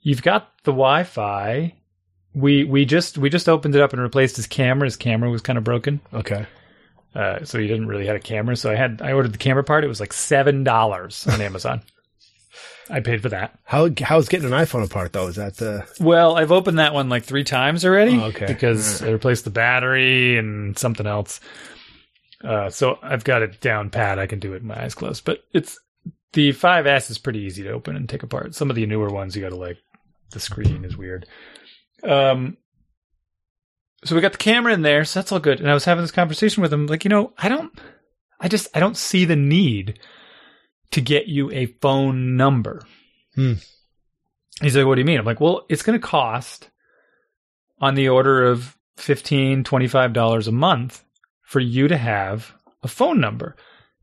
You've 0.00 0.22
got 0.22 0.50
the 0.64 0.72
Wi-Fi. 0.72 1.74
We 2.34 2.64
we 2.64 2.84
just 2.84 3.16
we 3.18 3.30
just 3.30 3.48
opened 3.48 3.74
it 3.74 3.80
up 3.80 3.92
and 3.92 4.02
replaced 4.02 4.36
his 4.36 4.46
camera. 4.46 4.86
His 4.86 4.96
camera 4.96 5.30
was 5.30 5.40
kind 5.42 5.56
of 5.56 5.64
broken, 5.64 6.00
Okay. 6.12 6.46
uh, 7.14 7.44
so 7.44 7.58
he 7.58 7.66
didn't 7.66 7.86
really 7.86 8.06
have 8.06 8.16
a 8.16 8.20
camera. 8.20 8.56
So 8.56 8.70
I 8.70 8.74
had 8.74 9.00
I 9.02 9.12
ordered 9.12 9.32
the 9.32 9.38
camera 9.38 9.64
part. 9.64 9.84
It 9.84 9.88
was 9.88 10.00
like 10.00 10.12
seven 10.12 10.62
dollars 10.64 11.26
on 11.28 11.40
Amazon. 11.48 11.82
I 12.88 13.00
paid 13.00 13.22
for 13.22 13.28
that. 13.30 13.58
How, 13.64 13.90
how's 14.00 14.28
getting 14.28 14.46
an 14.46 14.52
iPhone 14.52 14.84
apart 14.84 15.12
though? 15.12 15.26
Is 15.26 15.36
that 15.36 15.56
the, 15.56 15.86
Well, 16.00 16.36
I've 16.36 16.52
opened 16.52 16.78
that 16.78 16.94
one 16.94 17.08
like 17.08 17.24
three 17.24 17.44
times 17.44 17.84
already. 17.84 18.16
Oh, 18.16 18.26
okay. 18.26 18.46
Because 18.46 19.02
I 19.02 19.10
replaced 19.10 19.44
the 19.44 19.50
battery 19.50 20.38
and 20.38 20.78
something 20.78 21.06
else. 21.06 21.40
Uh, 22.44 22.70
so 22.70 22.98
I've 23.02 23.24
got 23.24 23.42
it 23.42 23.60
down 23.60 23.90
pat. 23.90 24.18
I 24.18 24.26
can 24.26 24.38
do 24.38 24.50
it 24.50 24.54
with 24.54 24.62
my 24.62 24.82
eyes 24.84 24.94
closed. 24.94 25.24
But 25.24 25.42
it's 25.52 25.78
the 26.32 26.50
5S 26.50 27.10
is 27.10 27.18
pretty 27.18 27.40
easy 27.40 27.62
to 27.64 27.70
open 27.70 27.96
and 27.96 28.08
take 28.08 28.22
apart. 28.22 28.54
Some 28.54 28.70
of 28.70 28.76
the 28.76 28.86
newer 28.86 29.08
ones 29.10 29.34
you 29.34 29.42
got 29.42 29.48
to 29.48 29.56
like 29.56 29.78
the 30.30 30.40
screen 30.40 30.84
is 30.84 30.96
weird. 30.96 31.26
Um. 32.04 32.56
So 34.04 34.14
we 34.14 34.20
got 34.20 34.32
the 34.32 34.38
camera 34.38 34.72
in 34.72 34.82
there, 34.82 35.04
so 35.04 35.18
that's 35.18 35.32
all 35.32 35.40
good. 35.40 35.58
And 35.58 35.68
I 35.68 35.74
was 35.74 35.84
having 35.84 36.04
this 36.04 36.12
conversation 36.12 36.62
with 36.62 36.72
him, 36.72 36.86
like, 36.86 37.02
you 37.02 37.08
know, 37.08 37.32
I 37.38 37.48
don't, 37.48 37.72
I 38.38 38.46
just, 38.46 38.68
I 38.76 38.78
don't 38.78 38.96
see 38.96 39.24
the 39.24 39.34
need 39.34 39.98
to 40.92 41.00
get 41.00 41.26
you 41.26 41.50
a 41.52 41.66
phone 41.66 42.36
number. 42.36 42.82
Hmm. 43.34 43.54
He's 44.60 44.76
like, 44.76 44.86
what 44.86 44.94
do 44.94 45.00
you 45.00 45.06
mean? 45.06 45.18
I'm 45.18 45.26
like, 45.26 45.40
well, 45.40 45.66
it's 45.68 45.82
going 45.82 45.98
to 45.98 46.06
cost 46.06 46.70
on 47.80 47.94
the 47.94 48.08
order 48.08 48.44
of 48.44 48.76
$15, 48.98 49.62
$25 49.64 50.48
a 50.48 50.52
month 50.52 51.04
for 51.42 51.60
you 51.60 51.88
to 51.88 51.96
have 51.96 52.52
a 52.82 52.88
phone 52.88 53.20
number. 53.20 53.56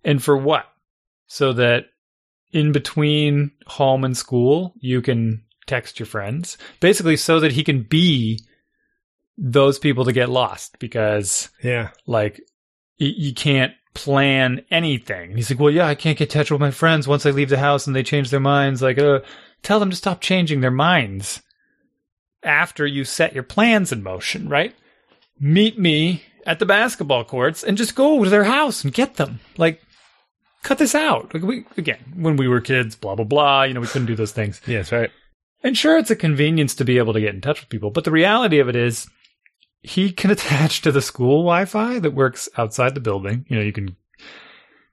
And 0.04 0.24
for 0.24 0.38
what? 0.38 0.66
So 1.28 1.54
that 1.54 1.86
in 2.52 2.72
between 2.72 3.52
home 3.66 4.04
and 4.04 4.16
school, 4.16 4.74
you 4.80 5.02
can 5.02 5.44
text 5.66 6.00
your 6.00 6.06
friends. 6.06 6.58
Basically, 6.80 7.18
so 7.18 7.40
that 7.40 7.52
he 7.52 7.64
can 7.64 7.82
be 7.82 8.40
those 9.38 9.80
people 9.80 10.06
to 10.06 10.14
get 10.14 10.30
lost 10.30 10.78
because 10.80 11.50
yeah. 11.64 11.90
like 12.06 12.40
y- 13.00 13.14
you 13.18 13.34
can't 13.34 13.74
plan 13.94 14.64
anything. 14.72 15.30
And 15.30 15.36
he's 15.36 15.50
like, 15.50 15.60
well, 15.60 15.72
yeah, 15.72 15.88
I 15.88 15.96
can't 15.96 16.18
get 16.18 16.34
in 16.34 16.40
touch 16.40 16.52
with 16.52 16.62
my 16.62 16.72
friends 16.72 17.08
once 17.08 17.26
I 17.26 17.32
leave 17.32 17.50
the 17.50 17.58
house 17.58 17.88
and 17.88 17.96
they 17.96 18.04
change 18.04 18.30
their 18.30 18.40
minds. 18.40 18.82
Like, 18.82 18.98
uh, 18.98 19.20
tell 19.62 19.80
them 19.80 19.90
to 19.90 19.96
stop 19.96 20.22
changing 20.22 20.62
their 20.62 20.72
minds 20.72 21.42
after 22.44 22.86
you 22.86 23.06
set 23.06 23.34
your 23.34 23.44
plans 23.44 23.92
in 23.92 24.04
motion, 24.04 24.50
right? 24.50 24.76
Meet 25.40 25.80
me 25.80 26.24
at 26.46 26.60
the 26.60 26.66
basketball 26.66 27.24
courts 27.24 27.64
and 27.64 27.78
just 27.78 27.96
go 27.96 28.24
to 28.24 28.30
their 28.30 28.44
house 28.44 28.84
and 28.84 28.94
get 28.94 29.16
them. 29.16 29.40
Like, 29.58 29.82
cut 30.64 30.78
this 30.78 30.96
out. 30.96 31.34
Like 31.34 31.44
we 31.44 31.66
again, 31.78 32.00
when 32.16 32.38
we 32.38 32.48
were 32.48 32.62
kids, 32.62 32.96
blah 32.96 33.16
blah 33.16 33.26
blah. 33.26 33.64
You 33.64 33.74
know, 33.74 33.82
we 33.82 33.88
couldn't 33.88 34.08
do 34.08 34.16
those 34.16 34.32
things. 34.32 34.62
yes, 34.66 34.92
right. 34.92 35.12
And 35.62 35.78
sure, 35.78 35.98
it's 35.98 36.12
a 36.12 36.16
convenience 36.16 36.76
to 36.76 36.86
be 36.86 36.98
able 36.98 37.14
to 37.14 37.22
get 37.22 37.34
in 37.34 37.42
touch 37.42 37.62
with 37.62 37.70
people, 37.70 37.90
but 37.90 38.04
the 38.04 38.12
reality 38.12 38.60
of 38.60 38.68
it 38.68 38.76
is 38.76 39.08
he 39.84 40.12
can 40.12 40.32
attach 40.36 40.82
to 40.82 40.92
the 40.92 41.02
school 41.02 41.44
Wi-Fi 41.44 42.00
that 42.00 42.12
works 42.16 42.50
outside 42.58 42.96
the 42.96 43.02
building. 43.02 43.46
You 43.50 43.58
know, 43.58 43.62
you 43.62 43.74
can, 43.74 43.96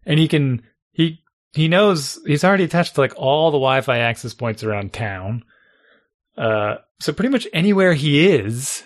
and 0.04 0.18
he 0.18 0.28
can, 0.28 0.62
he, 0.92 1.22
he 1.52 1.68
knows 1.68 2.18
he's 2.26 2.44
already 2.44 2.64
attached 2.64 2.96
to 2.96 3.00
like 3.00 3.14
all 3.16 3.50
the 3.50 3.56
Wi-Fi 3.58 3.98
access 3.98 4.34
points 4.34 4.62
around 4.62 4.92
town. 4.92 5.44
Uh, 6.36 6.76
so 7.00 7.12
pretty 7.12 7.28
much 7.30 7.46
anywhere 7.52 7.94
he 7.94 8.28
is, 8.28 8.82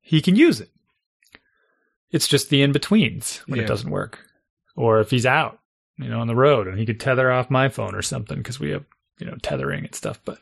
he 0.00 0.20
can 0.20 0.36
use 0.36 0.60
it. 0.60 0.70
It's 2.10 2.28
just 2.28 2.48
the 2.50 2.62
in-betweens 2.62 3.42
when 3.46 3.58
Yeah. 3.58 3.64
it 3.64 3.68
doesn't 3.68 3.90
work. 3.90 4.18
Or 4.76 5.00
if 5.00 5.10
he's 5.10 5.26
out, 5.26 5.58
you 5.98 6.08
know, 6.08 6.20
on 6.20 6.26
the 6.26 6.34
road 6.36 6.66
and 6.68 6.78
he 6.78 6.86
could 6.86 7.00
tether 7.00 7.30
off 7.30 7.50
my 7.50 7.68
phone 7.68 7.94
or 7.94 8.02
something 8.02 8.38
because 8.38 8.58
we 8.60 8.70
have, 8.70 8.84
you 9.18 9.26
know, 9.26 9.36
tethering 9.42 9.84
and 9.84 9.94
stuff. 9.94 10.20
But 10.24 10.38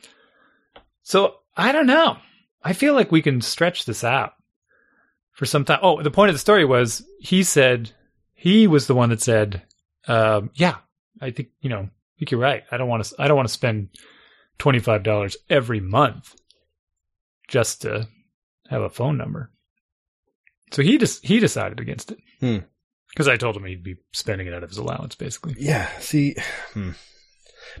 so 1.01 1.35
I 1.55 1.71
don't 1.71 1.87
know. 1.87 2.17
I 2.63 2.73
feel 2.73 2.93
like 2.93 3.11
we 3.11 3.21
can 3.21 3.41
stretch 3.41 3.85
this 3.85 4.03
out 4.03 4.33
for 5.37 5.45
some 5.45 5.63
time. 5.63 5.79
Oh, 5.81 6.01
the 6.01 6.11
point 6.11 6.29
of 6.29 6.35
the 6.35 6.39
story 6.39 6.65
was 6.65 7.05
he 7.19 7.43
said 7.43 7.91
he 8.33 8.67
was 8.67 8.87
the 8.87 8.95
one 8.95 9.09
that 9.09 9.21
said, 9.21 9.61
um, 10.07 10.49
"Yeah, 10.55 10.77
I 11.21 11.31
think 11.31 11.49
you 11.61 11.69
know, 11.69 11.81
I 11.81 11.89
think 12.19 12.31
you're 12.31 12.41
right. 12.41 12.63
I 12.71 12.77
don't 12.77 12.89
want 12.89 13.03
to. 13.05 13.15
I 13.19 13.27
don't 13.27 13.37
want 13.37 13.47
to 13.47 13.53
spend 13.53 13.89
twenty 14.57 14.79
five 14.79 15.03
dollars 15.03 15.37
every 15.49 15.79
month 15.79 16.35
just 17.47 17.83
to 17.83 18.07
have 18.69 18.81
a 18.81 18.89
phone 18.89 19.17
number." 19.17 19.51
So 20.71 20.81
he 20.81 20.97
just 20.97 21.25
he 21.25 21.39
decided 21.39 21.79
against 21.79 22.11
it 22.11 22.17
Hmm. 22.41 22.57
because 23.09 23.27
I 23.27 23.37
told 23.37 23.55
him 23.55 23.63
he'd 23.65 23.83
be 23.83 23.95
spending 24.11 24.47
it 24.47 24.53
out 24.53 24.63
of 24.63 24.69
his 24.69 24.77
allowance, 24.79 25.15
basically. 25.15 25.55
Yeah. 25.57 25.87
See, 25.99 26.35
hmm. 26.73 26.91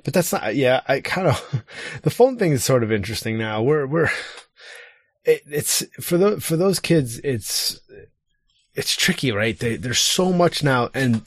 but 0.05 0.13
that's 0.13 0.31
not. 0.31 0.55
Yeah, 0.55 0.81
I 0.87 1.01
kind 1.01 1.27
of 1.27 1.63
the 2.03 2.09
phone 2.11 2.37
thing 2.37 2.51
is 2.53 2.63
sort 2.63 2.83
of 2.83 2.91
interesting 2.91 3.37
now. 3.37 3.61
We're 3.63 3.87
we're 3.87 4.09
it, 5.27 5.43
it's 5.47 5.83
for 6.01 6.17
the 6.17 6.41
for 6.41 6.55
those 6.57 6.79
kids. 6.79 7.19
It's 7.19 7.79
it's 8.73 8.95
tricky, 8.95 9.31
right? 9.31 9.57
They, 9.57 9.75
there's 9.75 9.99
so 9.99 10.31
much 10.31 10.63
now, 10.63 10.89
and 10.93 11.23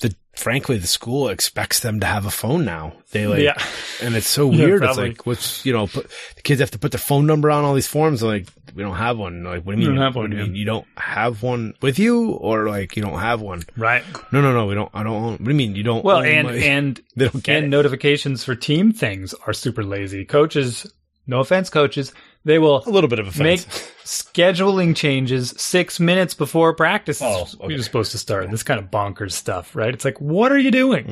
the 0.00 0.14
frankly, 0.36 0.78
the 0.78 0.86
school 0.86 1.28
expects 1.28 1.80
them 1.80 1.98
to 2.00 2.06
have 2.06 2.26
a 2.26 2.30
phone 2.30 2.64
now. 2.64 2.92
They 3.10 3.26
like, 3.26 3.40
yeah, 3.42 3.60
and 4.02 4.14
it's 4.14 4.26
so 4.26 4.50
Yeah, 4.52 4.66
weird. 4.66 4.84
it's 4.84 4.96
like, 4.98 5.26
what's 5.26 5.64
you 5.66 5.72
know, 5.72 5.86
put, 5.86 6.10
the 6.36 6.42
kids 6.42 6.60
have 6.60 6.70
to 6.72 6.78
put 6.78 6.92
their 6.92 6.98
phone 6.98 7.26
number 7.26 7.50
on 7.50 7.64
all 7.64 7.74
these 7.74 7.88
forms. 7.88 8.20
They're 8.20 8.30
like, 8.30 8.48
we 8.74 8.82
don't 8.82 8.96
have 8.96 9.18
one. 9.18 9.44
Like, 9.44 9.64
what 9.64 9.76
do 9.76 9.82
you 9.82 9.88
mean? 9.88 9.96
don't 9.96 10.04
have 10.04 10.16
one, 10.16 10.32
you 10.32 10.38
yeah. 10.38 10.44
mean? 10.44 10.56
You 10.56 10.64
don't 10.66 10.86
have 10.96 11.42
one 11.42 11.74
with 11.80 11.98
you, 11.98 12.30
or 12.32 12.68
like 12.68 12.96
you 12.96 13.02
don't 13.02 13.18
have 13.18 13.40
one? 13.40 13.62
right. 13.76 14.04
No, 14.30 14.40
no, 14.42 14.52
no. 14.52 14.66
We 14.66 14.74
don't. 14.74 14.90
I 14.94 15.02
don't. 15.02 15.14
Own, 15.14 15.30
what 15.32 15.44
do 15.44 15.50
you 15.50 15.56
mean? 15.56 15.74
You 15.74 15.82
don't? 15.82 16.04
Well, 16.04 16.22
and 16.22 16.48
my- 16.48 16.54
and 16.54 17.00
they 17.16 17.28
don't 17.28 17.42
get 17.42 17.56
and 17.56 17.66
it. 17.66 17.68
notifications 17.68 18.44
for 18.44 18.54
team 18.54 18.92
things 18.92 19.34
are 19.46 19.52
super 19.52 19.82
lazy. 19.82 20.24
Coaches 20.24 20.86
no 21.26 21.40
offense, 21.40 21.70
coaches, 21.70 22.12
they 22.44 22.58
will 22.58 22.82
A 22.86 22.90
little 22.90 23.08
bit 23.08 23.18
of 23.18 23.38
make 23.38 23.60
scheduling 24.04 24.94
changes 24.94 25.54
six 25.56 25.98
minutes 25.98 26.34
before 26.34 26.74
practice 26.74 27.20
Oh, 27.22 27.46
okay. 27.60 27.72
you're 27.74 27.82
supposed 27.82 28.12
to 28.12 28.18
start. 28.18 28.50
This 28.50 28.62
kind 28.62 28.78
of 28.78 28.90
bonkers 28.90 29.32
stuff, 29.32 29.74
right? 29.74 29.92
It's 29.94 30.04
like, 30.04 30.20
what 30.20 30.52
are 30.52 30.58
you 30.58 30.70
doing? 30.70 31.04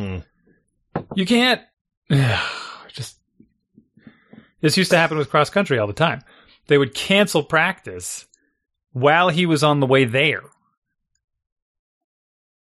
Mm. 0.95 1.05
You 1.15 1.25
can't 1.27 1.63
just. 2.93 3.19
This 4.61 4.77
used 4.77 4.91
to 4.91 4.99
happen 4.99 5.17
with 5.19 5.31
cross 5.31 5.49
country 5.51 5.79
all 5.79 5.87
the 5.87 5.93
time. 5.93 6.23
They 6.69 6.79
would 6.79 6.95
cancel 6.95 7.43
practice 7.43 8.27
while 8.93 9.29
he 9.31 9.47
was 9.47 9.65
on 9.65 9.81
the 9.81 9.87
way 9.87 10.05
there. 10.05 10.43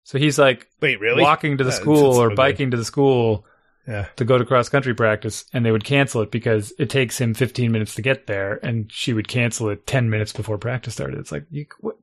So 0.04 0.18
he's 0.18 0.40
like 0.40 0.68
Wait, 0.82 1.00
really? 1.00 1.22
walking 1.22 1.58
to 1.58 1.64
the 1.64 1.70
That- 1.72 1.76
school 1.76 2.16
or 2.16 2.30
good. 2.30 2.38
biking 2.38 2.72
to 2.72 2.78
the 2.78 2.86
school 2.86 3.46
Yeah. 3.90 4.06
to 4.18 4.24
go 4.26 4.38
to 4.38 4.46
cross 4.46 4.70
country 4.70 4.94
practice, 4.94 5.46
and 5.52 5.66
they 5.66 5.72
would 5.72 5.84
cancel 5.84 6.22
it 6.22 6.30
because 6.30 6.72
it 6.78 6.90
takes 6.92 7.20
him 7.20 7.34
15 7.34 7.72
minutes 7.72 7.96
to 7.96 8.04
get 8.04 8.28
there, 8.28 8.60
and 8.64 8.92
she 8.92 9.14
would 9.14 9.28
cancel 9.28 9.70
it 9.70 9.88
10 9.88 10.10
minutes 10.12 10.32
before 10.32 10.60
practice 10.60 10.94
started. 10.94 11.18
It's 11.20 11.32
like, 11.32 11.46
you, 11.50 11.66
what, 11.80 11.96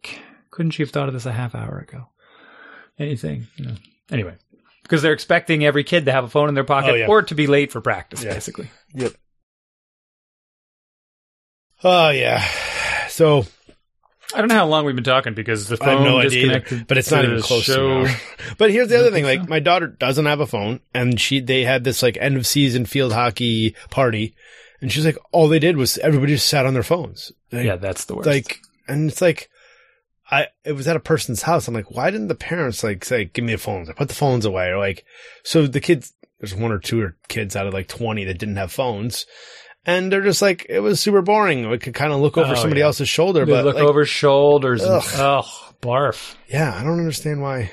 couldn't 0.51 0.79
you 0.79 0.85
have 0.85 0.91
thought 0.93 1.07
of 1.09 1.15
this 1.15 1.27
a 1.27 1.33
half 1.33 1.55
hour 1.55 1.79
ago? 1.79 2.09
Anything, 2.99 3.47
you 3.57 3.67
know. 3.67 3.75
Anyway, 4.11 4.35
because 4.83 5.01
they're 5.03 5.13
expecting 5.13 5.65
every 5.65 5.85
kid 5.85 6.07
to 6.07 6.13
have 6.13 6.25
a 6.25 6.29
phone 6.29 6.49
in 6.49 6.55
their 6.57 6.65
pocket 6.65 6.91
Oh, 6.91 6.95
yeah. 6.95 7.07
or 7.07 7.23
to 7.23 7.35
be 7.37 7.47
late 7.47 7.71
for 7.71 7.81
practice, 7.81 8.25
Yeah. 8.25 8.35
basically. 8.35 8.69
Yep. 8.95 9.13
Oh 11.85 12.11
yeah. 12.11 12.43
So 13.09 13.45
I 14.35 14.39
don't 14.39 14.49
know 14.49 14.55
how 14.57 14.67
long 14.67 14.85
we've 14.85 14.95
been 14.95 15.05
talking 15.05 15.35
because 15.35 15.69
the 15.69 15.79
I 15.81 15.91
have 15.91 15.99
phone 15.99 16.05
no 16.05 16.19
idea, 16.19 16.47
either, 16.47 16.59
disconnected. 16.61 16.87
but 16.89 16.99
it's 16.99 17.11
not 17.11 17.25
even 17.25 17.41
close 17.43 17.63
show. 17.65 17.77
to 17.77 18.01
an 18.01 18.07
hour. 18.09 18.17
But 18.59 18.71
here's 18.71 18.89
the 18.89 18.99
other 18.99 19.11
thing: 19.11 19.25
like 19.25 19.41
so? 19.43 19.47
my 19.47 19.61
daughter 19.61 19.87
doesn't 19.87 20.27
have 20.27 20.41
a 20.41 20.47
phone, 20.47 20.81
and 20.93 21.21
she 21.21 21.41
they 21.41 21.63
had 21.65 21.85
this 21.85 22.03
like 22.03 22.17
end 22.21 22.37
of 22.37 22.47
season 22.47 22.87
field 22.87 23.13
hockey 23.13 23.75
party, 23.91 24.35
and 24.81 24.91
she's 24.91 25.05
like, 25.07 25.19
all 25.33 25.49
they 25.49 25.59
did 25.61 25.77
was 25.77 25.97
everybody 25.99 26.35
just 26.35 26.49
sat 26.49 26.67
on 26.67 26.75
their 26.75 26.83
phones. 26.83 27.31
Like, 27.53 27.65
Yeah, 27.65 27.77
that's 27.77 28.07
the 28.07 28.17
worst. 28.17 28.27
like, 28.29 28.59
and 28.89 29.09
it's 29.11 29.21
like, 29.21 29.49
I 30.31 30.49
it 30.65 30.73
was 30.73 30.89
at 30.89 30.97
a 30.97 31.01
person's 31.01 31.43
house. 31.43 31.69
I'm 31.69 31.75
like, 31.75 31.93
why 31.93 32.11
didn't 32.11 32.29
the 32.29 32.35
parents 32.35 32.83
like 32.83 33.05
say, 33.05 33.27
give 33.27 33.45
me 33.45 33.53
the 33.53 33.59
phones, 33.59 33.89
or 33.89 33.95
put 33.95 34.09
the 34.09 34.15
phones 34.15 34.45
away, 34.45 34.69
or 34.69 34.79
like, 34.79 35.05
so 35.45 35.67
the 35.67 35.81
kids. 35.81 36.13
There's 36.39 36.55
one 36.55 36.71
or 36.71 36.79
two 36.79 37.13
kids 37.29 37.57
out 37.57 37.67
of 37.67 37.73
like 37.73 37.89
20 37.89 38.25
that 38.25 38.39
didn't 38.39 38.57
have 38.57 38.71
phones. 38.71 39.25
And 39.87 40.11
they're 40.13 40.23
just 40.23 40.43
like, 40.43 40.67
it 40.69 40.81
was 40.81 41.01
super 41.01 41.23
boring. 41.23 41.69
We 41.71 41.79
could 41.79 41.95
kind 41.95 42.13
of 42.13 42.21
look 42.21 42.37
over 42.37 42.53
Oh, 42.53 42.57
somebody 42.57 42.81
yeah. 42.81 42.87
else's 42.87 43.09
shoulder, 43.09 43.45
they 43.47 43.53
but 43.53 43.65
look 43.65 43.77
like, 43.77 43.85
over 43.85 44.05
shoulders 44.05 44.83
and, 44.83 44.95
Ugh. 44.95 45.05
oh, 45.15 45.73
barf. 45.81 46.35
yeah, 46.49 46.75
I 46.77 46.83
don't 46.83 46.99
understand 46.99 47.41
why. 47.41 47.71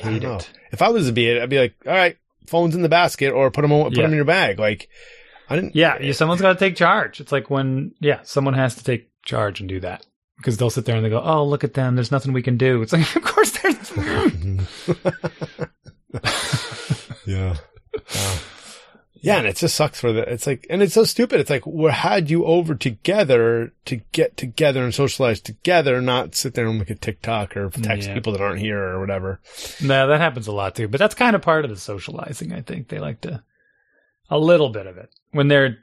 I 0.00 0.04
don't 0.04 0.12
Hate 0.14 0.22
know. 0.22 0.36
it. 0.36 0.50
If 0.72 0.80
I 0.82 0.88
was 0.88 1.06
to 1.06 1.12
be 1.12 1.28
it, 1.28 1.42
I'd 1.42 1.50
be 1.50 1.58
like, 1.58 1.74
all 1.86 1.92
right, 1.92 2.16
phones 2.46 2.74
in 2.74 2.80
the 2.82 2.88
basket 2.88 3.32
or 3.32 3.50
put 3.50 3.60
them 3.62 3.70
put 3.70 3.94
Yeah. 3.96 4.02
them 4.04 4.12
in 4.12 4.16
your 4.16 4.24
bag. 4.24 4.58
Like, 4.58 4.88
I 5.50 5.56
didn't. 5.56 5.76
Yeah, 5.76 6.12
someone's 6.12 6.40
got 6.40 6.52
to 6.54 6.58
take 6.58 6.76
charge. 6.76 7.20
It's 7.20 7.32
like 7.32 7.50
when, 7.50 7.92
yeah, 8.00 8.20
someone 8.22 8.54
has 8.54 8.76
to 8.76 8.84
take 8.84 9.10
charge 9.24 9.60
and 9.60 9.68
do 9.68 9.80
that 9.80 10.06
because 10.38 10.56
they'll 10.56 10.70
sit 10.70 10.86
there 10.86 10.96
and 10.96 11.04
they 11.04 11.10
go, 11.10 11.20
"Oh, 11.22 11.44
look 11.44 11.64
at 11.64 11.74
them. 11.74 11.96
There's 11.96 12.10
nothing 12.12 12.32
we 12.32 12.40
can 12.42 12.56
do." 12.56 12.80
It's 12.82 12.92
like, 12.94 13.14
of 13.16 13.22
course 13.24 13.50
there's. 13.58 13.92
yeah. 17.26 17.56
Uh, 18.14 18.38
yeah, 19.20 19.38
and 19.38 19.46
it 19.46 19.56
just 19.56 19.76
sucks 19.76 20.00
for 20.00 20.12
the. 20.12 20.22
It's 20.32 20.46
like, 20.46 20.66
and 20.70 20.82
it's 20.82 20.94
so 20.94 21.04
stupid. 21.04 21.40
It's 21.40 21.50
like 21.50 21.66
we 21.66 21.90
had 21.90 22.30
you 22.30 22.44
over 22.44 22.74
together 22.74 23.72
to 23.84 23.96
get 24.12 24.36
together 24.36 24.82
and 24.82 24.94
socialize 24.94 25.40
together, 25.40 26.00
not 26.00 26.34
sit 26.34 26.54
there 26.54 26.66
and 26.66 26.78
look 26.78 26.90
at 26.90 27.00
TikTok 27.00 27.56
or 27.56 27.70
text 27.70 28.08
Yeah. 28.08 28.14
people 28.14 28.32
that 28.32 28.40
aren't 28.40 28.60
here 28.60 28.82
or 28.82 29.00
whatever. 29.00 29.40
no, 29.82 30.06
that 30.08 30.20
happens 30.20 30.46
a 30.46 30.52
lot 30.52 30.74
too. 30.74 30.88
But 30.88 30.98
that's 30.98 31.14
kind 31.14 31.36
of 31.36 31.42
part 31.42 31.64
of 31.64 31.70
the 31.70 31.76
socializing. 31.76 32.52
I 32.52 32.62
think 32.62 32.88
they 32.88 32.98
like 32.98 33.20
to 33.22 33.42
a 34.30 34.38
little 34.38 34.68
bit 34.70 34.86
of 34.86 34.96
it 34.96 35.10
when 35.32 35.48
they're 35.48 35.78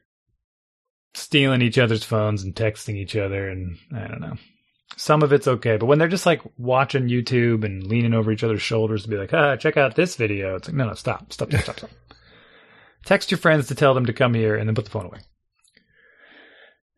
stealing 1.14 1.62
each 1.62 1.78
other's 1.78 2.04
phones 2.04 2.44
and 2.44 2.56
texting 2.56 2.96
each 2.96 3.16
other, 3.16 3.50
and 3.50 3.78
I 3.96 4.08
don't 4.08 4.22
know. 4.22 4.38
Some 4.96 5.22
of 5.22 5.34
it's 5.34 5.48
okay, 5.48 5.78
but 5.78 5.86
when 5.88 6.00
they're 6.00 6.08
just 6.08 6.26
like 6.26 6.42
watching 6.58 7.08
YouTube 7.10 7.64
and 7.66 7.86
leaning 7.86 8.14
over 8.14 8.32
each 8.32 8.44
other's 8.44 8.62
shoulders 8.62 9.04
to 9.04 9.10
be 9.10 9.18
like, 9.18 9.34
"Ah, 9.34 9.56
check 9.58 9.78
out 9.78 9.96
this 9.96 10.16
video," 10.16 10.56
it's 10.56 10.68
like, 10.70 10.76
no, 10.76 10.88
no, 10.88 10.94
stop, 10.94 11.32
stop, 11.34 11.50
stop, 11.52 11.62
stop, 11.64 11.78
stop. 11.80 11.90
Text 13.08 13.32
your 13.32 13.38
friends 13.38 13.70
to 13.70 13.76
tell 13.76 13.94
them 13.94 14.06
to 14.06 14.12
come 14.14 14.34
here, 14.34 14.58
and 14.58 14.68
then 14.68 14.76
put 14.76 14.84
the 14.84 14.92
phone 14.92 15.06
away. 15.06 15.20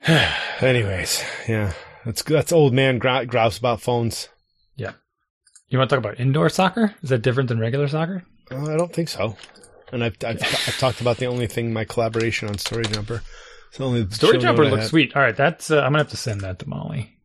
Anyways, 0.60 1.24
yeah, 1.48 1.74
that's 2.04 2.24
that's 2.24 2.52
old 2.52 2.74
man 2.74 2.98
grouse 2.98 3.60
about 3.60 3.80
phones. 3.80 4.28
Yeah, 4.76 4.94
you 5.68 5.78
want 5.78 5.88
to 5.88 5.96
talk 5.96 6.04
about 6.04 6.20
indoor 6.20 6.50
soccer? 6.50 6.96
Is 7.04 7.10
that 7.10 7.22
different 7.22 7.48
than 7.48 7.60
regular 7.60 7.88
soccer? 7.88 8.24
Uh, 8.50 8.74
I 8.74 8.76
don't 8.76 8.92
think 8.92 9.08
so. 9.08 9.38
And 9.92 10.04
I've, 10.04 10.18
I've, 10.26 10.42
I've 10.42 10.80
talked 10.80 11.00
about 11.00 11.18
the 11.18 11.28
only 11.28 11.46
thing 11.46 11.72
my 11.74 11.86
collaboration 11.86 12.48
on 12.48 12.56
StoryJumper. 12.56 13.22
It's 13.70 13.80
only 13.80 14.06
StoryJumper 14.06 14.68
looks 14.68 14.88
sweet. 14.88 15.16
All 15.16 15.22
right, 15.22 15.36
that's 15.36 15.70
uh, 15.70 15.78
I'm 15.82 15.92
gonna 15.92 16.00
have 16.00 16.10
to 16.10 16.18
send 16.18 16.42
that 16.42 16.58
to 16.58 16.68
Molly. 16.68 17.20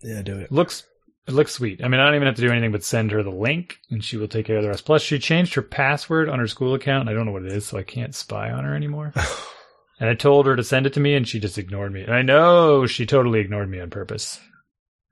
Yeah, 0.00 0.22
do 0.22 0.38
it. 0.38 0.44
It 0.44 0.52
looks 0.52 0.84
it 1.26 1.32
looks 1.34 1.52
sweet. 1.52 1.82
I 1.82 1.88
mean, 1.88 2.00
I 2.00 2.06
don't 2.06 2.14
even 2.14 2.26
have 2.26 2.36
to 2.36 2.42
do 2.42 2.50
anything 2.50 2.72
but 2.72 2.84
send 2.84 3.10
her 3.10 3.22
the 3.22 3.30
link, 3.30 3.78
and 3.90 4.02
she 4.04 4.16
will 4.16 4.28
take 4.28 4.46
care 4.46 4.58
of 4.58 4.62
the 4.62 4.68
rest. 4.68 4.84
Plus, 4.84 5.02
she 5.02 5.18
changed 5.18 5.54
her 5.54 5.62
password 5.62 6.28
on 6.28 6.38
her 6.38 6.46
school 6.46 6.74
account. 6.74 7.02
And 7.02 7.10
I 7.10 7.14
don't 7.14 7.26
know 7.26 7.32
what 7.32 7.44
it 7.44 7.52
is, 7.52 7.66
so 7.66 7.78
I 7.78 7.82
can't 7.82 8.14
spy 8.14 8.50
on 8.50 8.64
her 8.64 8.74
anymore. 8.74 9.12
and 10.00 10.08
I 10.08 10.14
told 10.14 10.46
her 10.46 10.54
to 10.56 10.62
send 10.64 10.86
it 10.86 10.92
to 10.94 11.00
me, 11.00 11.14
and 11.14 11.26
she 11.26 11.40
just 11.40 11.58
ignored 11.58 11.92
me. 11.92 12.02
And 12.02 12.14
I 12.14 12.22
know 12.22 12.86
she 12.86 13.06
totally 13.06 13.40
ignored 13.40 13.68
me 13.68 13.80
on 13.80 13.90
purpose. 13.90 14.38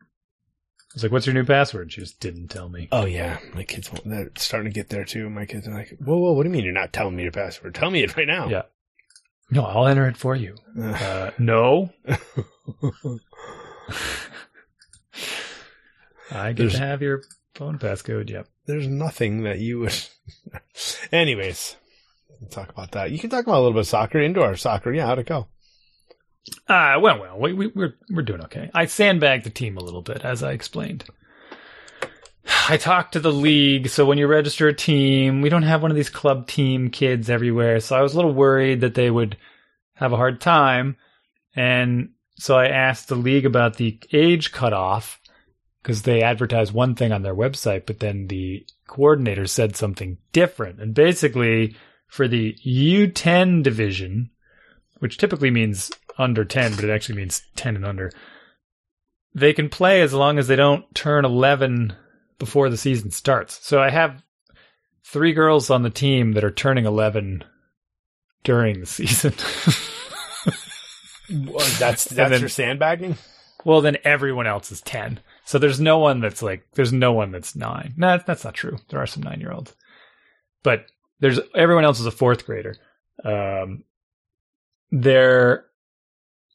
I 0.01 0.95
was 0.95 1.03
like, 1.03 1.11
"What's 1.11 1.27
your 1.27 1.35
new 1.35 1.45
password?" 1.45 1.91
She 1.93 2.01
just 2.01 2.21
didn't 2.21 2.49
tell 2.49 2.69
me. 2.69 2.87
Oh 2.93 3.05
yeah, 3.05 3.39
my 3.53 3.65
kids 3.65 3.91
won't- 3.91 4.09
they're 4.09 4.31
starting 4.37 4.71
to 4.73 4.75
get 4.75 4.91
there 4.91 5.05
too. 5.05 5.29
My 5.29 5.45
kids 5.45 5.67
are 5.67 5.75
like, 5.75 5.97
"Whoa, 5.99 6.17
whoa, 6.17 6.33
what 6.35 6.45
do 6.45 6.49
you 6.49 6.53
mean 6.55 6.63
you're 6.63 6.73
not 6.73 6.93
telling 6.93 7.17
me 7.17 7.25
your 7.25 7.33
password? 7.33 7.75
Tell 7.75 7.91
me 7.91 8.05
it 8.05 8.17
right 8.17 8.29
now." 8.29 8.49
Yeah. 8.49 8.63
No, 9.51 9.65
I'll 9.65 9.89
enter 9.89 10.07
it 10.07 10.17
for 10.17 10.37
you. 10.37 10.55
Uh, 10.79 11.33
no, 11.39 11.91
I 16.35 16.49
get 16.53 16.57
There's- 16.65 16.73
to 16.75 16.79
have 16.81 17.03
your 17.03 17.23
phone 17.55 17.79
passcode. 17.79 18.29
Yep. 18.31 18.49
there's 18.67 18.89
nothing 18.89 19.45
that 19.45 19.59
you 19.61 19.81
would. 19.81 19.95
Anyways, 21.13 21.77
we'll 22.41 22.51
talk 22.51 22.69
about 22.71 22.93
that. 22.93 23.11
You 23.13 23.19
can 23.19 23.31
talk 23.31 23.45
about 23.45 23.57
a 23.59 23.61
little 23.61 23.73
bit 23.73 23.81
of 23.81 23.87
soccer, 23.87 24.21
indoor 24.21 24.57
soccer. 24.57 24.93
Yeah, 24.93 25.07
how'd 25.07 25.19
it 25.21 25.27
go? 25.27 25.47
Uh, 26.69 26.99
well, 27.01 27.21
well, 27.21 27.39
we, 27.39 27.53
we, 27.55 27.67
we're 27.69 27.95
we're 28.11 28.23
doing 28.23 28.43
okay. 28.43 28.71
I 28.75 28.85
sandbagged 28.87 29.45
the 29.47 29.51
team 29.51 29.79
a 29.79 29.83
little 29.83 30.03
bit, 30.03 30.23
as 30.25 30.43
I 30.43 30.53
explained. 30.53 31.05
I 32.69 32.77
talked 32.77 33.13
to 33.13 33.21
the 33.21 33.33
league, 33.33 33.89
so 33.89 34.05
when 34.05 34.19
you 34.19 34.27
register 34.27 34.69
a 34.69 34.75
team, 34.75 35.41
we 35.41 35.49
don't 35.49 35.63
have 35.63 35.81
one 35.81 35.91
of 35.91 35.97
these 35.97 36.11
club 36.11 36.47
team 36.47 36.91
kids 36.91 37.31
everywhere. 37.31 37.81
So 37.81 37.97
I 37.97 38.03
was 38.03 38.13
a 38.13 38.17
little 38.17 38.35
worried 38.35 38.83
that 38.83 38.95
they 38.95 39.11
would 39.11 39.37
have 39.95 40.13
a 40.13 40.17
hard 40.17 40.41
time, 40.43 40.97
and 41.57 42.11
so 42.39 42.59
I 42.59 42.67
asked 42.69 43.09
the 43.09 43.15
league 43.15 43.47
about 43.47 43.77
the 43.77 43.99
age 44.13 44.53
cutoff 44.53 45.19
because 45.85 46.03
they 46.03 46.23
advertise 46.23 46.73
one 46.73 46.95
thing 46.95 47.13
on 47.13 47.21
their 47.21 47.35
website, 47.35 47.85
but 47.85 48.01
then 48.01 48.29
the 48.29 48.65
coordinator 48.87 49.47
said 49.47 49.77
something 49.77 50.17
different. 50.33 50.81
And 50.81 50.95
basically, 50.95 51.77
for 52.07 52.27
the 52.27 52.57
U10 52.67 53.63
division, 53.63 54.31
which 55.01 55.19
typically 55.19 55.51
means 55.51 55.93
under 56.17 56.43
10, 56.43 56.75
but 56.75 56.85
it 56.85 56.91
actually 56.91 57.17
means 57.17 57.43
10 57.57 57.77
and 57.77 57.85
under. 57.85 58.11
They 59.35 59.53
can 59.53 59.69
play 59.69 60.01
as 60.01 60.15
long 60.15 60.39
as 60.39 60.49
they 60.49 60.57
don't 60.57 60.87
turn 60.95 61.27
11 61.27 61.95
before 62.39 62.71
the 62.71 62.79
season 62.79 63.11
starts. 63.11 63.63
So 63.67 63.83
I 63.83 63.91
have 63.91 64.23
three 65.05 65.35
girls 65.35 65.69
on 65.69 65.83
the 65.83 65.91
team 65.91 66.33
that 66.33 66.45
are 66.45 66.51
turning 66.51 66.87
11 66.87 67.45
during 68.43 68.81
the 68.81 68.87
season. 68.87 69.35
That's 71.29 71.79
that's 71.79 72.05
then- 72.07 72.41
your 72.41 72.49
sandbagging. 72.49 73.17
well, 73.67 73.83
then 73.83 73.99
everyone 74.03 74.47
else 74.47 74.73
is 74.73 74.81
10. 74.81 75.21
So 75.45 75.59
there's 75.59 75.81
no 75.81 75.99
one 75.99 76.21
that's 76.21 76.43
like, 76.43 76.67
there's 76.75 76.93
no 76.93 77.13
one 77.13 77.31
that's 77.31 77.55
nine. 77.55 77.95
No, 77.97 78.19
that's 78.27 78.45
not 78.45 78.55
true. 78.55 78.79
There 78.89 79.01
are 79.01 79.07
some 79.07 79.23
nine 79.23 79.41
year 79.41 79.53
olds, 79.53 79.75
but 80.63 80.87
there's 81.21 81.39
everyone 81.55 81.85
else 81.85 82.01
is 82.01 82.07
a 82.07 82.11
fourth 82.11 82.47
grader. 82.47 82.77
Um, 83.25 83.85
there, 84.91 85.67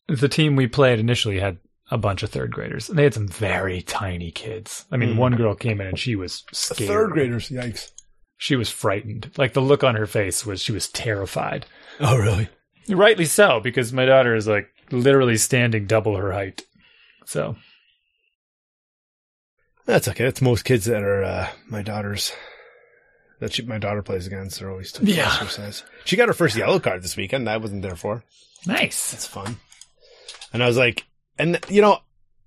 the 0.08 0.28
team 0.30 0.56
we 0.56 0.68
played 0.68 1.00
initially 1.00 1.40
had 1.40 1.58
a 1.92 1.98
bunch 1.98 2.24
of 2.24 2.30
third 2.30 2.52
graders, 2.52 2.90
and 2.90 2.98
they 2.98 3.04
had 3.04 3.14
some 3.14 3.28
very 3.28 3.82
tiny 3.82 4.32
kids. 4.32 4.86
I 4.92 4.98
mean, 4.98 5.16
Mm. 5.16 5.18
one 5.18 5.36
girl 5.36 5.56
came 5.56 5.82
in 5.82 5.88
and 5.88 6.00
she 6.00 6.16
was 6.16 6.44
scared. 6.52 6.88
Third 6.88 7.12
graders, 7.12 7.50
yikes! 7.50 7.92
She 8.38 8.56
was 8.56 8.70
frightened. 8.70 9.32
Like 9.38 9.54
the 9.54 9.62
look 9.62 9.84
on 9.84 9.96
her 9.96 10.06
face 10.06 10.46
was 10.46 10.62
she 10.62 10.72
was 10.72 10.88
terrified. 10.90 11.66
Oh 12.00 12.18
really? 12.18 12.48
Rightly 12.88 13.26
so, 13.26 13.60
because 13.60 13.92
my 13.92 14.06
daughter 14.06 14.36
is 14.36 14.48
like 14.48 14.70
literally 14.92 15.38
standing 15.38 15.86
double 15.88 16.16
her 16.16 16.32
height. 16.32 16.64
So 17.26 17.56
That's 19.90 20.08
okay. 20.08 20.24
That's 20.26 20.42
most 20.42 20.66
kids 20.66 20.86
that 20.86 21.02
are 21.04 21.24
uh, 21.24 21.48
my 21.68 21.82
daughter's. 21.82 22.32
That 23.40 23.54
she, 23.54 23.62
my 23.64 23.78
daughter 23.78 24.02
plays 24.02 24.28
against. 24.28 24.60
They're 24.60 24.70
always 24.70 24.94
Yeah. 25.02 25.30
her 25.30 25.48
size. 25.48 25.84
She 26.06 26.16
got 26.18 26.28
her 26.28 26.34
first 26.34 26.56
yellow 26.58 26.80
card 26.80 27.02
this 27.04 27.16
weekend. 27.16 27.50
I 27.50 27.58
wasn't 27.58 27.82
there 27.82 27.96
for. 27.96 28.24
nice. 28.68 29.12
That's 29.12 29.26
fun. 29.26 29.58
And 30.54 30.62
I 30.62 30.68
was 30.68 30.78
like, 30.78 31.06
and 31.38 31.58
you 31.70 31.82
know, 31.82 32.00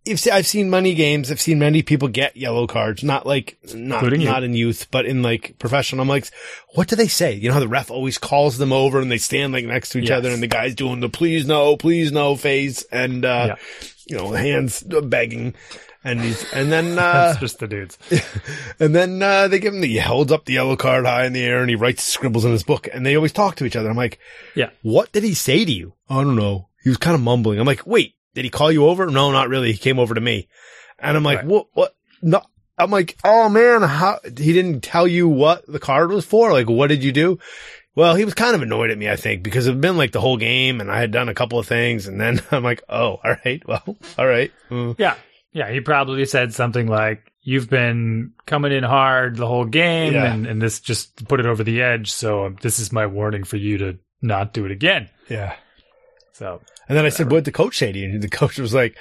I've 0.09 0.21
I've 0.33 0.47
seen 0.47 0.69
many 0.71 0.95
games. 0.95 1.31
I've 1.31 1.41
seen 1.41 1.59
many 1.59 1.83
people 1.83 2.09
get 2.09 2.37
yellow 2.37 2.67
cards, 2.67 3.03
not 3.03 3.25
like 3.27 3.57
not 3.75 4.03
not 4.19 4.43
in 4.45 4.55
youth, 4.55 4.89
but 4.91 5.07
in 5.07 5.23
like 5.23 5.59
professional. 5.59 6.03
I'm 6.03 6.09
like, 6.09 6.29
what 6.75 6.89
do 6.89 6.97
they 6.97 7.09
say? 7.09 7.33
You 7.35 7.49
know 7.49 7.55
how 7.55 7.61
the 7.61 7.69
ref 7.69 7.91
always 7.91 8.19
calls 8.19 8.59
them 8.59 8.73
over 8.73 9.01
and 9.01 9.11
they 9.11 9.19
stand 9.19 9.53
like 9.53 9.65
next 9.65 9.91
to 9.91 9.99
each 9.99 10.11
Yes. 10.11 10.19
other, 10.19 10.31
and 10.31 10.43
the 10.43 10.47
guy's 10.49 10.75
doing 10.75 11.01
the 11.01 11.09
please 11.09 11.47
no, 11.47 11.77
please 11.77 12.13
no 12.13 12.37
face, 12.37 12.85
and 12.93 13.25
uh, 13.25 13.45
Yeah. 13.49 13.55
you 14.09 14.17
know 14.17 14.31
hands 14.33 14.83
begging, 14.83 15.55
and 16.05 16.21
he's 16.21 16.53
and 16.53 16.71
then 16.73 16.93
uh, 16.99 17.13
That's 17.13 17.41
just 17.41 17.59
the 17.59 17.69
dudes. 17.69 17.99
and 18.81 18.95
then 18.95 19.23
uh, 19.23 19.49
they 19.49 19.59
give 19.59 19.75
him 19.75 19.81
the 19.81 19.89
he 19.89 19.99
holds 19.99 20.33
up 20.33 20.45
the 20.45 20.55
yellow 20.55 20.77
card 20.77 21.07
high 21.07 21.27
in 21.27 21.33
the 21.33 21.43
air 21.45 21.61
and 21.61 21.71
he 21.71 21.77
writes 21.77 22.03
scribbles 22.03 22.45
in 22.45 22.53
his 22.53 22.63
book, 22.65 22.89
and 22.93 23.05
they 23.05 23.17
always 23.17 23.33
talk 23.33 23.57
to 23.57 23.65
each 23.65 23.77
other. 23.77 23.89
I'm 23.91 23.97
like, 23.97 24.19
Yeah. 24.55 24.71
what 24.83 25.13
did 25.13 25.23
he 25.25 25.35
say 25.35 25.65
to 25.65 25.73
you? 25.73 25.95
I 26.09 26.23
don't 26.23 26.37
know. 26.37 26.69
He 26.83 26.89
was 26.89 26.99
kind 26.99 27.15
of 27.15 27.21
mumbling. 27.23 27.59
I'm 27.61 27.67
like, 27.67 27.87
wait, 27.87 28.15
did 28.35 28.45
he 28.45 28.51
call 28.51 28.73
you 28.73 28.87
over? 28.87 29.07
No, 29.07 29.31
not 29.31 29.49
really. 29.49 29.73
He 29.73 29.79
came 29.79 29.99
over 29.99 30.15
to 30.15 30.21
me. 30.21 30.49
And 30.99 31.17
I'm 31.17 31.23
like, 31.23 31.39
Right. 31.39 31.47
what, 31.47 31.67
what? 31.75 31.95
No, 32.23 32.43
I'm 32.79 32.91
like, 32.91 33.17
oh 33.25 33.49
man, 33.49 33.83
how, 33.83 34.19
he 34.25 34.53
didn't 34.53 34.81
tell 34.83 35.07
you 35.07 35.29
what 35.29 35.67
the 35.67 35.79
card 35.79 36.11
was 36.11 36.25
for? 36.25 36.53
Like, 36.53 36.69
what 36.69 36.89
did 36.89 37.03
you 37.05 37.13
do? 37.13 37.39
Well, 37.95 38.15
he 38.15 38.25
was 38.25 38.33
kind 38.35 38.55
of 38.55 38.63
annoyed 38.63 38.91
at 38.91 38.97
me, 38.97 39.09
I 39.11 39.17
think, 39.17 39.43
because 39.43 39.67
it 39.67 39.73
had 39.73 39.81
been 39.83 39.99
like 39.99 40.13
the 40.13 40.21
whole 40.21 40.39
game 40.39 40.81
and 40.81 40.91
I 40.91 40.99
had 40.99 41.11
done 41.11 41.29
a 41.29 41.35
couple 41.35 41.59
of 41.59 41.67
things. 41.67 42.07
And 42.07 42.19
then 42.21 42.41
I'm 42.51 42.63
like, 42.63 42.83
oh, 42.89 43.21
all 43.23 43.37
right. 43.45 43.63
Well, 43.69 43.97
all 44.19 44.27
right. 44.27 44.51
Mm. 44.71 44.95
Yeah. 44.99 45.17
Yeah. 45.53 45.71
He 45.71 45.81
probably 45.81 46.25
said 46.25 46.53
something 46.55 46.87
like, 46.87 47.29
You've 47.45 47.69
been 47.69 48.35
coming 48.47 48.71
in 48.71 48.85
hard 48.85 49.35
the 49.37 49.49
whole 49.49 49.65
game, 49.65 50.13
Yeah. 50.13 50.33
and, 50.33 50.47
and 50.47 50.63
this 50.63 50.79
just 50.79 51.27
put 51.27 51.41
it 51.41 51.47
over 51.47 51.65
the 51.65 51.83
edge. 51.83 52.13
So 52.13 52.47
um, 52.47 52.57
this 52.63 52.79
is 52.79 52.93
my 52.93 53.07
warning 53.07 53.43
for 53.43 53.57
you 53.57 53.79
to 53.79 53.99
not 54.21 54.53
do 54.53 54.65
it 54.65 54.71
again. 54.71 55.11
Yeah. 55.29 55.57
So 56.35 56.61
And 56.89 56.97
then 56.97 57.05
I 57.05 57.09
said, 57.09 57.31
what 57.33 57.39
did 57.39 57.47
the 57.47 57.53
coach 57.53 57.79
say 57.79 57.91
to 57.91 57.99
you? 57.99 58.11
And 58.11 58.23
the 58.23 58.29
coach 58.29 58.59
was 58.61 58.73
like, 58.73 58.97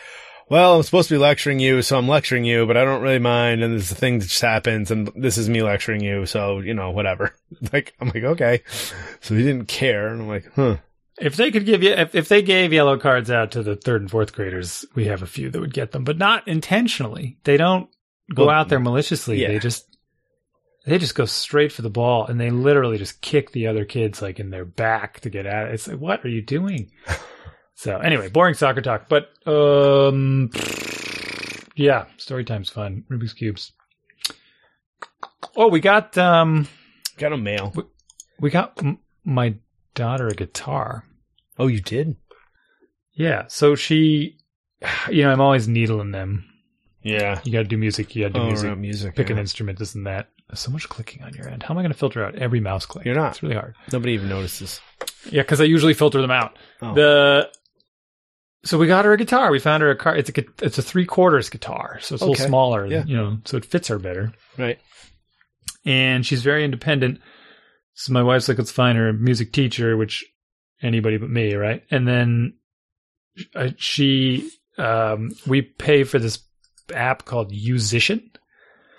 well, 0.50 0.76
I'm 0.76 0.82
supposed 0.84 1.08
to 1.10 1.14
be 1.16 1.20
lecturing 1.20 1.60
you, 1.60 1.84
so 1.84 1.98
I'm 2.00 2.08
lecturing 2.10 2.44
you, 2.44 2.66
but 2.66 2.76
I 2.78 2.84
don't 2.84 3.04
really 3.04 3.20
mind. 3.20 3.62
And 3.64 3.74
there's 3.74 3.92
a 3.92 3.96
thing 3.96 4.18
that 4.20 4.26
just 4.28 4.42
happens 4.42 4.90
and 4.92 5.10
this 5.16 5.38
is 5.38 5.48
me 5.48 5.62
lecturing 5.62 6.02
you. 6.02 6.26
So, 6.26 6.60
you 6.62 6.74
know, 6.74 6.90
whatever. 6.90 7.36
Like, 7.72 7.94
I'm 8.02 8.08
like, 8.08 8.24
okay. 8.24 8.64
So 9.20 9.36
he 9.36 9.44
didn't 9.44 9.68
care. 9.68 10.08
And 10.08 10.24
I'm 10.24 10.28
like, 10.28 10.52
huh. 10.56 10.78
If 11.22 11.36
they 11.36 11.52
could 11.52 11.66
give 11.66 11.84
you, 11.84 11.92
if, 11.92 12.16
if 12.16 12.28
they 12.28 12.42
gave 12.42 12.74
yellow 12.74 12.98
cards 12.98 13.30
out 13.32 13.52
to 13.52 13.64
the 13.64 13.76
third 13.76 14.02
and 14.02 14.10
fourth 14.12 14.34
graders, 14.34 14.86
we 14.96 15.06
have 15.06 15.22
a 15.22 15.28
few 15.28 15.50
that 15.50 15.60
would 15.60 15.74
get 15.74 15.92
them, 15.92 16.04
but 16.04 16.18
not 16.18 16.48
intentionally. 16.48 17.38
They 17.44 17.58
don't 17.58 17.90
go 18.34 18.48
Well, 18.48 18.56
out 18.56 18.70
there 18.70 18.80
maliciously. 18.80 19.42
yeah. 19.42 19.50
They 19.50 19.60
just, 19.60 19.86
they 20.86 20.98
just 20.98 21.16
go 21.16 21.26
straight 21.26 21.72
for 21.72 21.84
the 21.84 21.90
ball 21.90 22.26
and 22.26 22.40
they 22.40 22.50
literally 22.50 22.98
just 22.98 23.22
kick 23.22 23.52
the 23.52 23.68
other 23.68 23.86
kids 23.86 24.22
like 24.22 24.40
in 24.40 24.50
their 24.50 24.66
back 24.66 25.20
to 25.22 25.30
get 25.30 25.46
at 25.46 25.68
it. 25.68 25.74
It's 25.76 25.88
like, 25.88 26.00
what 26.00 26.26
are 26.26 26.30
you 26.30 26.42
doing? 26.42 26.92
so 27.76 27.98
anyway, 27.98 28.30
boring 28.30 28.56
soccer 28.56 28.82
talk, 28.82 29.08
but, 29.08 29.30
um, 29.48 30.50
yeah, 31.76 32.06
story 32.18 32.44
time's 32.46 32.70
fun. 32.70 33.06
Rubik's 33.10 33.34
cubes. 33.34 33.72
Oh, 35.56 35.68
we 35.68 35.80
got, 35.80 36.18
um, 36.18 36.68
Got 37.18 37.34
a 37.34 37.38
mail. 37.38 37.74
we 38.40 38.50
got 38.50 38.74
m- 38.84 39.00
my 39.24 39.56
daughter 39.94 40.28
a 40.28 40.34
guitar. 40.34 41.06
Oh, 41.60 41.68
you 41.68 41.82
did? 41.82 42.16
Yeah, 43.14 43.44
so 43.48 43.76
she, 43.76 44.38
you 45.10 45.24
know, 45.24 45.32
I'm 45.32 45.42
always 45.42 45.68
needling 45.68 46.12
them. 46.12 46.46
Yeah. 47.04 47.42
You 47.44 47.52
got 47.52 47.60
to 47.60 47.64
do 47.66 47.78
music. 47.78 48.16
You 48.16 48.24
got 48.24 48.28
to 48.30 48.34
do 48.34 48.40
Oh, 48.40 48.48
music. 48.48 48.78
music. 48.78 49.16
Pick 49.16 49.30
an 49.30 49.38
instrument. 49.38 49.80
This 49.80 49.96
and 49.96 50.06
that. 50.08 50.30
There's 50.48 50.60
so 50.60 50.72
much 50.72 50.88
clicking 50.90 51.24
on 51.24 51.34
your 51.34 51.48
end. 51.50 51.64
How 51.64 51.74
am 51.74 51.78
I 51.78 51.82
going 51.82 51.92
to 51.92 51.98
filter 51.98 52.24
out 52.24 52.36
every 52.36 52.60
mouse 52.60 52.86
click? 52.86 53.06
You're 53.06 53.16
not. 53.16 53.32
It's 53.32 53.44
really 53.44 53.56
hard. 53.56 53.76
Nobody 53.92 54.14
even 54.14 54.30
notices. 54.30 54.80
Yeah, 55.30 55.42
because 55.42 55.60
I 55.62 55.64
usually 55.66 55.94
filter 55.94 56.22
them 56.22 56.32
out. 56.32 56.58
Oh. 56.82 56.94
The 56.94 57.50
so 58.64 58.78
we 58.78 58.86
got 58.88 59.06
her 59.06 59.14
a 59.14 59.18
guitar. 59.18 59.50
We 59.52 59.60
found 59.60 59.82
her 59.82 59.90
a 59.90 59.96
car. 59.96 60.16
It's 60.16 60.30
a 60.30 60.44
it's 60.62 60.78
a 60.78 60.82
three 60.84 61.06
quarters 61.06 61.50
guitar, 61.50 61.98
so 62.02 62.14
it's 62.16 62.22
a 62.22 62.28
little 62.28 62.46
smaller. 62.46 62.86
Yeah. 62.86 63.04
You 63.06 63.18
know, 63.18 63.38
so 63.46 63.58
it 63.58 63.66
fits 63.66 63.88
her 63.88 63.98
better. 63.98 64.34
right. 64.58 64.78
and 65.86 66.24
she's 66.26 66.44
very 66.44 66.64
independent. 66.64 67.20
So 67.96 68.14
my 68.14 68.22
wife's 68.24 68.48
like, 68.48 68.58
let's 68.60 68.72
find 68.72 68.98
her 68.98 69.10
a 69.10 69.14
music 69.14 69.52
teacher, 69.54 69.98
which 69.98 70.24
anybody 70.82 71.18
but 71.18 71.30
me, 71.30 71.54
right? 71.56 71.84
And 71.92 72.08
then 72.08 72.54
uh, 73.56 73.70
she, 73.78 74.50
um, 74.78 75.32
we 75.48 75.62
pay 75.62 76.04
for 76.04 76.20
this 76.20 76.40
app 76.94 77.26
called 77.26 77.52
Yousician, 77.52 78.24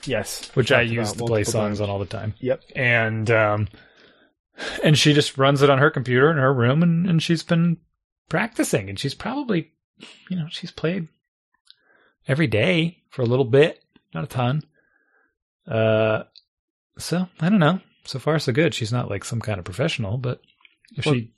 Yes. 0.05 0.51
which 0.55 0.73
I 0.73 0.83
use 0.83 1.13
to 1.13 1.25
play 1.25 1.45
songs 1.45 1.79
times. 1.79 1.81
on 1.81 1.91
all 1.91 1.99
the 1.99 2.07
time. 2.07 2.35
Yep. 2.41 2.63
And, 2.75 3.31
um, 3.31 3.69
and 4.83 4.97
she 4.99 5.13
just 5.13 5.39
runs 5.39 5.63
it 5.63 5.71
on 5.71 5.79
her 5.79 5.91
computer 5.91 6.31
in 6.31 6.37
her 6.39 6.53
room 6.53 6.83
and, 6.83 7.07
and 7.09 7.23
she's 7.23 7.43
been 7.43 7.79
practicing 8.29 8.89
and 8.89 8.99
she's 8.99 9.15
probably, 9.15 9.73
you 10.31 10.37
know, 10.37 10.47
she's 10.51 10.71
played 10.71 11.09
every 12.29 12.47
day 12.47 12.99
for 13.11 13.23
a 13.23 13.27
little 13.27 13.45
bit, 13.45 13.83
not 14.15 14.25
a 14.25 14.29
ton. 14.29 14.63
Uh, 15.67 16.25
so 16.99 17.29
I 17.41 17.49
don't 17.49 17.59
know. 17.61 17.81
So 18.05 18.19
far, 18.19 18.39
so 18.39 18.53
good. 18.53 18.75
She's 18.75 18.93
not 18.93 19.09
like 19.09 19.25
some 19.25 19.41
kind 19.41 19.59
of 19.59 19.65
professional, 19.65 20.19
but 20.19 20.41
if 20.97 21.07
Well, 21.07 21.15
she 21.15 21.31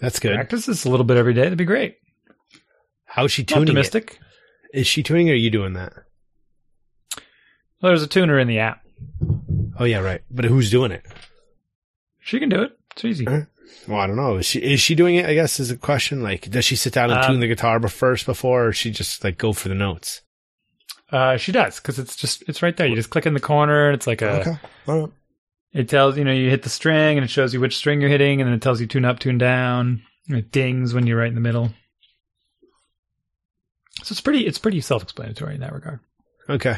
That's 0.00 0.18
good. 0.18 0.34
practices 0.34 0.84
a 0.84 0.90
little 0.90 1.04
bit 1.04 1.16
every 1.16 1.34
day, 1.34 1.42
that'd 1.42 1.58
be 1.58 1.64
great. 1.64 1.96
How's 3.04 3.30
she 3.32 3.44
tuning 3.44 3.62
Optimistic. 3.62 4.18
it? 4.72 4.80
Is 4.80 4.86
she 4.86 5.02
tuning 5.02 5.28
or 5.30 5.32
are 5.32 5.36
you 5.36 5.50
doing 5.50 5.74
that? 5.74 5.92
Well, 7.80 7.90
there's 7.90 8.02
a 8.02 8.06
tuner 8.08 8.38
in 8.38 8.48
the 8.48 8.58
app. 8.58 8.80
Oh, 9.78 9.84
yeah, 9.84 9.98
right. 9.98 10.22
But 10.30 10.46
who's 10.46 10.70
doing 10.70 10.90
it? 10.90 11.04
She 12.20 12.38
can 12.40 12.48
do 12.48 12.62
it. 12.62 12.76
It's 12.92 13.04
easy. 13.04 13.24
Huh? 13.24 13.42
Well, 13.88 14.00
I 14.00 14.06
don't 14.06 14.16
know. 14.16 14.36
Is 14.36 14.46
she 14.46 14.60
is 14.60 14.80
she 14.80 14.94
doing 14.94 15.16
it? 15.16 15.26
I 15.26 15.34
guess 15.34 15.58
is 15.60 15.70
a 15.70 15.76
question. 15.76 16.22
Like, 16.22 16.50
does 16.50 16.64
she 16.64 16.76
sit 16.76 16.92
down 16.94 17.10
and 17.10 17.20
Um, 17.20 17.26
tune 17.32 17.40
the 17.40 17.46
guitar 17.48 17.80
first 17.88 18.24
before, 18.24 18.68
or 18.68 18.72
she 18.72 18.90
just 18.90 19.22
like 19.24 19.36
go 19.36 19.52
for 19.52 19.68
the 19.68 19.74
notes? 19.74 20.22
Uh, 21.10 21.36
she 21.36 21.52
does 21.52 21.80
because 21.80 21.98
it's 21.98 22.16
just 22.16 22.42
it's 22.48 22.62
right 22.62 22.76
there. 22.76 22.86
You 22.86 22.96
just 22.96 23.10
click 23.10 23.26
in 23.26 23.34
the 23.34 23.40
corner. 23.40 23.88
and 23.88 23.94
It's 23.94 24.06
like 24.06 24.22
a. 24.22 24.58
All 24.86 25.00
right. 25.02 25.10
It 25.74 25.88
tells 25.88 26.16
you 26.16 26.24
know 26.24 26.32
you 26.32 26.48
hit 26.48 26.62
the 26.62 26.68
string 26.70 27.18
and 27.18 27.24
it 27.24 27.28
shows 27.30 27.52
you 27.52 27.60
which 27.60 27.76
string 27.76 28.00
you're 28.00 28.08
hitting, 28.10 28.40
and 28.40 28.48
then 28.48 28.54
it 28.54 28.62
tells 28.62 28.80
you 28.80 28.86
tune 28.86 29.04
up, 29.04 29.18
tune 29.18 29.38
down. 29.38 30.02
And 30.28 30.38
it 30.38 30.50
dings 30.50 30.94
when 30.94 31.06
you're 31.06 31.18
right 31.18 31.28
in 31.28 31.34
the 31.34 31.40
middle. 31.40 31.70
So 34.02 34.12
it's 34.12 34.20
pretty 34.20 34.46
it's 34.46 34.58
pretty 34.58 34.80
self-explanatory 34.80 35.54
in 35.56 35.60
that 35.60 35.72
regard. 35.72 36.00
Okay. 36.48 36.76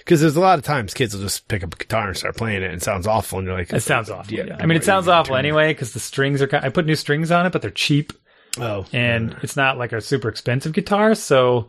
Because 0.00 0.20
there's 0.20 0.36
a 0.36 0.40
lot 0.40 0.58
of 0.58 0.64
times 0.64 0.92
kids 0.92 1.14
will 1.14 1.22
just 1.22 1.48
pick 1.48 1.64
up 1.64 1.72
a 1.74 1.76
guitar 1.76 2.08
and 2.08 2.16
start 2.16 2.36
playing 2.36 2.62
it, 2.62 2.66
and 2.66 2.74
it 2.74 2.82
sounds 2.82 3.06
awful, 3.06 3.38
and 3.38 3.46
you're 3.48 3.56
like, 3.56 3.72
It 3.72 3.80
sounds 3.80 4.10
awful. 4.10 4.32
Yeah, 4.34 4.44
Yeah, 4.44 4.56
I 4.60 4.66
mean 4.66 4.76
it 4.76 4.84
sounds 4.84 5.08
awful 5.08 5.36
anyway 5.36 5.72
because 5.72 5.92
the 5.94 6.00
strings 6.00 6.42
are. 6.42 6.46
ki- 6.46 6.58
I 6.58 6.68
put 6.68 6.86
new 6.86 6.94
strings 6.96 7.30
on 7.30 7.46
it, 7.46 7.52
but 7.52 7.62
they're 7.62 7.70
cheap 7.70 8.12
Oh, 8.58 8.86
and 8.92 9.34
it's 9.42 9.56
not 9.56 9.78
like 9.78 9.92
a 9.92 10.00
super 10.00 10.28
expensive 10.28 10.72
guitar. 10.72 11.14
So 11.14 11.68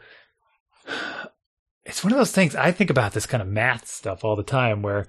it's 1.86 2.04
one 2.04 2.12
of 2.14 2.18
those 2.20 2.32
things. 2.32 2.56
I 2.56 2.72
think 2.72 2.90
about 2.90 3.14
this 3.14 3.26
kind 3.26 3.42
of 3.42 3.48
math 3.48 3.88
stuff 3.88 4.24
all 4.24 4.36
the 4.36 4.44
time, 4.44 4.82
where 4.82 5.08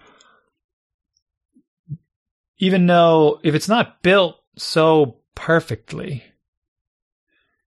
even 2.59 2.86
though 2.86 3.40
if 3.42 3.54
it's 3.54 3.68
not 3.68 4.02
built 4.02 4.36
so 4.57 5.16
perfectly, 5.34 6.24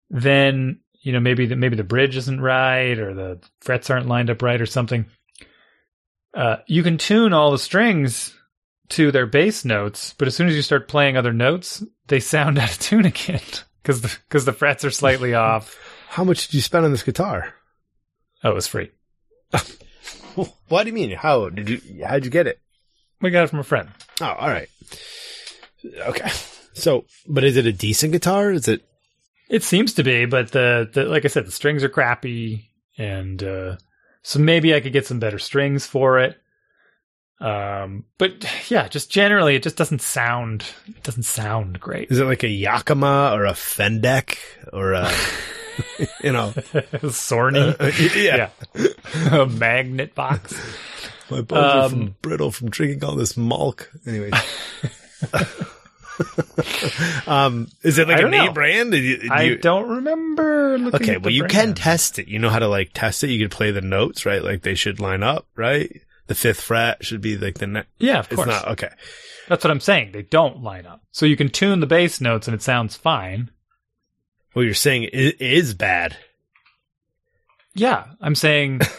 then 0.10 0.80
you 1.02 1.12
know 1.12 1.20
maybe 1.20 1.46
the, 1.46 1.56
maybe 1.56 1.76
the 1.76 1.84
bridge 1.84 2.16
isn't 2.16 2.42
right 2.42 2.98
or 2.98 3.14
the 3.14 3.40
frets 3.62 3.90
aren't 3.90 4.08
lined 4.08 4.30
up 4.30 4.42
right 4.42 4.62
or 4.62 4.66
something. 4.66 5.06
Uh, 6.34 6.58
you 6.68 6.84
can 6.84 6.98
tune 6.98 7.34
all 7.34 7.52
the 7.52 7.58
strings 7.58 8.34
to 8.90 9.12
their 9.12 9.26
bass 9.26 9.66
notes, 9.66 10.14
but 10.18 10.28
as 10.28 10.36
soon 10.36 10.48
as 10.48 10.56
you 10.56 10.62
start 10.62 10.88
playing 10.88 11.18
other 11.18 11.34
notes, 11.34 11.84
they 12.08 12.20
sound 12.20 12.58
out 12.60 12.72
of 12.72 12.80
tune 12.80 13.06
again 13.06 13.42
because 13.82 14.02
the 14.02 14.16
because 14.28 14.46
the 14.46 14.54
frets 14.54 14.86
are 14.86 14.92
slightly 14.92 15.34
off. 15.36 15.78
how 16.10 16.24
much 16.24 16.48
did 16.48 16.54
you 16.54 16.62
spend 16.62 16.86
on 16.86 16.92
this 16.92 17.04
guitar? 17.04 17.54
Oh, 18.44 18.52
it 18.52 18.56
was 18.56 18.68
free. 18.68 18.92
What 20.68 20.84
do 20.84 20.90
you 20.90 20.94
mean? 20.94 21.12
How 21.12 21.50
did 21.50 21.70
you? 21.70 22.06
How'd 22.06 22.26
you 22.26 22.30
get 22.30 22.46
it? 22.48 22.60
We 23.22 23.32
got 23.32 23.46
it 23.46 23.50
from 23.50 23.60
a 23.60 23.64
friend. 23.64 23.90
Oh, 24.22 24.26
all 24.26 24.50
right. 24.50 24.70
Okay. 25.86 26.30
So, 26.74 27.06
but 27.28 27.44
is 27.44 27.58
it 27.58 27.66
a 27.66 27.72
decent 27.72 28.12
guitar? 28.14 28.52
Is 28.52 28.68
it? 28.68 28.84
It 29.50 29.64
seems 29.64 29.94
to 29.94 30.04
be, 30.04 30.26
but 30.26 30.52
the, 30.52 30.90
the 30.92 31.06
like 31.06 31.26
I 31.26 31.30
said, 31.30 31.46
the 31.46 31.52
strings 31.52 31.84
are 31.84 31.90
crappy, 31.90 32.70
and 32.98 33.42
uh, 33.42 33.78
so 34.22 34.40
maybe 34.40 34.76
I 34.76 34.82
could 34.82 34.94
get 34.94 35.08
some 35.08 35.20
better 35.20 35.40
strings 35.40 35.86
for 35.86 36.20
it. 36.20 36.38
Um, 37.40 38.06
but 38.18 38.46
yeah, 38.70 38.88
just 38.88 39.12
generally, 39.12 39.56
it 39.56 39.64
just 39.64 39.78
doesn't 39.78 40.02
sound 40.02 40.66
it 40.88 41.04
doesn't 41.04 41.24
sound 41.24 41.80
great. 41.80 42.12
Is 42.12 42.20
it 42.20 42.26
like 42.26 42.44
a 42.44 42.50
Yakima 42.50 43.32
or 43.34 43.46
a 43.46 43.54
Fendek 43.54 44.38
or 44.74 44.94
a, 44.94 45.10
you 46.24 46.32
know? 46.32 46.50
Sorny, 47.04 47.76
uh, 47.80 47.92
yeah. 48.20 48.50
a 49.40 49.46
magnet 49.46 50.16
box. 50.16 50.54
My 51.30 51.42
bones 51.42 51.64
are 51.64 51.84
Um, 51.86 51.92
from 51.92 52.16
brittle 52.22 52.52
from 52.52 52.70
drinking 52.70 53.04
all 53.04 53.16
this 53.16 53.38
milk. 53.38 53.92
Anyway. 54.06 54.32
um, 57.28 57.68
is 57.84 57.98
it 57.98 58.08
like 58.08 58.20
a 58.22 58.28
name 58.28 58.46
know. 58.46 58.54
brand? 58.54 58.92
Did 58.92 59.04
you- 59.04 59.18
do 59.20 59.30
I 59.32 59.44
you- 59.44 59.58
don't 59.58 59.90
remember. 59.90 60.78
Looking 60.78 61.02
okay, 61.10 61.18
well, 61.18 61.32
you 61.34 61.46
can 61.46 61.74
test 61.74 62.20
it. 62.20 62.28
You 62.28 62.40
know 62.40 62.50
how 62.50 62.60
to 62.60 62.68
like 62.68 62.92
test 62.94 63.24
it. 63.24 63.30
You 63.30 63.46
could 63.48 63.56
play 63.56 63.72
the 63.72 63.82
notes, 63.82 64.26
right? 64.26 64.44
Like 64.44 64.62
they 64.62 64.76
should 64.76 65.00
line 65.00 65.24
up, 65.24 65.48
right? 65.56 66.02
The 66.28 66.36
fifth 66.36 66.62
fret 66.62 67.04
should 67.06 67.22
be 67.22 67.38
like 67.38 67.58
the 67.60 67.68
next. 67.68 67.90
Yeah, 68.00 68.20
of 68.20 68.28
It's 68.28 68.36
course. 68.36 68.48
not 68.48 68.68
okay. 68.70 68.90
That's 69.48 69.64
what 69.64 69.72
I'm 69.72 69.80
saying. 69.80 70.12
They 70.12 70.24
don't 70.24 70.62
line 70.62 70.86
up. 70.86 71.02
So 71.12 71.26
you 71.26 71.38
can 71.38 71.50
tune 71.50 71.80
the 71.80 71.88
bass 71.88 72.20
notes 72.20 72.48
and 72.48 72.56
it 72.56 72.62
sounds 72.62 72.96
fine. 72.96 73.50
Well, 74.54 74.66
you're 74.66 74.74
saying 74.74 75.04
it 75.14 75.40
is 75.42 75.74
bad. 75.74 76.18
Yeah, 77.74 78.06
I'm 78.22 78.36
saying. 78.36 78.82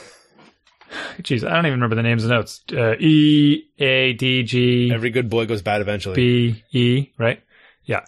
Jeez, 1.23 1.47
I 1.47 1.55
don't 1.55 1.67
even 1.67 1.79
remember 1.81 1.97
the 1.97 2.03
names 2.03 2.23
of 2.25 2.29
the 2.31 2.35
notes. 2.35 2.63
Uh, 2.73 2.95
e 2.99 3.65
A 3.79 4.13
D 4.15 4.43
G 4.43 4.91
Every 4.93 5.11
good 5.11 5.29
boy 5.29 5.47
goes 5.47 5.63
bad 5.63 5.81
eventually. 5.81 6.15
B 6.17 6.65
E. 6.73 7.13
Right? 7.19 7.43
Yeah. 7.85 8.05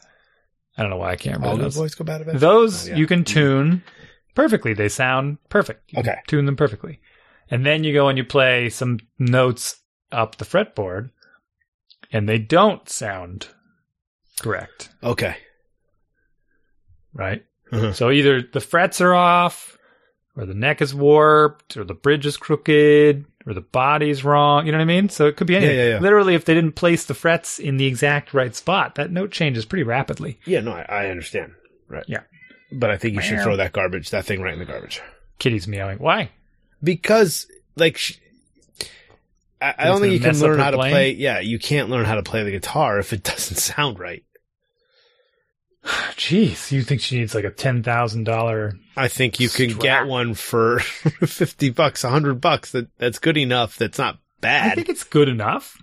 I 0.78 0.82
don't 0.82 0.90
know 0.90 0.96
why 0.96 1.10
I 1.12 1.16
can't 1.16 1.36
All 1.36 1.42
remember 1.42 1.64
good 1.64 1.66
those. 1.72 1.76
boys 1.76 1.94
go 1.94 2.04
bad 2.04 2.22
eventually. 2.22 2.40
Those 2.40 2.86
Oh, 2.86 2.90
yeah. 2.92 2.96
you 2.96 3.06
can 3.06 3.24
tune 3.24 3.82
perfectly. 4.34 4.72
They 4.74 4.88
sound 4.88 5.38
perfect. 5.50 5.92
You 5.92 6.00
Okay. 6.00 6.16
Tune 6.26 6.46
them 6.46 6.56
perfectly. 6.56 7.00
And 7.50 7.66
then 7.66 7.84
you 7.84 7.92
go 7.92 8.08
and 8.08 8.16
you 8.16 8.24
play 8.24 8.70
some 8.70 8.98
notes 9.18 9.76
up 10.12 10.36
the 10.36 10.44
fretboard 10.44 11.10
and 12.12 12.28
they 12.28 12.38
don't 12.38 12.88
sound 12.88 13.48
correct, 14.40 14.88
Okay. 15.02 15.36
right? 17.12 17.44
Uh-huh. 17.72 17.92
So 17.92 18.10
either 18.10 18.40
the 18.42 18.60
frets 18.60 19.00
are 19.00 19.14
off 19.14 19.76
or 20.36 20.46
the 20.46 20.54
neck 20.54 20.80
is 20.80 20.94
warped 20.94 21.76
or 21.76 21.84
the 21.84 21.94
bridge 21.94 22.26
is 22.26 22.36
crooked 22.36 23.24
or 23.46 23.54
the 23.54 23.60
body's 23.60 24.24
wrong. 24.24 24.66
You 24.66 24.72
know 24.72 24.78
what 24.78 24.82
I 24.82 24.86
mean? 24.86 25.08
So 25.08 25.26
it 25.26 25.36
could 25.36 25.46
be 25.46 25.56
anything. 25.56 25.76
yeah, 25.76 25.88
yeah. 25.90 25.98
Literally, 25.98 26.34
if 26.34 26.44
they 26.44 26.54
didn't 26.54 26.72
place 26.76 27.04
the 27.04 27.14
frets 27.14 27.58
in 27.58 27.76
the 27.76 27.86
exact 27.86 28.32
right 28.34 28.54
spot, 28.54 28.94
that 28.96 29.10
note 29.10 29.30
changes 29.32 29.64
pretty 29.64 29.82
rapidly. 29.82 30.38
Yeah, 30.46 30.60
no, 30.60 30.72
I, 30.72 30.82
I 30.88 31.06
understand. 31.10 31.52
Right. 31.88 32.04
Yeah. 32.06 32.20
But 32.72 32.90
I 32.90 32.96
think 32.96 33.14
you 33.16 33.20
should 33.20 33.36
Meow. 33.38 33.42
throw 33.44 33.56
that 33.56 33.72
garbage, 33.72 34.10
that 34.10 34.24
thing 34.24 34.40
right 34.40 34.52
in 34.52 34.60
the 34.60 34.64
garbage. 34.64 35.02
Kitty's 35.38 35.66
meowing. 35.66 35.98
Why? 35.98 36.30
Because, 36.82 37.46
like, 37.76 37.96
sh- 37.96 38.18
I, 39.60 39.74
I 39.76 39.84
don't 39.86 40.00
think 40.00 40.12
you 40.12 40.20
can 40.20 40.38
learn 40.38 40.58
how 40.58 40.70
to 40.70 40.76
playing? 40.76 40.92
play. 40.94 41.10
Yeah, 41.12 41.40
you 41.40 41.58
can't 41.58 41.90
learn 41.90 42.04
how 42.04 42.14
to 42.14 42.22
play 42.22 42.44
the 42.44 42.50
guitar 42.52 42.98
if 42.98 43.12
it 43.12 43.22
doesn't 43.24 43.56
sound 43.56 43.98
right. 43.98 44.22
Jeez, 45.84 46.70
you 46.70 46.82
think 46.82 47.00
she 47.00 47.18
needs 47.18 47.34
like 47.34 47.44
a 47.44 47.50
ten 47.50 47.82
thousand 47.82 48.24
dollar? 48.24 48.74
I 48.96 49.08
think 49.08 49.40
you 49.40 49.48
can 49.48 49.70
Strap. 49.70 49.82
get 49.82 50.06
one 50.06 50.34
for 50.34 50.78
50 50.80 51.70
bucks, 51.70 52.02
100 52.04 52.40
bucks. 52.40 52.72
That, 52.72 52.88
that's 52.98 53.18
good 53.18 53.38
enough. 53.38 53.76
That's 53.78 53.96
not 53.98 54.18
bad. 54.42 54.72
I 54.72 54.74
think 54.74 54.90
it's 54.90 55.04
good 55.04 55.28
enough. 55.28 55.80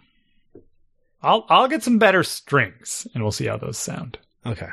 I'll 1.24 1.46
I'll 1.50 1.68
get 1.68 1.82
some 1.84 1.98
better 1.98 2.24
strings 2.24 3.08
and 3.14 3.24
we'll 3.24 3.32
see 3.32 3.48
how 3.48 3.58
those 3.58 3.78
sound. 3.78 4.20
okay. 4.46 4.70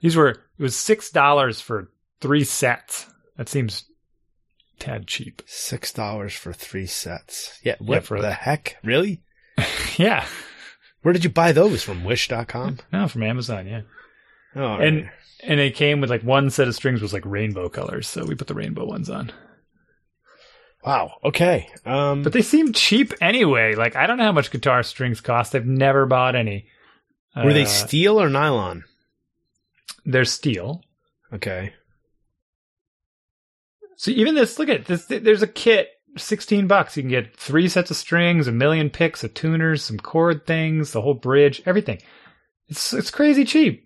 These 0.00 0.16
were 0.16 0.28
it 0.30 0.38
was 0.62 0.76
six 0.76 1.10
dollars 1.10 1.60
for 1.60 1.90
three 2.20 2.44
sets. 2.44 3.06
That 3.36 3.48
seems 3.48 3.84
tad 4.78 5.08
cheap. 5.08 5.42
Six 5.46 5.92
dollars 5.92 6.32
for 6.34 6.52
three 6.52 6.86
sets. 6.86 7.58
Yeah. 7.64 7.74
What 7.80 8.04
for- 8.04 8.20
the 8.20 8.32
heck? 8.32 8.76
Really? 8.84 9.22
yeah, 9.96 10.24
Where 11.02 11.12
did 11.12 11.22
you 11.24 11.30
buy 11.30 11.52
those 11.52 11.82
from? 11.82 12.02
Wish.com? 12.04 12.78
no, 12.92 13.06
from 13.08 13.22
Amazon. 13.22 13.66
Yeah, 13.68 13.82
all 14.56 14.80
and 14.80 15.02
right. 15.02 15.10
and 15.42 15.60
it 15.60 15.74
came 15.74 16.00
with 16.00 16.10
like 16.10 16.22
one 16.22 16.50
set 16.50 16.68
of 16.68 16.74
strings 16.74 17.00
was 17.02 17.12
like 17.12 17.24
rainbow 17.26 17.68
colors, 17.68 18.06
so 18.08 18.24
we 18.24 18.34
put 18.34 18.46
the 18.48 18.54
rainbow 18.54 18.84
ones 18.86 19.10
on. 19.10 19.32
wow. 20.84 21.12
Okay. 21.24 21.68
Um, 21.84 22.22
But 22.22 22.32
they 22.32 22.42
seem 22.42 22.72
cheap 22.72 23.12
anyway. 23.20 23.74
Like 23.74 23.96
I 23.96 24.06
don't 24.06 24.18
know 24.18 24.24
how 24.24 24.32
much 24.32 24.50
guitar 24.50 24.82
strings 24.82 25.20
cost. 25.20 25.54
I've 25.54 25.66
never 25.66 26.06
bought 26.06 26.34
any. 26.36 26.66
were 27.36 27.52
they 27.52 27.62
Uh, 27.62 27.66
steel 27.66 28.20
or 28.20 28.28
nylon? 28.28 28.84
They're 30.04 30.24
steel. 30.24 30.82
Okay. 31.32 31.72
So 33.96 34.10
even 34.10 34.34
this, 34.34 34.58
look 34.58 34.68
at 34.68 34.86
this. 34.86 35.06
There's 35.06 35.42
a 35.42 35.46
kit, 35.46 35.88
sixteen 36.16 36.66
bucks. 36.66 36.96
You 36.96 37.02
can 37.02 37.10
get 37.10 37.36
three 37.36 37.68
sets 37.68 37.90
of 37.90 37.96
strings, 37.96 38.46
a 38.48 38.52
million 38.52 38.90
picks, 38.90 39.24
a 39.24 39.28
tuners, 39.28 39.82
some 39.84 39.98
chord 39.98 40.46
things, 40.46 40.92
the 40.92 41.00
whole 41.00 41.14
bridge, 41.14 41.62
everything. 41.64 42.00
It's 42.68 42.92
it's 42.92 43.10
crazy 43.10 43.44
cheap. 43.44 43.83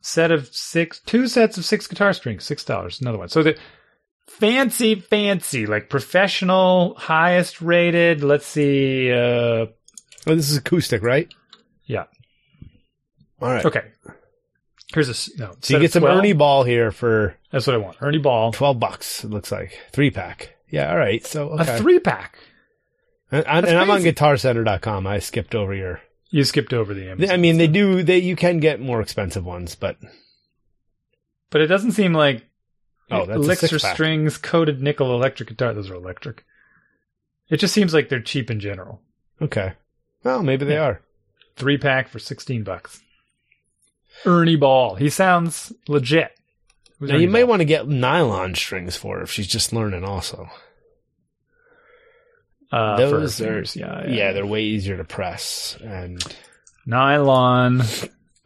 Set 0.00 0.30
of 0.30 0.48
six, 0.54 1.00
two 1.00 1.26
sets 1.26 1.58
of 1.58 1.64
six 1.64 1.86
guitar 1.86 2.12
strings, 2.12 2.44
six 2.44 2.64
dollars. 2.64 3.00
Another 3.00 3.18
one. 3.18 3.28
So 3.28 3.42
the 3.42 3.58
fancy, 4.26 4.94
fancy, 4.94 5.66
like 5.66 5.88
professional, 5.90 6.94
highest 6.96 7.60
rated. 7.60 8.22
Let's 8.22 8.46
see. 8.46 9.10
uh 9.12 9.66
Oh, 10.26 10.34
this 10.34 10.50
is 10.50 10.56
acoustic, 10.58 11.02
right? 11.02 11.32
Yeah. 11.86 12.04
All 13.40 13.48
right. 13.50 13.64
Okay. 13.64 13.82
Here's 14.92 15.08
a 15.08 15.12
s- 15.12 15.30
no. 15.38 15.50
So 15.52 15.56
set 15.60 15.74
you 15.74 15.80
get 15.80 15.92
some 15.92 16.00
12. 16.02 16.18
Ernie 16.18 16.32
Ball 16.32 16.64
here 16.64 16.90
for 16.90 17.36
That's 17.52 17.66
what 17.66 17.74
I 17.74 17.78
want. 17.78 17.96
Ernie 18.00 18.18
Ball. 18.18 18.52
12 18.52 18.78
bucks, 18.80 19.24
it 19.24 19.30
looks 19.30 19.52
like. 19.52 19.78
Three 19.92 20.10
pack. 20.10 20.56
Yeah, 20.70 20.90
all 20.90 20.98
right. 20.98 21.24
So, 21.26 21.50
okay. 21.50 21.76
A 21.76 21.78
three 21.78 21.98
pack. 21.98 22.38
and, 23.30 23.46
and 23.46 23.66
I'm 23.78 23.90
on 23.90 24.00
guitarcenter.com. 24.02 25.06
I 25.06 25.18
skipped 25.18 25.54
over 25.54 25.74
your. 25.74 26.00
You 26.30 26.44
skipped 26.44 26.72
over 26.74 26.92
the 26.94 27.08
Amazon. 27.10 27.34
I 27.34 27.38
mean, 27.38 27.56
they 27.58 27.66
do, 27.68 28.02
they, 28.02 28.18
you 28.18 28.36
can 28.36 28.58
get 28.58 28.80
more 28.80 29.00
expensive 29.00 29.44
ones, 29.46 29.74
but 29.74 29.96
But 31.50 31.60
it 31.62 31.66
doesn't 31.68 31.92
seem 31.92 32.12
like 32.12 32.44
Oh, 33.10 33.24
that's 33.24 33.38
elixir 33.38 33.78
strings, 33.78 34.36
coated 34.36 34.82
nickel 34.82 35.14
electric 35.14 35.48
guitar. 35.48 35.72
Those 35.72 35.88
are 35.88 35.94
electric. 35.94 36.44
It 37.48 37.56
just 37.56 37.72
seems 37.72 37.94
like 37.94 38.10
they're 38.10 38.20
cheap 38.20 38.50
in 38.50 38.60
general. 38.60 39.00
okay. 39.40 39.72
Well, 40.24 40.42
maybe 40.42 40.64
they 40.66 40.74
Yeah. 40.74 40.82
are. 40.84 41.02
Three 41.56 41.78
pack 41.78 42.08
for 42.08 42.18
sixteen 42.18 42.62
bucks. 42.64 43.00
Ernie 44.26 44.56
Ball. 44.56 44.96
He 44.96 45.08
sounds 45.10 45.72
legit. 45.86 46.32
Who's 46.98 47.08
Now, 47.08 47.14
Ernie 47.14 47.24
you 47.24 47.30
may 47.30 47.42
Ball? 47.42 47.48
want 47.50 47.60
to 47.60 47.64
get 47.64 47.88
nylon 47.88 48.54
strings 48.54 48.96
for 48.96 49.16
her 49.16 49.22
if 49.22 49.30
she's 49.30 49.46
just 49.46 49.72
learning 49.72 50.04
also. 50.04 50.50
Uh, 52.72 52.96
for 52.96 53.02
those 53.20 53.40
are- 53.40 53.62
Yeah, 53.76 54.06
yeah, 54.06 54.14
Yeah, 54.14 54.32
they're 54.32 54.46
way 54.46 54.64
easier 54.64 54.96
to 54.96 55.04
press. 55.04 55.76
And 55.82 56.22
nylon 56.86 57.82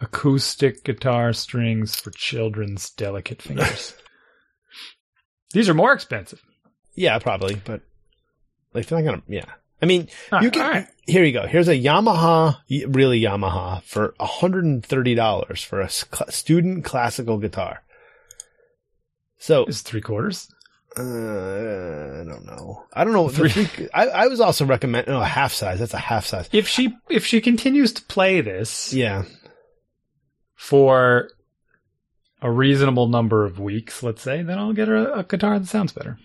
acoustic 0.01 0.85
guitar 0.85 1.33
strings 1.33 1.97
for 1.97 2.11
children's 2.11 2.91
delicate 2.91 3.41
fingers. 3.43 3.95
These 5.53 5.68
are 5.68 5.75
more 5.75 5.93
expensive. 5.93 6.43
yeah, 6.95 7.18
probably, 7.18 7.55
but 7.64 7.83
like 8.75 8.87
they're 8.87 9.03
not 9.03 9.27
to, 9.27 9.33
yeah. 9.33 9.45
I 9.81 9.87
mean, 9.87 10.09
All 10.31 10.41
you 10.41 10.47
right, 10.49 10.53
can, 10.55 10.70
right. 10.70 10.87
here 11.07 11.25
you 11.25 11.33
go. 11.33 11.47
Here's 11.47 11.66
a 11.68 11.73
Yamaha, 11.79 12.57
really 12.87 13.20
Yamaha, 13.20 13.83
for 13.83 14.14
$130 14.20 15.64
for 15.64 15.81
a 15.81 15.89
student 16.33 16.85
classical 16.85 17.39
guitar. 17.39 17.83
So, 19.39 19.64
it's 19.64 19.81
three 19.83 20.01
quarters? 20.01 20.49
Uh, 20.99 22.20
I 22.20 22.24
don't 22.24 22.45
know. 22.47 22.84
I 22.93 23.05
don't 23.05 23.12
know. 23.12 23.28
The 23.30 23.49
three, 23.49 23.88
I, 23.95 24.07
I 24.09 24.26
was 24.28 24.40
also 24.40 24.64
recommending, 24.66 25.14
oh, 25.14 25.20
a 25.20 25.24
half 25.26 25.53
size. 25.53 25.78
That's 25.78 25.95
a 25.95 25.99
half 25.99 26.26
size. 26.26 26.49
If 26.53 26.68
she 26.68 26.95
if 27.09 27.24
she 27.24 27.40
continues 27.40 27.93
to 27.95 28.03
play 28.03 28.40
this, 28.40 28.93
Yeah. 28.93 29.24
for 30.55 31.30
a 32.40 32.51
reasonable 32.51 33.09
number 33.09 33.45
of 33.45 33.59
weeks, 33.61 34.03
let's 34.03 34.22
say, 34.22 34.43
then 34.43 34.59
I'll 34.59 34.72
get 34.72 34.88
her 34.88 34.97
a, 34.97 35.20
a 35.20 35.24
guitar 35.24 35.59
that 35.59 35.68
sounds 35.68 35.93
better. 35.93 36.18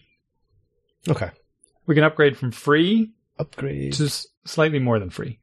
Okay. 1.08 1.30
We 1.86 1.96
can 1.96 2.04
upgrade 2.04 2.38
from 2.38 2.52
free 2.52 3.12
Upgrade. 3.40 3.94
to 3.94 4.06
s- 4.06 4.28
slightly 4.46 4.80
more 4.80 5.00
than 5.00 5.10
free. 5.10 5.40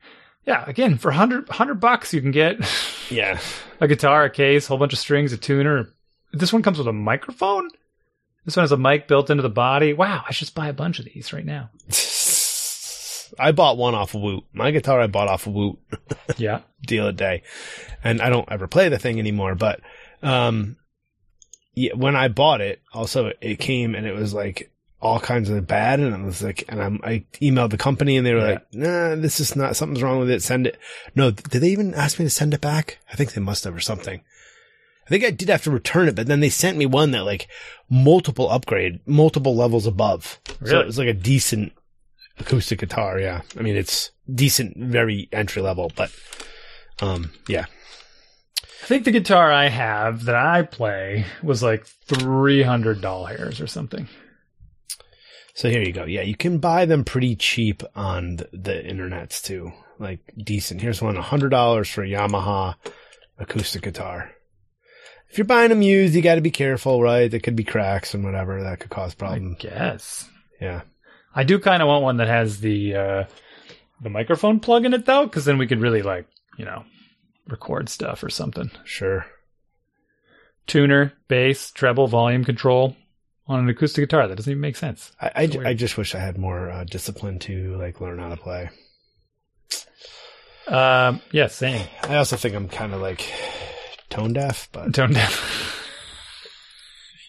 Yeah, 0.47 0.65
again, 0.67 0.99
for 0.99 1.09
100, 1.09 1.49
100 1.49 1.75
bucks, 1.81 2.13
you 2.13 2.21
can 2.21 2.33
get 2.33 2.59
Yeah. 3.11 3.39
a 3.81 3.89
guitar, 3.89 4.25
a 4.25 4.31
case, 4.31 4.67
a 4.67 4.69
whole 4.69 4.79
bunch 4.79 4.93
of 4.93 4.99
strings, 4.99 5.33
a 5.33 5.39
tuner. 5.39 5.89
This 6.33 6.53
one 6.53 6.63
comes 6.63 6.79
with 6.79 6.89
a 6.89 6.93
microphone. 6.93 7.71
This 8.45 8.57
one 8.57 8.63
has 8.65 8.73
a 8.73 8.77
mic 8.77 9.09
built 9.09 9.31
into 9.31 9.43
the 9.43 9.49
body. 9.49 9.93
Wow, 9.95 10.23
I 10.29 10.33
should 10.33 10.47
just 10.47 10.55
buy 10.55 10.69
a 10.69 10.73
bunch 10.75 10.99
of 10.99 11.07
these 11.07 11.33
right 11.33 11.45
now. 11.47 11.71
I 13.39 13.53
bought 13.53 13.77
one 13.79 13.95
off 13.95 14.15
of 14.15 14.21
Woot. 14.23 14.45
My 14.53 14.71
guitar 14.71 15.01
I 15.01 15.07
bought 15.07 15.29
off 15.29 15.47
of 15.47 15.55
Woot 15.55 15.79
Yeah. 16.37 16.61
Deal 16.87 17.05
other 17.05 17.13
day, 17.13 17.43
and 18.03 18.21
I 18.21 18.29
don't 18.29 18.51
ever 18.51 18.67
play 18.69 18.89
the 18.89 18.99
thing 18.99 19.19
anymore. 19.19 19.55
But 19.55 19.81
um, 20.23 20.77
yeah, 21.75 21.95
when 21.95 22.15
I 22.17 22.29
bought 22.29 22.61
it, 22.61 22.81
also 22.93 23.33
it 23.41 23.59
came 23.59 23.95
and 23.95 24.07
it 24.07 24.15
was 24.15 24.35
like 24.35 24.71
all 25.01 25.19
kinds 25.21 25.51
of 25.51 25.67
bad, 25.67 26.01
and 26.01 26.15
it 26.15 26.25
was 26.25 26.43
like, 26.43 26.65
and 26.69 26.81
I'm, 26.83 27.01
I 27.03 27.25
emailed 27.41 27.71
the 27.71 27.77
company 27.79 28.17
and 28.17 28.27
they 28.27 28.35
were 28.35 28.41
Yeah. 28.41 28.47
like, 28.53 28.75
"Nah, 28.75 29.15
this 29.17 29.41
is 29.41 29.57
not 29.57 29.75
something's 29.77 30.03
wrong 30.03 30.19
with 30.21 30.31
it. 30.31 30.43
Send 30.43 30.67
it." 30.67 30.79
No, 31.15 31.31
did 31.31 31.61
they 31.63 31.71
even 31.71 31.95
ask 31.95 32.19
me 32.19 32.27
to 32.27 32.31
send 32.31 32.55
it 32.55 32.61
back? 32.61 32.99
I 33.11 33.17
think 33.17 33.33
they 33.33 33.41
must 33.41 33.65
have 33.65 33.75
or 33.75 33.81
something. 33.81 34.21
I 35.05 35.09
think 35.09 35.25
I 35.25 35.31
did 35.31 35.51
have 35.51 35.63
to 35.65 35.71
return 35.71 36.09
it, 36.09 36.15
but 36.15 36.27
then 36.27 36.41
they 36.41 36.49
sent 36.49 36.79
me 36.79 36.87
one 36.87 37.11
that 37.11 37.25
like 37.25 37.49
multiple 37.91 38.49
upgrade, 38.51 39.01
multiple 39.07 39.55
levels 39.55 39.87
above. 39.87 40.41
So 40.65 40.81
it 40.81 40.87
was 40.87 40.99
like 40.99 41.09
a 41.09 41.15
decent 41.15 41.73
acoustic 42.39 42.79
guitar. 42.79 43.19
Yeah. 43.19 43.43
I 43.59 43.63
mean, 43.63 43.77
it's 43.77 44.11
decent, 44.33 44.77
very 44.79 45.29
entry 45.31 45.61
level, 45.63 45.93
but, 45.95 46.11
um, 47.03 47.33
yeah. 47.49 47.67
I 48.63 48.87
think 48.87 49.05
the 49.05 49.11
guitar 49.11 49.53
I 49.53 49.69
have 49.69 50.25
that 50.25 50.35
I 50.35 50.63
play 50.63 51.27
was 51.43 51.63
like 51.63 51.87
300 51.87 53.01
doll 53.01 53.27
hairs 53.27 53.61
or 53.61 53.67
something. 53.67 54.09
So 55.55 55.71
here 55.71 55.83
you 55.83 55.93
go. 55.93 56.05
Yeah. 56.05 56.23
You 56.23 56.37
can 56.37 56.59
buy 56.59 56.87
them 56.87 57.05
pretty 57.05 57.37
cheap 57.37 57.83
on 57.95 58.37
the, 58.37 58.49
the 58.53 58.73
internets 58.73 59.43
too. 59.43 59.73
Like 59.99 60.21
decent. 60.37 60.81
Here's 60.81 61.01
one, 61.01 61.15
one, 61.15 61.23
hundred 61.23 61.51
dollars 61.51 61.89
for 61.89 62.03
a 62.03 62.09
Yamaha 62.09 62.75
acoustic 63.39 63.83
guitar. 63.83 64.33
If 65.35 65.39
you're 65.39 65.47
buying 65.47 65.71
them 65.71 65.83
used, 65.83 66.15
you 66.15 66.23
got 66.23 66.37
to 66.37 66.41
be 66.41 66.53
careful, 66.53 67.03
right? 67.03 67.29
There 67.29 67.41
could 67.41 67.57
be 67.57 67.65
cracks 67.65 68.15
and 68.15 68.23
whatever 68.23 68.63
that 68.63 68.79
could 68.79 68.91
cause 68.91 69.17
problems. 69.17 69.57
I 69.59 69.63
guess. 69.65 70.31
Yeah. 70.61 70.83
I 71.35 71.43
do 71.43 71.59
kind 71.59 71.83
of 71.83 71.89
want 71.89 72.05
one 72.05 72.19
that 72.19 72.29
has 72.29 72.61
the 72.61 72.95
uh, 72.95 73.25
the 74.01 74.11
microphone 74.11 74.61
plug 74.61 74.85
in 74.85 74.95
it 74.95 75.07
though, 75.07 75.25
because 75.25 75.45
then 75.45 75.59
we 75.59 75.67
could 75.67 75.81
really 75.81 76.03
like 76.03 76.29
you 76.57 76.65
know 76.65 76.85
record 77.49 77.89
stuff 77.89 78.23
or 78.23 78.31
something. 78.31 78.71
Sure. 78.85 79.27
Tuner, 80.69 81.13
bass, 81.27 81.73
treble, 81.73 82.07
volume 82.07 82.45
control. 82.45 82.97
on 83.49 83.59
an 83.59 83.69
acoustic 83.69 84.03
guitar. 84.05 84.29
That 84.29 84.37
doesn't 84.37 84.53
even 84.53 84.61
make 84.61 84.77
sense. 84.77 85.11
I, 85.21 85.33
I, 85.35 85.43
It's. 85.43 85.67
I 85.67 85.75
just 85.75 85.99
wish 85.99 86.15
I 86.15 86.21
had 86.21 86.39
more 86.39 86.71
uh, 86.71 86.85
discipline 86.85 87.41
to 87.41 87.77
like 87.77 88.01
learn 88.01 88.21
how 88.21 88.29
to 88.29 88.37
play. 88.37 88.71
Um, 90.69 91.21
yeah, 91.33 91.49
same. 91.49 91.89
I 92.05 92.15
also 92.19 92.37
think 92.37 92.55
I'm 92.55 92.69
kind 92.69 92.95
of 92.95 93.01
like 93.01 93.29
tone 94.15 94.33
deaf, 94.33 94.69
but 94.73 94.95
Tone 94.95 95.13
deaf. 95.13 95.81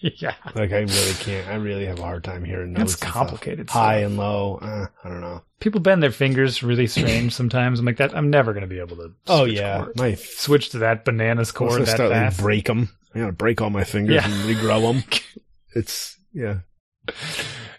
yeah, 0.00 0.34
like 0.54 0.72
I 0.72 0.80
really 0.80 1.14
can't. 1.20 1.48
I 1.48 1.54
really 1.56 1.86
have 1.86 1.98
a 1.98 2.02
hard 2.02 2.22
time 2.24 2.44
hearing 2.44 2.72
notes. 2.72 2.92
That's 2.92 2.92
and 2.94 2.98
stuff. 3.00 3.12
complicated 3.12 3.70
High 3.70 3.98
and 4.00 4.16
low. 4.16 4.58
Uh, 4.62 4.86
I 5.04 5.08
don't 5.08 5.20
know. 5.20 5.42
people 5.60 5.80
bend 5.80 6.02
their 6.02 6.10
fingers 6.12 6.62
really 6.62 6.86
strange 6.86 7.32
sometimes. 7.34 7.80
I'm 7.80 7.86
like 7.86 7.96
that. 7.96 8.16
I'm 8.16 8.30
never 8.30 8.52
gonna 8.52 8.66
be 8.66 8.78
able 8.78 8.96
to. 8.96 9.12
Oh 9.26 9.44
yeah, 9.44 9.82
chord- 9.84 9.96
my 9.96 10.14
switch 10.14 10.70
to 10.70 10.78
that 10.78 11.04
bananas 11.04 11.52
Once 11.58 11.76
that 11.76 11.86
start 11.88 12.10
like 12.10 12.18
fast. 12.20 12.40
break 12.40 12.66
them. 12.66 12.90
I 13.14 13.20
gotta 13.20 13.32
break 13.32 13.60
all 13.62 13.70
my 13.70 13.84
fingers 13.84 14.14
Yeah. 14.16 14.24
and 14.26 14.34
regrow 14.56 14.92
them. 14.92 15.04
It's 15.74 16.16
yeah. 16.32 16.60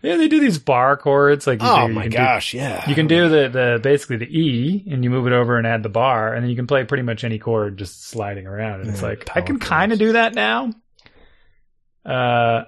Yeah, 0.08 0.18
they 0.18 0.28
do 0.28 0.39
these 0.39 0.58
bar 0.60 0.95
chords. 0.97 1.45
Like, 1.47 1.62
you 1.62 1.68
Oh 1.68 1.88
do- 1.88 1.93
my 1.93 2.03
can 2.03 2.12
do- 2.12 2.18
gosh, 2.18 2.53
yeah. 2.53 2.88
You 2.89 2.95
can 2.95 3.08
do 3.08 3.30
the, 3.30 3.49
the 3.49 3.80
basically 3.82 4.18
the 4.18 4.26
E 4.39 4.84
and 4.89 5.03
you 5.03 5.10
move 5.10 5.28
it 5.28 5.34
over 5.34 5.58
and 5.58 5.68
add 5.68 5.84
the 5.84 5.89
bar 5.89 6.34
and 6.34 6.43
then 6.43 6.49
you 6.49 6.55
can 6.55 6.68
play 6.68 6.84
pretty 6.86 7.03
much 7.03 7.24
any 7.24 7.39
chord 7.39 7.78
just 7.78 8.05
sliding 8.08 8.47
around. 8.47 8.82
And 8.82 8.89
it's 8.89 9.01
like 9.01 9.30
I 9.36 9.41
can 9.41 9.60
kind 9.60 9.91
of 9.91 9.99
do 9.99 10.14
that 10.14 10.34
now. 10.34 10.72
Uh 12.05 12.64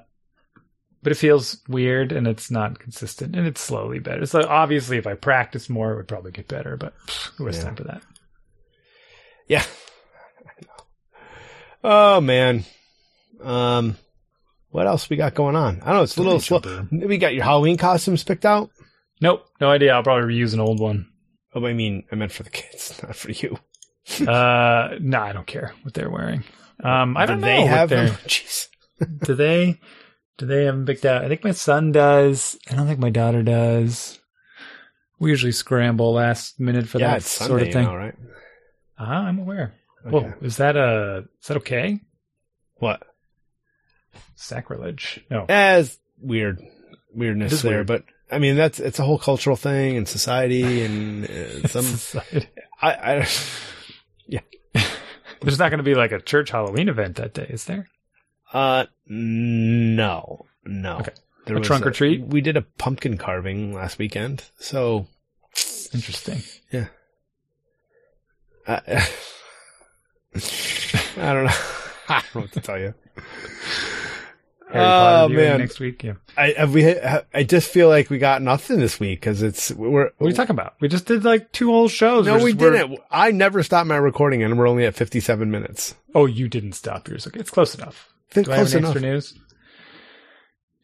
but 1.02 1.14
it 1.14 1.16
feels 1.16 1.58
weird 1.70 2.12
and 2.12 2.28
it's 2.28 2.52
not 2.52 2.78
consistent 2.80 3.34
and 3.36 3.48
it's 3.48 3.62
slowly 3.62 4.00
better. 4.00 4.26
So 4.26 4.46
obviously 4.46 4.98
if 4.98 5.08
I 5.08 5.14
practice 5.14 5.70
more 5.70 5.94
it 5.94 5.96
would 5.96 6.08
probably 6.10 6.32
get 6.32 6.50
better, 6.50 6.76
but 6.76 6.94
pff, 7.08 7.32
who 7.38 7.46
has 7.46 7.58
Yeah. 7.58 7.64
time 7.64 7.76
for 7.76 7.84
that? 7.86 8.02
Yeah. 9.48 9.64
Oh 11.84 12.20
man. 12.20 12.66
Um, 13.42 13.96
what 14.72 14.88
else 14.88 15.10
we 15.10 15.16
got 15.18 15.34
going 15.34 15.56
on? 15.56 15.82
I 15.82 15.86
don't 15.88 15.96
know. 15.96 16.04
It's 16.04 16.18
a 16.18 16.22
little 16.24 16.40
slow. 16.40 16.62
We 16.92 17.18
got 17.18 17.34
your 17.34 17.44
Halloween 17.44 17.78
costumes 17.78 18.24
picked 18.24 18.46
out. 18.46 18.70
Nope, 19.22 19.46
no 19.60 19.70
idea. 19.70 19.94
I'll 19.94 20.04
probably 20.04 20.34
reuse 20.36 20.54
an 20.54 20.60
old 20.60 20.80
one. 20.80 21.08
Oh, 21.54 21.66
I 21.66 21.74
mean, 21.74 22.04
I 22.12 22.16
meant 22.16 22.32
for 22.32 22.44
the 22.44 22.50
kids, 22.50 23.00
not 23.04 23.16
for 23.16 23.32
you. 23.32 23.58
Uh 24.28 24.96
no, 25.00 25.22
I 25.22 25.34
don't 25.34 25.46
care 25.48 25.74
what 25.84 25.94
they're 25.94 26.10
wearing. 26.10 26.44
Um 26.84 27.16
I 27.18 27.26
Do 27.26 27.34
don't 27.34 27.42
know. 27.42 27.48
They 27.48 27.60
what 27.60 27.68
have 27.70 27.90
they're- 27.90 28.06
them. 28.08 28.16
Jeez. 28.28 28.68
do 29.24 29.36
they 29.36 29.80
do 30.38 30.46
they 30.46 30.66
have 30.66 30.76
them 30.76 30.86
picked 30.86 31.06
out? 31.06 31.24
I 31.24 31.28
think 31.28 31.44
my 31.44 31.52
son 31.52 31.92
does. 31.92 32.58
I 32.70 32.76
don't 32.76 32.88
think 32.88 33.00
my 33.00 33.10
daughter 33.10 33.44
does. 33.44 34.20
We 35.20 35.30
usually 35.32 35.52
scramble 35.52 36.14
last 36.14 36.60
minute 36.60 36.88
for 36.88 36.98
yeah, 37.00 37.10
that 37.12 37.18
it's 37.18 37.30
sort 37.30 37.50
Sunday 37.50 37.68
of 37.68 37.74
thing. 37.74 37.86
now, 37.86 37.96
right? 37.98 38.16
Ah, 38.98 39.26
I'm 39.26 39.38
aware. 39.40 39.74
Okay. 40.08 40.12
Whoa, 40.30 40.34
is 40.42 40.58
that 40.58 40.78
uh 40.78 41.24
is 41.42 41.48
that 41.48 41.58
okay? 41.58 42.00
What? 42.76 43.04
Sacrilege. 44.36 45.24
No. 45.30 45.46
As 45.50 45.98
weird 46.22 46.62
weirdness 47.14 47.54
is 47.54 47.62
there, 47.62 47.78
weird. 47.78 47.88
but 47.88 48.04
I 48.32 48.40
mean 48.40 48.56
that's 48.56 48.80
it's 48.80 49.00
a 49.00 49.04
whole 49.04 49.20
cultural 49.20 49.56
thing 49.56 49.98
and 49.98 50.08
society 50.08 50.84
and 50.84 51.26
uh, 51.26 51.68
some. 51.68 51.84
Society. 51.84 52.48
I, 52.82 52.94
I 52.94 53.28
yeah. 54.28 54.42
There's 55.42 55.60
not 55.60 55.70
going 55.70 55.80
to 55.80 55.84
be 55.84 55.96
like 55.96 56.12
a 56.12 56.20
church 56.20 56.52
Halloween 56.52 56.90
event 56.90 57.16
that 57.18 57.34
day, 57.34 57.48
is 57.50 57.66
there? 57.66 57.88
uh 58.52 58.86
no 59.06 60.46
no. 60.66 60.98
Okay. 61.00 61.12
There 61.46 61.58
A 61.58 61.62
trunk 61.62 61.86
or 61.86 61.92
treat? 61.92 62.26
We 62.26 62.42
did 62.42 62.58
a 62.58 62.62
pumpkin 62.62 63.18
carving 63.18 63.74
last 63.74 63.98
weekend, 63.98 64.44
so 64.60 65.08
Interesting. 65.94 66.42
Yeah. 66.72 66.88
I, 68.68 68.74
I 70.36 71.34
don't 71.34 71.46
know. 71.46 71.54
I 72.08 72.22
don't 72.22 72.36
know 72.36 72.42
what 72.42 72.52
to 72.54 72.62
tell 72.62 72.78
you. 72.80 72.94
Harry 74.72 74.86
Oh, 74.86 74.88
Potter 75.28 75.34
man. 75.34 75.60
next 75.60 75.80
week. 75.80 76.04
Yeah. 76.04 76.14
I 76.38 76.54
have 76.58 76.74
we. 76.74 76.88
I 77.34 77.44
just 77.44 77.70
feel 77.72 77.90
like 77.90 78.10
we 78.10 78.20
got 78.20 78.42
nothing 78.42 78.80
this 78.80 79.00
week 79.00 79.20
because 79.20 79.42
it's 79.42 79.72
we're. 79.72 80.12
What 80.18 80.28
are 80.28 80.30
you 80.30 80.36
talking 80.36 80.52
about? 80.56 80.76
We 80.80 80.88
just 80.88 81.06
did 81.06 81.24
like 81.26 81.52
two 81.52 81.72
whole 81.72 81.88
shows. 81.88 82.26
No, 82.28 82.38
We're 82.38 82.44
we 82.44 82.52
just- 82.54 82.62
we're- 82.62 82.78
didn't. 82.88 83.00
I 83.10 83.32
never 83.32 83.64
stopped 83.64 83.88
my 83.88 83.98
recording, 83.98 84.44
and 84.44 84.58
we're 84.60 84.68
only 84.68 84.86
at 84.86 84.96
fifty-seven 84.96 85.50
minutes. 85.50 85.96
Oh, 86.14 86.26
you 86.28 86.48
didn't 86.48 86.74
stop 86.74 87.08
yours. 87.08 87.26
Okay, 87.26 87.40
it's 87.40 87.50
close 87.50 87.74
enough. 87.76 88.14
Think 88.30 88.46
Do 88.46 88.52
I 88.54 88.58
have 88.58 88.66
close 88.68 88.76
any 88.76 88.80
enough. 88.82 88.96
extra 88.96 89.12
news? 89.12 89.34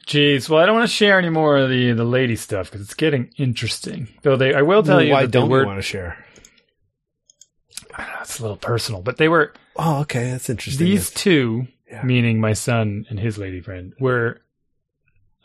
Jeez, 0.07 0.49
well, 0.49 0.61
I 0.61 0.65
don't 0.67 0.75
want 0.75 0.87
to 0.89 0.95
share 0.95 1.17
any 1.17 1.29
more 1.29 1.57
of 1.57 1.69
the 1.69 1.91
the 1.93 2.03
lady 2.03 2.35
stuff 2.35 2.69
because 2.71 2.81
it's 2.85 2.93
getting 2.93 3.31
interesting. 3.37 4.07
Though 4.23 4.35
they, 4.35 4.53
I 4.53 4.61
will 4.61 4.83
tell 4.83 5.01
you 5.01 5.11
Why 5.13 5.23
that 5.23 5.31
don't 5.31 5.49
were. 5.49 5.61
you 5.61 5.65
want 5.67 5.79
to 5.79 5.83
share? 5.83 6.23
I 7.95 8.03
don't 8.03 8.13
know, 8.13 8.19
it's 8.21 8.39
a 8.39 8.41
little 8.41 8.57
personal, 8.57 9.01
but 9.01 9.17
they 9.17 9.27
were 9.27 9.53
Oh, 9.75 10.01
okay, 10.01 10.31
that's 10.31 10.49
interesting. 10.49 10.85
these 10.85 11.09
two, 11.09 11.67
Yeah. 11.89 12.03
meaning 12.03 12.39
my 12.41 12.53
son 12.53 13.05
and 13.09 13.19
his 13.19 13.37
lady 13.37 13.61
friend, 13.61 13.93
were 13.99 14.41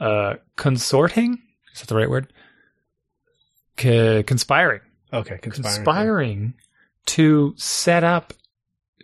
uh 0.01 0.35
consorting. 0.57 1.39
Is 1.75 1.81
that 1.81 1.89
the 1.89 1.97
right 1.97 2.11
word? 2.11 2.33
C- 3.79 4.23
conspiring, 4.23 4.81
okay, 5.13 5.39
conspiring. 5.39 5.75
conspiring 5.85 6.55
to 7.07 7.55
set 7.57 8.05
up 8.05 8.33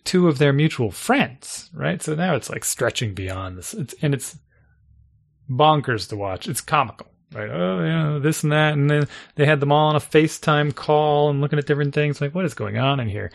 two 0.04 0.28
of 0.28 0.38
their 0.38 0.52
mutual 0.52 0.90
friends. 0.90 1.70
Right. 1.74 2.02
So 2.02 2.14
now 2.14 2.34
it's 2.36 2.50
like 2.50 2.64
stretching 2.64 3.14
beyond 3.14 3.58
this, 3.58 3.74
it's, 3.74 3.94
and 4.02 4.14
it's 4.14 4.38
bonkers 5.50 6.08
to 6.08 6.16
watch. 6.16 6.48
It's 6.48 6.60
comical. 6.60 7.08
Right, 7.34 7.50
oh, 7.50 8.20
this 8.20 8.44
and 8.44 8.52
that, 8.52 8.74
and 8.74 8.88
then 8.88 9.08
they 9.34 9.46
had 9.46 9.58
them 9.58 9.72
all 9.72 9.88
on 9.88 9.96
a 9.96 10.00
FaceTime 10.00 10.74
call 10.74 11.28
and 11.28 11.40
looking 11.40 11.58
at 11.58 11.66
different 11.66 11.92
things. 11.92 12.20
Like, 12.20 12.34
what 12.34 12.44
is 12.44 12.54
going 12.54 12.78
on 12.78 13.00
in 13.00 13.08
here? 13.08 13.32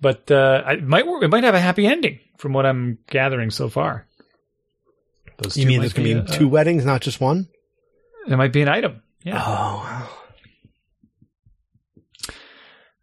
But 0.00 0.30
uh, 0.30 0.62
it 0.66 0.82
might 0.82 1.06
work. 1.06 1.22
It 1.22 1.28
might 1.28 1.44
have 1.44 1.54
a 1.54 1.60
happy 1.60 1.86
ending, 1.86 2.20
from 2.38 2.52
what 2.52 2.66
I'm 2.66 2.98
gathering 3.08 3.50
so 3.50 3.68
far. 3.68 4.06
Those 5.38 5.56
You 5.56 5.64
two 5.64 5.68
mean 5.68 5.78
might 5.78 5.80
there's 5.82 5.92
gonna 5.92 6.24
be 6.24 6.32
uh, 6.32 6.36
two 6.38 6.48
weddings, 6.48 6.84
not 6.84 7.02
just 7.02 7.20
one? 7.20 7.48
It 8.26 8.36
might 8.36 8.52
be 8.52 8.62
an 8.62 8.68
item. 8.68 9.02
Yeah. 9.22 9.42
Oh, 9.44 10.22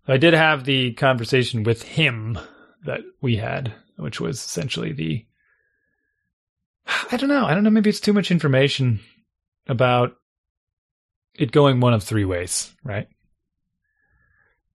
I 0.08 0.18
did 0.18 0.34
have 0.34 0.66
the 0.66 0.94
conversation 0.94 1.64
with 1.64 1.82
him 1.82 2.38
that 2.86 3.02
we 3.22 3.38
had, 3.38 3.74
which 3.98 4.20
was 4.20 4.38
essentially 4.38 4.92
the. 4.92 5.26
I 7.12 7.16
don't 7.18 7.30
know. 7.30 7.46
I 7.46 7.54
don't 7.54 7.64
know. 7.64 7.70
Maybe 7.70 7.90
it's 7.90 8.02
too 8.02 8.12
much 8.12 8.32
information 8.32 9.00
about 9.68 10.18
it 11.36 11.52
going 11.52 11.80
one 11.80 11.94
of 11.94 12.04
three 12.04 12.26
ways, 12.26 12.74
right? 12.84 13.08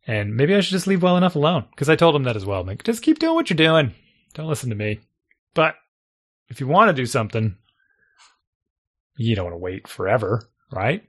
And 0.06 0.34
maybe 0.36 0.54
I 0.54 0.60
should 0.60 0.72
just 0.72 0.86
leave 0.86 1.02
well 1.02 1.18
enough 1.18 1.36
alone 1.36 1.66
because 1.70 1.90
I 1.90 1.96
told 1.96 2.16
him 2.16 2.22
that 2.22 2.36
as 2.36 2.46
well. 2.46 2.62
I'm 2.62 2.66
like, 2.66 2.82
just 2.82 3.02
keep 3.02 3.18
doing 3.18 3.34
what 3.34 3.50
you're 3.50 3.56
doing. 3.58 3.94
Don't 4.34 4.48
listen 4.48 4.70
to 4.70 4.76
me. 4.76 5.00
But 5.54 5.74
if 6.48 6.60
you 6.60 6.66
want 6.66 6.88
to 6.88 6.92
do 6.94 7.06
something, 7.06 7.56
you 9.16 9.34
don't 9.34 9.44
want 9.46 9.54
to 9.54 9.58
wait 9.58 9.88
forever, 9.88 10.48
right? 10.72 11.02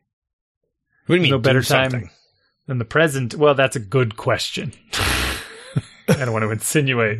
what 1.05 1.15
do 1.15 1.15
you 1.15 1.21
mean? 1.21 1.31
no 1.31 1.39
better 1.39 1.61
time 1.61 1.91
something? 1.91 2.09
than 2.67 2.77
the 2.77 2.85
present? 2.85 3.35
Well, 3.35 3.55
that's 3.55 3.75
a 3.75 3.79
good 3.79 4.15
question. 4.17 4.73
I 4.93 6.15
don't 6.25 6.33
want 6.33 6.43
to 6.43 6.51
insinuate 6.51 7.19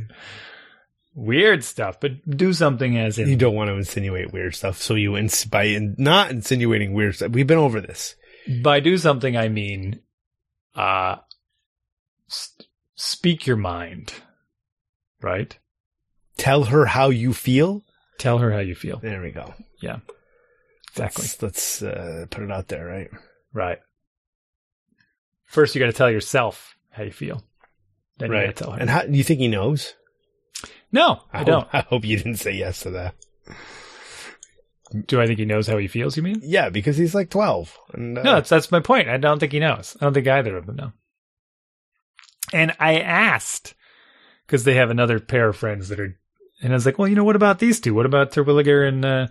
weird 1.16 1.64
stuff, 1.64 2.00
but 2.00 2.12
do 2.30 2.54
something 2.54 2.98
as 2.98 3.20
in. 3.20 3.30
You 3.30 3.36
don't 3.36 3.56
want 3.56 3.70
to 3.70 3.76
insinuate 3.76 4.32
weird 4.34 4.56
stuff, 4.56 4.82
so 4.82 4.96
you 4.96 5.18
ins- 5.18 5.46
by 5.46 5.64
in- 5.66 5.96
not 5.98 6.32
insinuating 6.32 6.94
weird 6.94 7.16
stuff. 7.16 7.32
We've 7.32 7.48
been 7.48 7.58
over 7.58 7.82
this. 7.82 8.16
by 8.64 8.80
do 8.80 8.98
something 8.98 9.38
I 9.38 9.50
mean 9.50 10.00
uh 10.76 11.18
s- 12.30 12.58
speak 12.96 13.46
your 13.48 13.58
mind. 13.58 14.14
Right? 15.22 15.58
Tell 16.40 16.64
her 16.64 16.86
how 16.86 17.10
you 17.10 17.34
feel. 17.34 17.84
Tell 18.18 18.40
her 18.40 18.52
how 18.52 18.60
you 18.60 18.76
feel. 18.76 18.98
There 19.00 19.22
we 19.22 19.32
go. 19.32 19.54
Yeah. 19.82 20.00
Exactly. 20.92 21.24
Let's, 21.24 21.42
let's 21.42 21.82
uh, 21.84 22.26
put 22.30 22.44
it 22.44 22.52
out 22.52 22.68
there, 22.68 22.86
right? 22.86 23.10
Right. 23.54 23.80
First 25.46 25.76
you 25.76 25.80
got 25.80 25.88
to 25.88 25.94
tell 25.94 26.10
yourself 26.10 26.76
how 26.92 27.04
you 27.04 27.12
feel. 27.12 27.44
Then 28.18 28.30
you 28.30 28.36
got 28.36 28.40
right. 28.40 28.56
to 28.56 28.64
tell 28.64 28.72
her. 28.72 28.80
And 28.80 28.90
how 28.90 29.04
do 29.04 29.18
you 29.18 29.24
think 29.24 29.40
he 29.40 29.48
knows? 29.48 29.94
no, 30.92 31.22
I, 31.32 31.40
hope- 31.40 31.48
don't. 31.48 31.68
I 31.74 31.82
hope 31.82 32.04
you 32.06 32.18
didn't 32.18 32.38
say 32.38 32.54
yes 32.54 32.82
to 32.82 32.92
that. 32.92 33.16
Do 35.06 35.22
I 35.22 35.28
think 35.28 35.38
he 35.38 35.46
knows 35.46 35.68
how 35.68 35.78
he 35.78 35.88
feels, 35.88 36.18
you 36.18 36.24
mean? 36.24 36.42
Yeah, 36.42 36.70
because 36.70 36.98
he's 36.98 37.14
like 37.14 37.30
twelve. 37.30 37.78
And, 37.94 38.18
uh, 38.18 38.24
No, 38.24 38.34
that's 38.36 38.50
that's 38.50 38.72
my 38.72 38.80
point. 38.80 39.08
I 39.08 39.18
don't 39.18 39.38
think 39.38 39.52
he 39.52 39.60
knows. 39.60 39.96
I 40.02 40.06
don't 40.06 40.16
think 40.16 40.28
either 40.28 40.58
of 40.58 40.66
them 40.66 40.78
know. 40.78 40.92
And 42.52 42.76
I 42.80 43.00
asked 43.00 43.76
because 44.48 44.64
they 44.64 44.74
have 44.76 44.90
another 44.90 45.20
pair 45.20 45.50
of 45.50 45.58
friends 45.58 45.90
that 45.90 46.00
are, 46.00 46.19
and 46.62 46.74
I 46.74 46.76
was 46.76 46.86
like, 46.86 46.98
well, 46.98 47.08
you 47.08 47.16
know, 47.16 47.24
what 47.24 47.36
about 47.36 47.60
these 47.60 47.80
two? 47.80 47.94
What 47.94 48.06
about 48.06 48.32
Terwilliger 48.32 48.88
and 48.88 49.06
uh, 49.06 49.28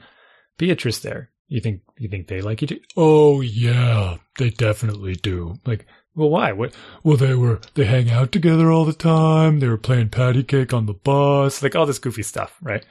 Beatrice? 0.57 1.01
There, 1.01 1.31
you 1.49 1.61
think 1.61 1.83
you 1.99 2.09
think 2.09 2.29
they 2.29 2.41
like 2.41 2.63
each? 2.63 2.73
other? 2.73 2.81
Oh 2.97 3.41
yeah, 3.41 4.19
they 4.39 4.51
definitely 4.51 5.15
do. 5.15 5.59
Like, 5.67 5.87
well, 6.15 6.31
why? 6.31 6.53
What? 6.53 6.75
Well, 7.03 7.17
they 7.17 7.35
were 7.35 7.61
they 7.75 7.85
hang 7.85 8.11
out 8.11 8.33
together 8.33 8.71
all 8.71 8.85
the 8.85 8.93
time. 8.93 9.61
They 9.61 9.69
were 9.69 9.79
playing 9.79 10.09
patty 10.11 10.43
cake 10.43 10.73
on 10.73 10.87
the 10.87 10.95
bus, 10.95 11.63
like 11.63 11.77
all 11.77 11.87
this 11.87 11.99
goofy 11.99 12.23
stuff, 12.23 12.57
right? 12.63 12.85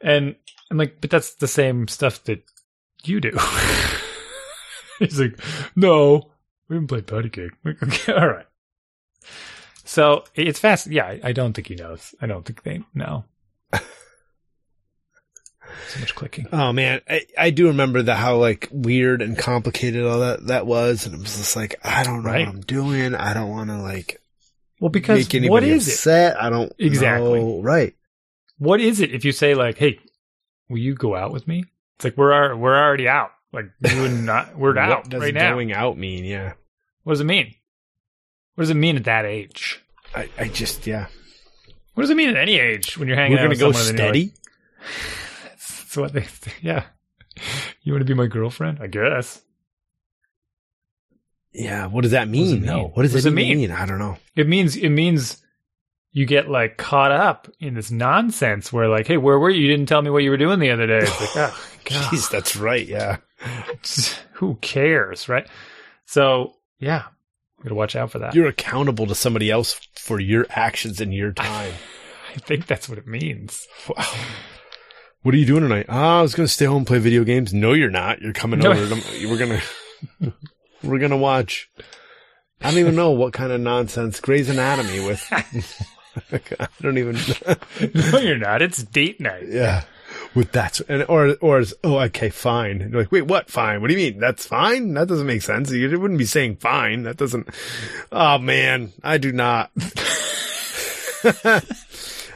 And 0.00 0.36
I'm 0.70 0.76
like, 0.76 1.00
but 1.00 1.10
that's 1.10 1.34
the 1.36 1.48
same 1.48 1.88
stuff 1.88 2.22
that 2.24 2.44
you 3.04 3.20
do. 3.20 3.30
He's 4.98 5.18
like, 5.18 5.38
no, 5.74 6.30
we 6.68 6.76
haven't 6.76 6.88
played 6.88 7.06
patty 7.06 7.30
cake. 7.30 7.52
Like, 7.64 7.82
okay, 7.82 8.12
all 8.12 8.28
right. 8.28 8.46
So 9.84 10.24
it's 10.34 10.58
fast. 10.58 10.86
Yeah, 10.86 11.16
I, 11.22 11.32
don't 11.32 11.52
think 11.52 11.68
he 11.68 11.74
knows. 11.74 12.14
I 12.20 12.26
don't 12.26 12.44
think 12.44 12.62
they 12.62 12.82
know. 12.94 13.24
So 15.88 16.00
much 16.00 16.14
clicking. 16.14 16.46
Oh 16.52 16.72
man, 16.72 17.00
I, 17.08 17.22
I 17.38 17.50
do 17.50 17.68
remember 17.68 18.02
the 18.02 18.14
how 18.14 18.36
like 18.36 18.68
weird 18.70 19.22
and 19.22 19.36
complicated 19.36 20.04
all 20.04 20.20
that 20.20 20.46
that 20.48 20.66
was, 20.66 21.06
and 21.06 21.14
it 21.14 21.18
was 21.20 21.36
just 21.36 21.56
like 21.56 21.74
I 21.82 22.02
don't 22.04 22.22
know 22.22 22.30
Right. 22.30 22.46
what 22.46 22.54
I'm 22.54 22.60
doing. 22.60 23.14
I 23.14 23.32
don't 23.34 23.48
want 23.48 23.70
to 23.70 23.78
like 23.80 24.20
Well, 24.78 24.90
because 24.90 25.20
make 25.20 25.34
anybody 25.34 25.50
what 25.50 25.62
is 25.64 26.06
it? 26.06 26.36
I 26.38 26.50
don't 26.50 26.72
Exactly. 26.78 27.40
know. 27.40 27.60
Right. 27.62 27.94
What 28.58 28.80
is 28.80 29.00
it 29.00 29.12
if 29.14 29.24
you 29.24 29.32
say 29.32 29.54
like, 29.54 29.78
"Hey, 29.78 29.98
will 30.68 30.78
you 30.78 30.94
go 30.94 31.16
out 31.16 31.32
with 31.32 31.48
me?" 31.48 31.64
It's 31.96 32.04
like 32.04 32.16
we're 32.16 32.54
we're 32.54 32.76
already 32.76 33.08
out. 33.08 33.30
Like 33.52 33.66
you 33.80 34.04
and 34.04 34.26
not 34.26 34.56
we're 34.56 34.76
out 34.78 35.12
right 35.14 35.34
now. 35.34 35.52
going 35.54 35.72
out 35.72 35.96
mean? 35.96 36.24
Yeah. 36.24 36.52
What 37.04 37.14
does 37.14 37.20
it 37.20 37.24
mean? 37.24 37.54
What 38.54 38.62
does 38.62 38.70
it 38.70 38.74
mean 38.74 38.96
at 38.96 39.04
that 39.04 39.24
age? 39.24 39.82
I, 40.14 40.28
I 40.38 40.48
just 40.48 40.86
yeah. 40.86 41.06
What 41.94 42.02
does 42.02 42.10
it 42.10 42.16
mean 42.16 42.28
at 42.30 42.36
any 42.36 42.58
age 42.58 42.96
when 42.98 43.08
you're 43.08 43.16
hanging 43.16 43.36
We're 43.36 43.40
out 43.40 43.42
gonna 43.44 43.50
with 43.50 43.60
go 43.60 43.72
someone 43.72 43.88
and 43.90 43.98
you're 43.98 44.08
steady. 44.08 44.24
Like, 44.26 45.50
That's 45.50 45.96
what 45.96 46.12
they. 46.12 46.26
Yeah. 46.62 46.84
You 47.82 47.92
want 47.92 48.00
to 48.02 48.04
be 48.06 48.14
my 48.14 48.26
girlfriend? 48.26 48.78
I 48.80 48.86
guess. 48.86 49.42
yeah. 51.52 51.86
What 51.86 52.02
does 52.02 52.12
that 52.12 52.28
mean? 52.28 52.60
mean? 52.60 52.66
though? 52.66 52.90
What 52.94 53.02
does, 53.02 53.12
What 53.12 53.18
does 53.18 53.26
it 53.26 53.30
it 53.30 53.34
mean? 53.34 53.58
mean? 53.58 53.70
I 53.70 53.86
don't 53.86 53.98
know. 53.98 54.16
It 54.36 54.48
means 54.48 54.76
it 54.76 54.90
means 54.90 55.40
you 56.12 56.26
get 56.26 56.48
like 56.48 56.76
caught 56.76 57.10
up 57.12 57.48
in 57.60 57.74
this 57.74 57.90
nonsense 57.90 58.72
where 58.72 58.88
like, 58.88 59.06
hey, 59.06 59.16
where 59.16 59.38
were 59.38 59.50
you? 59.50 59.60
You 59.62 59.68
didn't 59.68 59.88
tell 59.88 60.02
me 60.02 60.10
what 60.10 60.22
you 60.22 60.30
were 60.30 60.36
doing 60.36 60.58
the 60.60 60.70
other 60.70 60.86
day. 60.86 60.98
It's 60.98 61.20
like, 61.20 61.36
oh, 61.36 61.64
God. 61.84 62.12
Jeez, 62.12 62.30
that's 62.30 62.56
right. 62.56 62.86
Yeah. 62.86 63.16
who 64.34 64.54
cares, 64.56 65.28
right? 65.28 65.48
So 66.06 66.54
yeah, 66.78 67.04
we 67.64 67.68
gotta 67.68 67.74
watch 67.76 67.96
out 67.96 68.10
for 68.12 68.18
that. 68.20 68.34
You're 68.34 68.46
accountable 68.46 69.06
to 69.06 69.14
somebody 69.14 69.50
else 69.50 69.80
for 69.96 70.20
your 70.20 70.46
actions 70.50 71.00
and 71.00 71.12
your 71.14 71.32
time. 71.32 71.72
I 72.36 72.38
think 72.38 72.66
that's 72.66 72.88
what 72.88 72.98
it 72.98 73.06
means. 73.06 73.66
wow. 73.88 74.04
What 75.22 75.34
are 75.34 75.38
you 75.38 75.46
doing 75.46 75.62
tonight? 75.62 75.86
Ah, 75.88 76.18
I 76.18 76.22
was 76.22 76.34
going 76.34 76.46
to 76.46 76.52
stay 76.52 76.66
home 76.66 76.78
and 76.78 76.86
play 76.86 76.98
video 76.98 77.24
games. 77.24 77.54
No, 77.54 77.72
you're 77.72 77.90
not. 77.90 78.20
You're 78.20 78.34
coming 78.34 78.58
No. 78.60 78.72
over. 78.72 78.94
We're 79.26 79.38
going 79.38 79.58
to, 80.20 80.32
we're 80.82 80.98
going 80.98 81.10
to 81.12 81.16
watch. 81.16 81.70
I 82.60 82.70
don't 82.70 82.78
even 82.80 82.94
know 82.94 83.12
what 83.12 83.32
kind 83.32 83.50
of 83.50 83.60
nonsense 83.60 84.20
Grey's 84.20 84.50
Anatomy 84.50 85.00
with. 85.06 85.26
I 86.60 86.68
don't 86.82 86.98
even. 86.98 87.16
no, 88.12 88.18
you're 88.18 88.36
not. 88.36 88.60
It's 88.60 88.82
date 88.82 89.18
night. 89.20 89.44
yeah. 89.48 89.84
With 90.34 90.50
that, 90.52 90.80
and 90.88 91.04
or 91.08 91.36
or 91.40 91.60
is, 91.60 91.74
oh 91.84 91.98
okay 92.00 92.28
fine. 92.30 92.82
And 92.82 92.90
you're 92.92 93.02
like, 93.02 93.12
wait, 93.12 93.22
what? 93.26 93.48
Fine? 93.48 93.80
What 93.80 93.88
do 93.88 93.94
you 93.94 94.10
mean? 94.12 94.18
That's 94.20 94.44
fine? 94.46 94.94
That 94.94 95.06
doesn't 95.06 95.26
make 95.26 95.42
sense. 95.42 95.70
You 95.70 95.88
wouldn't 96.00 96.18
be 96.18 96.24
saying 96.24 96.56
fine. 96.56 97.04
That 97.04 97.16
doesn't. 97.16 97.48
Oh 98.10 98.38
man, 98.38 98.92
I 99.02 99.18
do 99.18 99.30
not. 99.32 99.70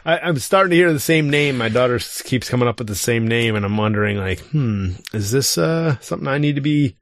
I, 0.04 0.18
I'm 0.22 0.38
starting 0.38 0.70
to 0.70 0.76
hear 0.76 0.92
the 0.92 1.00
same 1.00 1.28
name. 1.28 1.58
My 1.58 1.68
daughter 1.68 1.98
keeps 2.24 2.48
coming 2.48 2.68
up 2.68 2.78
with 2.78 2.86
the 2.88 2.94
same 2.94 3.26
name, 3.26 3.54
and 3.56 3.64
I'm 3.64 3.76
wondering, 3.76 4.16
like, 4.16 4.40
hmm, 4.40 4.92
is 5.12 5.30
this 5.32 5.58
uh 5.58 5.98
something 6.00 6.28
I 6.28 6.38
need 6.38 6.54
to 6.54 6.60
be 6.62 6.96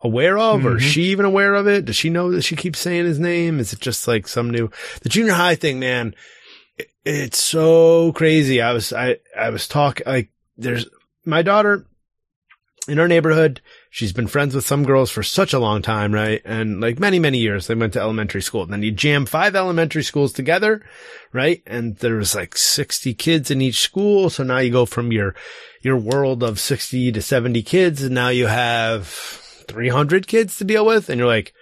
aware 0.00 0.38
of, 0.38 0.66
or 0.66 0.76
is 0.76 0.82
Mhm. 0.82 0.88
she 0.88 1.02
even 1.04 1.24
aware 1.24 1.54
of 1.54 1.66
it? 1.66 1.84
Does 1.86 1.96
she 1.96 2.10
know 2.10 2.30
that 2.32 2.42
she 2.42 2.56
keeps 2.56 2.78
saying 2.80 3.04
his 3.06 3.18
name? 3.18 3.58
Is 3.60 3.72
it 3.72 3.80
just 3.80 4.06
like 4.06 4.28
some 4.28 4.50
new 4.50 4.70
the 5.02 5.08
junior 5.08 5.32
high 5.32 5.54
thing, 5.54 5.78
man? 5.80 6.14
It- 6.78 6.90
It's 7.04 7.42
so 7.42 8.12
crazy. 8.12 8.60
I 8.60 8.72
was 8.72 8.92
I 8.92 9.18
I 9.38 9.50
was 9.50 9.68
talking 9.68 10.06
like 10.06 10.30
there's 10.56 10.86
my 11.24 11.42
daughter 11.42 11.86
in 12.88 12.98
our 12.98 13.08
neighborhood. 13.08 13.60
She's 13.90 14.12
been 14.12 14.26
friends 14.26 14.54
with 14.54 14.66
some 14.66 14.84
girls 14.84 15.10
for 15.10 15.22
such 15.22 15.52
a 15.52 15.58
long 15.58 15.82
time, 15.82 16.12
right? 16.12 16.40
And 16.44 16.80
like 16.80 17.00
many, 17.00 17.18
many 17.18 17.38
years, 17.38 17.66
they 17.66 17.74
went 17.74 17.94
to 17.94 18.00
elementary 18.00 18.42
school. 18.42 18.62
And 18.62 18.72
then 18.72 18.82
you 18.82 18.92
jam 18.92 19.24
five 19.26 19.56
elementary 19.56 20.02
schools 20.04 20.32
together, 20.32 20.84
right? 21.32 21.62
And 21.66 21.96
there 21.96 22.16
was 22.16 22.34
like 22.34 22.56
60 22.56 23.14
kids 23.14 23.50
in 23.50 23.60
each 23.62 23.80
school. 23.80 24.28
So 24.30 24.44
now 24.44 24.58
you 24.58 24.70
go 24.70 24.84
from 24.86 25.12
your, 25.12 25.34
your 25.82 25.96
world 25.96 26.42
of 26.42 26.60
60 26.60 27.10
to 27.12 27.22
70 27.22 27.62
kids. 27.62 28.02
And 28.02 28.14
now 28.14 28.28
you 28.28 28.46
have 28.48 29.06
300 29.08 30.26
kids 30.26 30.58
to 30.58 30.64
deal 30.64 30.84
with. 30.84 31.08
And 31.08 31.18
you're 31.18 31.26
like, 31.26 31.54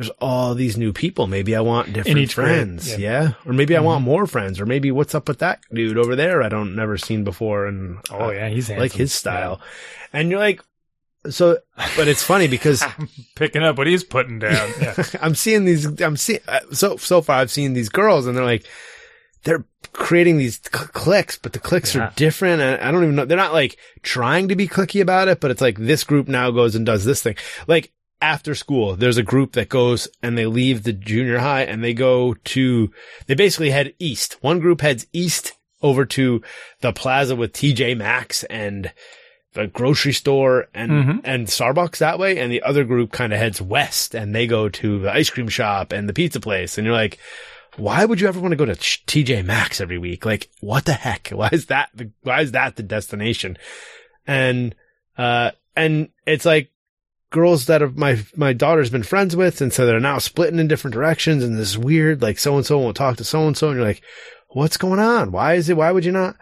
there's 0.00 0.10
all 0.20 0.54
these 0.54 0.78
new 0.78 0.92
people. 0.94 1.26
Maybe 1.26 1.54
I 1.54 1.60
want 1.60 1.92
different 1.92 2.14
grade, 2.16 2.32
friends. 2.32 2.88
yeah. 2.90 2.96
Yeah. 2.98 3.32
Or 3.44 3.52
maybe 3.52 3.76
I 3.76 3.80
Mhm. 3.80 3.84
want 3.84 4.04
more 4.04 4.26
friends. 4.26 4.58
Or 4.58 4.64
maybe 4.64 4.90
what's 4.90 5.14
up 5.14 5.28
with 5.28 5.40
that 5.40 5.60
dude 5.74 5.98
over 5.98 6.16
there? 6.16 6.42
I 6.42 6.48
don't 6.48 6.74
never 6.74 6.96
seen 6.96 7.22
before. 7.22 7.66
And 7.66 7.98
Oh 8.10 8.30
I 8.30 8.34
yeah, 8.34 8.48
he's 8.48 8.70
like 8.70 8.92
his 8.92 9.12
style. 9.12 9.60
And 10.12 10.30
you're 10.30 10.40
like, 10.40 10.62
so, 11.28 11.58
but 11.96 12.08
it's 12.08 12.22
funny 12.22 12.48
because 12.48 12.82
I'm 12.98 13.08
picking 13.36 13.62
up 13.62 13.76
what 13.76 13.86
he's 13.86 14.02
putting 14.04 14.38
down. 14.38 14.70
Yeah. 14.80 15.02
I'm 15.20 15.34
seeing 15.34 15.66
these, 15.66 15.84
I'm 16.00 16.16
seeing, 16.16 16.40
uh, 16.48 16.60
so, 16.72 16.96
so 16.96 17.20
far 17.20 17.36
I've 17.36 17.50
seen 17.50 17.74
these 17.74 17.90
girls 17.90 18.26
and 18.26 18.34
they're 18.34 18.42
like, 18.44 18.64
they're 19.44 19.66
creating 19.92 20.38
these 20.38 20.58
cl- 20.72 20.88
clicks, 20.88 21.36
but 21.36 21.52
the 21.52 21.58
clicks 21.58 21.94
Yeah. 21.94 22.04
are 22.04 22.12
different. 22.16 22.62
And 22.62 22.80
I 22.82 22.90
don't 22.90 23.02
even 23.02 23.16
know. 23.16 23.26
They're 23.26 23.36
not 23.36 23.52
like 23.52 23.76
trying 24.02 24.48
to 24.48 24.56
be 24.56 24.66
clicky 24.66 25.02
about 25.02 25.28
it, 25.28 25.40
but 25.40 25.50
it's 25.50 25.60
like 25.60 25.76
this 25.78 26.04
group 26.04 26.26
now 26.26 26.50
goes 26.50 26.74
and 26.74 26.86
does 26.86 27.04
this 27.04 27.22
thing. 27.22 27.36
Like 27.66 27.92
after 28.22 28.54
school, 28.54 28.96
there's 28.96 29.16
a 29.16 29.22
group 29.22 29.52
that 29.52 29.68
goes 29.68 30.08
and 30.22 30.36
they 30.36 30.46
leave 30.46 30.82
the 30.82 30.92
junior 30.92 31.38
high 31.38 31.62
and 31.62 31.82
they 31.82 31.94
go 31.94 32.34
to, 32.44 32.90
they 33.26 33.34
basically 33.34 33.70
head 33.70 33.94
east. 33.98 34.36
One 34.42 34.60
group 34.60 34.80
heads 34.80 35.06
east 35.12 35.52
over 35.82 36.04
to 36.04 36.42
the 36.80 36.92
plaza 36.92 37.34
with 37.36 37.52
TJ 37.52 37.96
Maxx 37.96 38.44
and 38.44 38.92
the 39.54 39.66
grocery 39.66 40.12
store 40.12 40.68
and, 40.74 40.90
Mhm. 40.90 41.20
and 41.24 41.46
Starbucks 41.46 41.98
that 41.98 42.18
way. 42.18 42.38
And 42.38 42.52
the 42.52 42.62
other 42.62 42.84
group 42.84 43.10
kind 43.10 43.32
of 43.32 43.38
heads 43.38 43.60
west 43.60 44.14
and 44.14 44.34
they 44.34 44.46
go 44.46 44.68
to 44.68 44.98
the 45.00 45.12
ice 45.12 45.30
cream 45.30 45.48
shop 45.48 45.90
and 45.92 46.08
the 46.08 46.12
pizza 46.12 46.38
place. 46.40 46.76
And 46.78 46.84
you're 46.84 46.94
like, 46.94 47.18
why 47.76 48.04
would 48.04 48.20
you 48.20 48.28
ever 48.28 48.38
want 48.40 48.52
to 48.52 48.56
go 48.56 48.66
to 48.66 48.74
TJ 48.74 49.42
Maxx 49.44 49.80
every 49.80 49.98
week? 49.98 50.26
Like, 50.26 50.50
what 50.60 50.84
the 50.84 50.92
heck? 50.92 51.28
Why 51.32 51.48
is 51.52 51.66
that 51.66 51.88
the, 51.94 52.10
why 52.22 52.42
is 52.42 52.52
that 52.52 52.76
the 52.76 52.82
destination? 52.82 53.56
And, 54.26 54.74
uh, 55.16 55.52
and 55.76 56.08
it's 56.26 56.44
like 56.44 56.70
girls 57.30 57.66
that 57.66 57.80
have 57.80 57.96
my, 57.96 58.20
my 58.36 58.52
daughter's 58.52 58.90
been 58.90 59.02
friends 59.02 59.34
with. 59.34 59.60
And 59.60 59.72
so 59.72 59.86
they're 59.86 60.00
now 60.00 60.18
splitting 60.18 60.58
in 60.58 60.68
different 60.68 60.94
directions 60.94 61.42
and 61.42 61.56
this 61.56 61.70
is 61.70 61.78
weird, 61.78 62.22
like 62.22 62.38
so 62.38 62.56
and 62.56 62.66
so 62.66 62.78
won't 62.78 62.96
talk 62.96 63.16
to 63.16 63.24
so 63.24 63.46
and 63.46 63.56
so. 63.56 63.68
And 63.68 63.78
you're 63.78 63.86
like, 63.86 64.02
what's 64.48 64.76
going 64.76 65.00
on? 65.00 65.32
Why 65.32 65.54
is 65.54 65.68
it? 65.68 65.76
Why 65.76 65.92
would 65.92 66.04
you 66.04 66.12
not? 66.12 66.36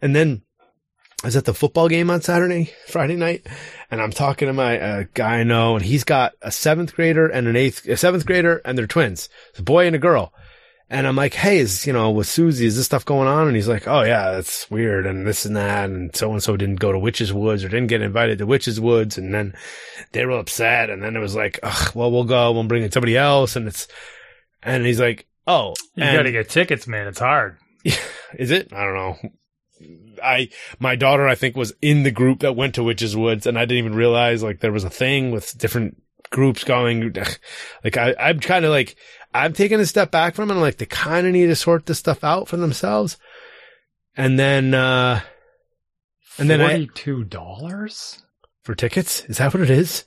And 0.00 0.14
then 0.14 0.42
I 1.22 1.28
was 1.28 1.36
at 1.36 1.46
the 1.46 1.54
football 1.54 1.88
game 1.88 2.10
on 2.10 2.20
Saturday, 2.20 2.70
Friday 2.88 3.16
night, 3.16 3.46
and 3.90 4.02
I'm 4.02 4.10
talking 4.10 4.46
to 4.48 4.52
my 4.52 4.78
uh, 4.78 5.04
guy 5.14 5.40
I 5.40 5.44
know, 5.44 5.74
and 5.74 5.84
he's 5.84 6.04
got 6.04 6.34
a 6.42 6.52
seventh 6.52 6.94
grader 6.94 7.26
and 7.26 7.48
an 7.48 7.56
eighth, 7.56 7.88
a 7.88 7.96
seventh 7.96 8.26
grader, 8.26 8.60
and 8.64 8.76
they're 8.76 8.86
twins, 8.86 9.30
it's 9.48 9.60
a 9.60 9.62
boy 9.62 9.86
and 9.86 9.96
a 9.96 9.98
girl. 9.98 10.34
And 10.90 11.06
I'm 11.06 11.16
like, 11.16 11.34
hey, 11.34 11.58
is, 11.58 11.86
you 11.86 11.92
know, 11.92 12.10
with 12.10 12.26
Susie, 12.26 12.66
is 12.66 12.76
this 12.76 12.84
stuff 12.84 13.04
going 13.04 13.26
on? 13.26 13.46
And 13.46 13.56
he's 13.56 13.68
like, 13.68 13.88
oh 13.88 14.02
yeah, 14.02 14.32
that's 14.32 14.70
weird. 14.70 15.06
And 15.06 15.26
this 15.26 15.44
and 15.44 15.56
that. 15.56 15.88
And 15.90 16.14
so 16.14 16.30
and 16.32 16.42
so 16.42 16.56
didn't 16.56 16.76
go 16.80 16.92
to 16.92 16.98
Witches 16.98 17.32
Woods 17.32 17.64
or 17.64 17.68
didn't 17.68 17.88
get 17.88 18.02
invited 18.02 18.38
to 18.38 18.46
Witches 18.46 18.80
Woods. 18.80 19.16
And 19.16 19.32
then 19.32 19.54
they 20.12 20.26
were 20.26 20.38
upset. 20.38 20.90
And 20.90 21.02
then 21.02 21.16
it 21.16 21.20
was 21.20 21.34
like, 21.34 21.58
Ugh, 21.62 21.92
well, 21.94 22.10
we'll 22.12 22.24
go. 22.24 22.52
We'll 22.52 22.64
bring 22.64 22.82
in 22.82 22.92
somebody 22.92 23.16
else. 23.16 23.56
And 23.56 23.66
it's, 23.66 23.88
and 24.62 24.84
he's 24.84 25.00
like, 25.00 25.26
oh, 25.46 25.74
You 25.94 26.04
and- 26.04 26.16
got 26.16 26.22
to 26.24 26.32
get 26.32 26.48
tickets, 26.50 26.86
man. 26.86 27.06
It's 27.08 27.18
hard. 27.18 27.56
is 27.84 28.50
it? 28.50 28.72
I 28.72 28.84
don't 28.84 28.94
know. 28.94 29.16
I 30.22 30.48
my 30.78 30.96
daughter 30.96 31.26
I 31.26 31.34
think 31.34 31.56
was 31.56 31.74
in 31.82 32.02
the 32.04 32.10
group 32.10 32.40
that 32.40 32.56
went 32.56 32.76
to 32.76 32.84
Witches 32.84 33.16
Woods 33.16 33.46
and 33.46 33.58
I 33.58 33.62
didn't 33.62 33.78
even 33.78 33.94
realize 33.94 34.42
like 34.42 34.60
there 34.60 34.72
was 34.72 34.84
a 34.84 34.90
thing 34.90 35.30
with 35.32 35.58
different 35.58 36.00
groups 36.30 36.64
going 36.64 37.14
like 37.84 37.96
I 37.96 38.14
I'm 38.18 38.40
kind 38.40 38.64
of 38.64 38.70
like 38.70 38.96
I'm 39.34 39.52
taking 39.52 39.80
a 39.80 39.86
step 39.86 40.10
back 40.10 40.34
from 40.34 40.50
it 40.50 40.54
I'm 40.54 40.60
like 40.60 40.78
they 40.78 40.86
kind 40.86 41.26
of 41.26 41.32
need 41.32 41.46
to 41.46 41.56
sort 41.56 41.86
this 41.86 41.98
stuff 41.98 42.22
out 42.24 42.48
for 42.48 42.56
themselves. 42.56 43.18
And 44.16 44.38
then 44.38 44.72
uh 44.74 45.20
And 46.38 46.48
then 46.48 46.60
forty-two 46.60 47.24
dollars. 47.24 48.22
for 48.62 48.74
tickets, 48.74 49.24
is 49.26 49.38
that 49.38 49.52
what 49.52 49.62
it 49.62 49.70
is? 49.70 50.04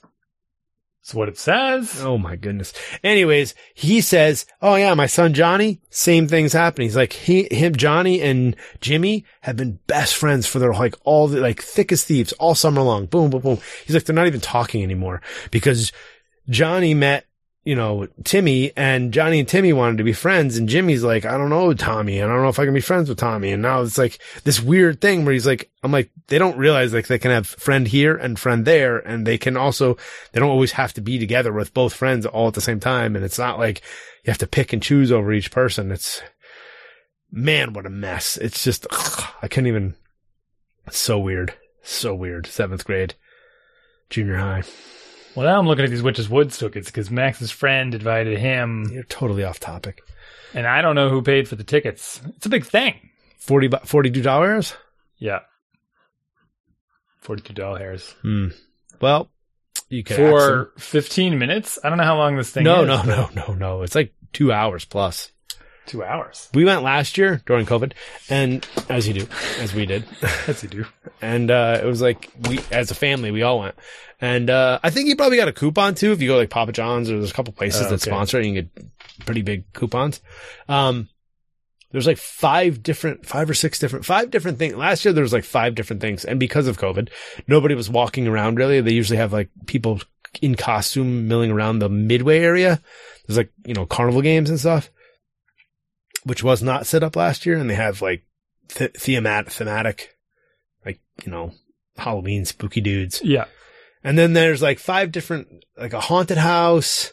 That's 1.02 1.14
what 1.14 1.28
it 1.30 1.38
says. 1.38 2.02
Oh 2.02 2.18
my 2.18 2.36
goodness. 2.36 2.74
Anyways, 3.02 3.54
he 3.74 4.02
says, 4.02 4.44
"Oh 4.60 4.74
yeah, 4.74 4.92
my 4.92 5.06
son 5.06 5.32
Johnny, 5.32 5.80
same 5.88 6.28
thing's 6.28 6.52
happening." 6.52 6.88
He's 6.88 6.96
like, 6.96 7.14
he, 7.14 7.44
him, 7.50 7.74
Johnny, 7.76 8.20
and 8.20 8.54
Jimmy 8.82 9.24
have 9.40 9.56
been 9.56 9.78
best 9.86 10.16
friends 10.16 10.46
for 10.46 10.58
their 10.58 10.74
like 10.74 10.94
all 11.04 11.26
the 11.28 11.40
like 11.40 11.62
thick 11.62 11.92
as 11.92 12.04
thieves 12.04 12.32
all 12.34 12.54
summer 12.54 12.82
long. 12.82 13.06
Boom, 13.06 13.30
boom, 13.30 13.40
boom. 13.40 13.58
He's 13.86 13.94
like, 13.94 14.04
they're 14.04 14.14
not 14.14 14.26
even 14.26 14.40
talking 14.42 14.82
anymore 14.82 15.22
because 15.50 15.92
Johnny 16.50 16.92
met, 16.92 17.24
you 17.68 17.74
know, 17.74 18.08
Timmy, 18.24 18.72
and 18.78 19.12
Johnny 19.12 19.40
and 19.40 19.46
Timmy 19.46 19.74
wanted 19.74 19.98
to 19.98 20.02
be 20.02 20.14
friends, 20.14 20.56
and 20.56 20.70
Jimmy's 20.70 21.04
like, 21.04 21.26
I 21.26 21.36
don't 21.36 21.50
know 21.50 21.74
Tommy, 21.74 22.18
and 22.18 22.30
I 22.30 22.34
don't 22.34 22.42
know 22.42 22.48
if 22.48 22.58
I 22.58 22.64
can 22.64 22.72
be 22.72 22.80
friends 22.80 23.10
with 23.10 23.18
Tommy, 23.18 23.52
and 23.52 23.60
now 23.60 23.82
it's 23.82 23.98
like 23.98 24.18
this 24.44 24.58
weird 24.58 25.02
thing 25.02 25.26
where 25.26 25.34
he's 25.34 25.46
like, 25.46 25.70
I'm 25.82 25.92
like, 25.92 26.10
they 26.28 26.38
don't 26.38 26.56
realize 26.56 26.94
like 26.94 27.08
they 27.08 27.18
can 27.18 27.30
have 27.30 27.46
friend 27.46 27.86
here 27.86 28.16
and 28.16 28.38
friend 28.38 28.64
there, 28.64 28.96
and 28.96 29.26
they 29.26 29.36
can 29.36 29.58
also 29.58 29.98
they 30.32 30.40
don't 30.40 30.48
always 30.48 30.72
have 30.72 30.94
to 30.94 31.02
be 31.02 31.18
together 31.18 31.52
with 31.52 31.74
both 31.74 31.92
friends 31.92 32.24
all 32.24 32.48
at 32.48 32.54
the 32.54 32.62
same 32.62 32.80
time. 32.80 33.14
And 33.14 33.22
it's 33.22 33.38
not 33.38 33.58
like 33.58 33.82
you 34.24 34.30
have 34.30 34.38
to 34.38 34.46
pick 34.46 34.72
and 34.72 34.82
choose 34.82 35.12
over 35.12 35.30
each 35.30 35.50
person. 35.50 35.92
It's, 35.92 36.22
man, 37.30 37.74
what 37.74 37.84
a 37.84 37.90
mess. 37.90 38.38
It's 38.38 38.64
just, 38.64 38.86
ugh, 38.90 39.24
I 39.42 39.48
can't 39.48 39.66
even, 39.66 39.94
it's 40.86 40.96
so 40.96 41.18
weird. 41.18 41.52
So 41.82 42.14
weird. 42.14 42.46
Seventh 42.46 42.86
grade, 42.86 43.14
junior 44.08 44.38
high. 44.38 44.62
Well, 45.34 45.46
now 45.46 45.58
I'm 45.58 45.66
looking 45.66 45.84
at 45.84 45.90
these 45.90 46.02
Witches 46.02 46.28
wood 46.28 46.50
tickets 46.52 46.88
because 46.88 47.10
Max's 47.10 47.50
friend 47.50 47.94
invited 47.94 48.38
him, 48.38 48.90
You're 48.92 49.04
totally 49.04 49.44
off 49.44 49.60
topic. 49.60 50.02
and 50.54 50.66
I 50.66 50.82
don't 50.82 50.94
know 50.94 51.08
who 51.10 51.22
paid 51.22 51.46
for 51.48 51.56
the 51.56 51.64
tickets. 51.64 52.20
It's 52.36 52.46
a 52.46 52.50
big 52.50 52.64
thing. 52.66 52.94
40, 53.38 53.68
$42? 53.68 54.74
Yeah. 55.18 55.40
Forty-two 57.20 57.52
dollars. 57.52 57.80
hairs 57.80 58.14
Hmm. 58.22 58.46
Well, 59.00 59.28
you 59.90 60.02
ask 60.08 60.16
for 60.16 60.72
fifteen 60.78 61.38
minutes. 61.38 61.78
I 61.84 61.88
don't 61.88 61.98
know 61.98 62.04
how 62.04 62.16
long 62.16 62.36
this 62.36 62.50
thing 62.50 62.64
no, 62.64 62.82
is. 62.82 62.86
no, 62.88 63.02
but 63.04 63.34
no, 63.34 63.46
no, 63.48 63.54
no. 63.54 63.82
It's 63.82 63.94
like 63.94 64.14
two 64.32 64.50
hours 64.52 64.84
plus. 64.86 65.30
Two 65.88 66.04
hours. 66.04 66.48
We 66.54 66.64
went 66.64 66.82
last 66.82 67.18
year 67.18 67.42
during 67.46 67.66
COVID, 67.66 67.92
and 68.28 68.66
as 68.88 69.08
you 69.08 69.14
do, 69.14 69.26
as 69.58 69.74
we 69.74 69.86
did, 69.86 70.04
as 70.46 70.62
you 70.62 70.68
do. 70.68 70.84
and 71.20 71.50
uh, 71.50 71.80
it 71.82 71.86
was 71.86 72.00
like 72.00 72.30
we, 72.48 72.60
as 72.70 72.90
a 72.90 72.94
family, 72.94 73.30
we 73.30 73.42
all 73.42 73.58
went. 73.60 73.74
And 74.20 74.50
uh, 74.50 74.78
I 74.82 74.90
think 74.90 75.08
you 75.08 75.16
probably 75.16 75.36
got 75.38 75.48
a 75.48 75.52
coupon 75.52 75.94
too 75.94 76.12
if 76.12 76.20
you 76.20 76.28
go 76.28 76.36
like 76.36 76.50
Papa 76.50 76.72
John's 76.72 77.10
or 77.10 77.16
there's 77.18 77.30
a 77.30 77.34
couple 77.34 77.52
places 77.52 77.82
Oh, 77.86 77.90
that 77.90 77.94
okay. 78.02 78.10
sponsor 78.10 78.38
it. 78.40 78.46
You 78.46 78.54
can 78.62 78.70
get 78.74 79.24
pretty 79.26 79.42
big 79.42 79.72
coupons. 79.72 80.20
Um, 80.68 81.08
there's 81.92 82.06
like 82.06 82.18
five 82.18 82.82
different, 82.82 83.24
five 83.24 83.48
or 83.48 83.54
six 83.54 83.78
different, 83.78 84.04
five 84.04 84.30
different 84.30 84.58
things. 84.58 84.74
Last 84.74 85.04
year 85.04 85.14
there 85.14 85.22
was 85.22 85.32
like 85.32 85.44
five 85.44 85.74
different 85.74 86.02
things, 86.02 86.24
and 86.24 86.38
because 86.38 86.66
of 86.66 86.78
COVID, 86.78 87.08
nobody 87.46 87.74
was 87.74 87.88
walking 87.88 88.26
around 88.26 88.58
really. 88.58 88.80
They 88.82 88.92
usually 88.92 89.16
have 89.16 89.32
like 89.32 89.48
people 89.66 90.00
in 90.42 90.54
costume 90.54 91.28
milling 91.28 91.50
around 91.50 91.78
the 91.78 91.88
midway 91.88 92.40
area. 92.40 92.82
There's 93.26 93.38
like 93.38 93.52
you 93.64 93.72
know 93.72 93.86
carnival 93.86 94.20
games 94.20 94.50
and 94.50 94.60
stuff, 94.60 94.90
which 96.28 96.44
was 96.44 96.62
not 96.62 96.86
set 96.86 97.02
up 97.02 97.16
last 97.16 97.44
year, 97.46 97.56
and 97.56 97.68
they 97.68 97.74
have 97.74 98.00
like 98.02 98.24
th- 98.68 98.94
thematic, 98.96 99.50
thematic, 99.52 100.16
like 100.86 101.00
you 101.24 101.32
know 101.32 101.52
Halloween 101.96 102.44
spooky 102.44 102.80
dudes. 102.80 103.20
Yeah. 103.24 103.46
And 104.04 104.16
then 104.16 104.32
there's 104.32 104.62
like 104.62 104.78
five 104.78 105.10
different, 105.10 105.64
like 105.76 105.92
a 105.92 106.00
haunted 106.00 106.38
house. 106.38 107.12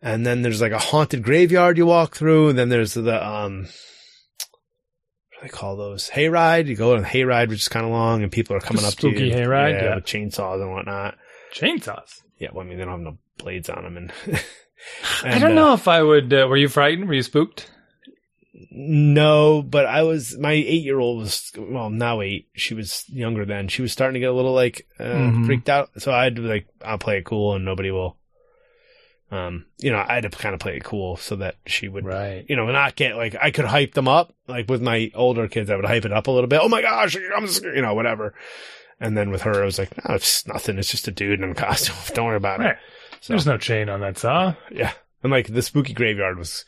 And 0.00 0.24
then 0.24 0.42
there's 0.42 0.60
like 0.60 0.70
a 0.72 0.78
haunted 0.78 1.24
graveyard 1.24 1.76
you 1.76 1.84
walk 1.86 2.14
through. 2.14 2.50
And 2.50 2.58
then 2.58 2.68
there's 2.68 2.94
the, 2.94 3.26
um, 3.26 3.62
what 3.62 5.40
do 5.40 5.42
they 5.42 5.48
call 5.48 5.76
those? 5.76 6.08
Hayride. 6.10 6.66
You 6.68 6.76
go 6.76 6.92
on 6.94 7.00
a 7.04 7.06
hayride, 7.06 7.48
which 7.48 7.62
is 7.62 7.68
kind 7.68 7.84
of 7.84 7.90
long 7.90 8.22
and 8.22 8.30
people 8.30 8.54
are 8.56 8.60
coming 8.60 8.82
The 8.82 8.88
up 8.88 8.94
to 8.94 9.08
you. 9.08 9.16
spooky 9.16 9.30
hayride, 9.32 9.72
Yeah, 9.72 9.84
yeah. 9.84 9.94
With 9.96 10.04
chainsaws 10.04 10.62
and 10.62 10.70
whatnot. 10.70 11.16
Chainsaws. 11.52 12.20
Yeah. 12.38 12.50
Well, 12.52 12.64
I 12.64 12.68
mean, 12.68 12.78
they 12.78 12.84
don't 12.84 12.92
have 12.92 13.00
no 13.00 13.18
blades 13.38 13.68
on 13.68 13.82
them. 13.82 13.96
And, 13.96 14.12
I 15.24 15.38
don't 15.40 15.52
uh, 15.52 15.54
know 15.54 15.72
if 15.74 15.88
I 15.88 16.02
would. 16.02 16.32
Uh, 16.32 16.46
were 16.48 16.56
you 16.56 16.68
frightened? 16.68 17.08
Were 17.08 17.14
you 17.14 17.22
spooked? 17.22 17.68
No, 18.70 19.62
but 19.62 19.86
I 19.86 20.02
was, 20.02 20.38
my 20.38 20.52
eight 20.52 20.82
year 20.82 20.98
old 20.98 21.18
was, 21.20 21.52
well, 21.58 21.90
now 21.90 22.20
eight. 22.22 22.48
She 22.54 22.74
was 22.74 23.04
younger 23.08 23.44
then. 23.44 23.68
She 23.68 23.82
was 23.82 23.92
starting 23.92 24.14
to 24.14 24.20
get 24.20 24.30
a 24.30 24.34
little 24.34 24.54
like, 24.54 24.86
uh, 24.98 25.04
Mhm. 25.04 25.46
freaked 25.46 25.68
out. 25.68 25.90
So 25.98 26.12
I 26.12 26.24
had 26.24 26.36
to 26.36 26.42
be 26.42 26.48
like, 26.48 26.66
I'll 26.82 26.98
play 26.98 27.18
it 27.18 27.24
cool 27.24 27.54
and 27.54 27.64
nobody 27.64 27.90
will, 27.90 28.16
um, 29.30 29.66
you 29.78 29.90
know, 29.90 30.02
I 30.06 30.14
had 30.14 30.22
to 30.22 30.30
kind 30.30 30.54
of 30.54 30.60
play 30.60 30.76
it 30.76 30.84
cool 30.84 31.16
so 31.16 31.36
that 31.36 31.56
she 31.66 31.88
would, 31.88 32.04
Right. 32.04 32.46
you 32.48 32.56
know, 32.56 32.66
not 32.66 32.96
get 32.96 33.16
like, 33.16 33.34
I 33.40 33.50
could 33.50 33.64
hype 33.66 33.92
them 33.94 34.08
up. 34.08 34.34
Like 34.46 34.68
with 34.70 34.80
my 34.80 35.10
older 35.14 35.48
kids, 35.48 35.68
I 35.68 35.76
would 35.76 35.84
hype 35.84 36.04
it 36.04 36.12
up 36.12 36.26
a 36.26 36.30
little 36.30 36.48
bit. 36.48 36.60
Oh 36.62 36.68
my 36.68 36.80
gosh, 36.82 37.16
I'm, 37.36 37.46
scared," 37.48 37.76
you 37.76 37.82
know, 37.82 37.94
whatever. 37.94 38.34
And 39.00 39.16
then 39.16 39.30
with 39.30 39.42
her, 39.42 39.62
I 39.62 39.66
was 39.66 39.78
like, 39.78 39.90
no, 40.08 40.14
it's 40.14 40.46
nothing. 40.46 40.78
It's 40.78 40.90
just 40.90 41.08
a 41.08 41.10
dude 41.10 41.40
in 41.42 41.50
a 41.50 41.54
costume. 41.66 41.96
Don't 42.14 42.26
worry 42.26 42.36
about 42.36 42.60
Right. 42.60 42.70
it. 42.70 42.76
So, 43.20 43.32
There's 43.32 43.46
no 43.46 43.58
chain 43.58 43.88
on 43.88 44.00
that 44.00 44.16
saw. 44.18 44.54
yeah. 44.70 44.92
And 45.22 45.32
like 45.32 45.48
the 45.48 45.60
spooky 45.62 45.92
graveyard 45.92 46.38
was, 46.38 46.64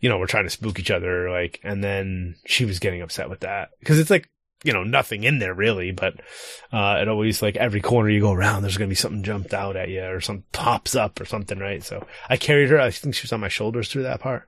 you 0.00 0.08
know, 0.08 0.18
we're 0.18 0.26
trying 0.26 0.44
to 0.44 0.50
spook 0.50 0.78
each 0.78 0.90
other, 0.90 1.30
like, 1.30 1.60
and 1.62 1.84
then 1.84 2.36
she 2.46 2.64
was 2.64 2.78
getting 2.78 3.02
upset 3.02 3.30
with 3.30 3.40
that 3.40 3.70
because 3.80 3.98
it's 3.98 4.10
like, 4.10 4.28
you 4.62 4.72
know, 4.72 4.82
nothing 4.82 5.24
in 5.24 5.38
there 5.38 5.54
really, 5.54 5.90
but, 5.90 6.14
uh, 6.72 6.98
it 7.00 7.08
always 7.08 7.40
like 7.40 7.56
every 7.56 7.80
corner 7.80 8.10
you 8.10 8.20
go 8.20 8.32
around, 8.32 8.62
there's 8.62 8.76
to 8.76 8.86
be 8.86 8.94
something 8.94 9.22
jumped 9.22 9.54
out 9.54 9.76
at 9.76 9.88
you 9.88 10.02
or 10.04 10.20
something 10.20 10.44
pops 10.52 10.94
up 10.94 11.20
or 11.20 11.24
something, 11.24 11.58
right? 11.58 11.82
So 11.82 12.06
I 12.28 12.36
carried 12.36 12.70
her. 12.70 12.80
I 12.80 12.90
think 12.90 13.14
she 13.14 13.24
was 13.24 13.32
on 13.32 13.40
my 13.40 13.48
shoulders 13.48 13.88
through 13.88 14.02
that 14.02 14.20
part. 14.20 14.46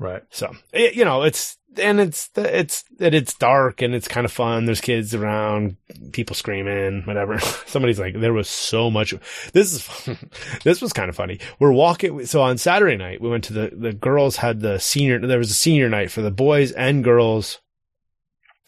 Right. 0.00 0.22
So, 0.30 0.56
it, 0.72 0.94
you 0.94 1.04
know, 1.04 1.22
it's, 1.22 1.58
and 1.76 2.00
it's, 2.00 2.30
it's, 2.34 2.84
it, 2.98 3.14
it's 3.14 3.34
dark 3.34 3.82
and 3.82 3.94
it's 3.94 4.08
kind 4.08 4.24
of 4.24 4.32
fun. 4.32 4.64
There's 4.64 4.80
kids 4.80 5.14
around, 5.14 5.76
people 6.12 6.34
screaming, 6.34 7.02
whatever. 7.02 7.38
Somebody's 7.66 8.00
like, 8.00 8.18
there 8.18 8.32
was 8.32 8.48
so 8.48 8.90
much. 8.90 9.14
This 9.52 9.74
is, 9.74 10.18
this 10.64 10.80
was 10.80 10.94
kind 10.94 11.10
of 11.10 11.16
funny. 11.16 11.38
We're 11.58 11.70
walking. 11.70 12.24
So 12.24 12.40
on 12.40 12.56
Saturday 12.56 12.96
night, 12.96 13.20
we 13.20 13.28
went 13.28 13.44
to 13.44 13.52
the, 13.52 13.72
the 13.76 13.92
girls 13.92 14.36
had 14.36 14.60
the 14.60 14.78
senior, 14.78 15.18
there 15.18 15.38
was 15.38 15.50
a 15.50 15.54
senior 15.54 15.90
night 15.90 16.10
for 16.10 16.22
the 16.22 16.30
boys 16.30 16.72
and 16.72 17.04
girls, 17.04 17.60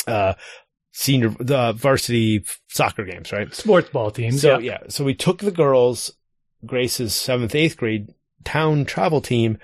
uh, 0.07 0.35
senior, 0.93 1.31
the 1.41 1.73
varsity 1.73 2.45
soccer 2.69 3.07
games, 3.07 3.33
right? 3.33 3.55
Sports 3.55 3.89
ball 3.89 4.11
teams. 4.11 4.43
So 4.43 4.59
yeah. 4.59 4.73
yeah, 4.73 4.89
so 4.89 5.03
we 5.03 5.15
took 5.15 5.39
the 5.39 5.51
girls, 5.51 6.13
Grace's 6.67 7.15
seventh, 7.15 7.55
eighth 7.55 7.79
grade 7.79 8.13
town 8.45 8.85
travel 8.85 9.23
team 9.23 9.59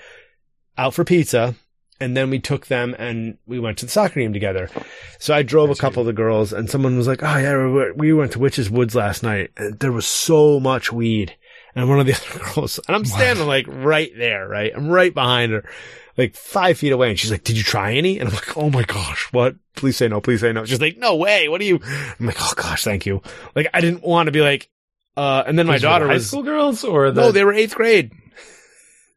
out 0.78 0.94
for 0.94 1.04
pizza. 1.04 1.54
And 2.00 2.16
then 2.16 2.30
we 2.30 2.38
took 2.38 2.68
them 2.68 2.94
and 2.96 3.38
we 3.44 3.58
went 3.58 3.78
to 3.78 3.86
the 3.86 3.90
soccer 3.90 4.20
game 4.20 4.32
together. 4.32 4.70
So 5.18 5.34
I 5.34 5.42
drove 5.42 5.68
That's 5.70 5.80
a 5.80 5.82
couple 5.82 6.00
of 6.00 6.06
the 6.06 6.12
girls 6.12 6.52
and 6.52 6.70
someone 6.70 6.96
was 6.96 7.08
like, 7.08 7.24
Oh 7.24 7.36
yeah, 7.36 7.66
we- 7.66 7.90
we 7.92 8.12
went 8.12 8.32
to 8.32 8.38
Witches 8.38 8.70
Woods 8.70 8.94
last 8.94 9.24
night 9.24 9.50
and 9.56 9.76
there 9.80 9.90
was 9.90 10.06
so 10.06 10.60
much 10.60 10.92
weed. 10.92 11.36
And 11.74 11.88
one 11.88 11.98
of 11.98 12.06
the 12.06 12.12
other 12.38 12.54
girls, 12.54 12.78
and 12.86 12.94
I'm 12.94 13.04
standing 13.04 13.46
like 13.48 13.66
right 13.68 14.12
there, 14.16 14.46
right? 14.48 14.72
I'm 14.74 14.88
right 14.88 15.12
behind 15.12 15.50
her, 15.52 15.68
like 16.16 16.36
five 16.36 16.78
feet 16.78 16.92
away. 16.92 17.10
And 17.10 17.18
she's 17.18 17.32
like, 17.32 17.42
did 17.44 17.56
you 17.56 17.64
try 17.64 17.94
any? 17.94 18.20
And 18.20 18.28
I'm 18.28 18.34
like, 18.34 18.56
Oh 18.56 18.70
my 18.70 18.84
gosh, 18.84 19.28
what? 19.32 19.56
Please 19.74 19.96
say 19.96 20.06
no, 20.06 20.20
please 20.20 20.40
say 20.40 20.52
no. 20.52 20.64
She's 20.66 20.80
like, 20.80 20.98
no 20.98 21.16
way. 21.16 21.48
What 21.48 21.58
do 21.60 21.66
you? 21.66 21.80
I'm 21.84 22.26
like, 22.26 22.38
Oh 22.40 22.52
gosh, 22.54 22.84
thank 22.84 23.06
you. 23.06 23.22
Like 23.56 23.66
I 23.74 23.80
didn't 23.80 24.04
want 24.04 24.28
to 24.28 24.32
be 24.32 24.40
like, 24.40 24.70
uh, 25.16 25.42
and 25.48 25.58
then 25.58 25.66
my 25.66 25.78
daughter 25.78 26.06
high 26.06 26.14
was, 26.14 26.28
school 26.28 26.44
girls 26.44 26.84
or 26.84 27.10
the 27.10 27.22
no, 27.22 27.32
they 27.32 27.44
were 27.44 27.52
eighth 27.52 27.74
grade. 27.74 28.12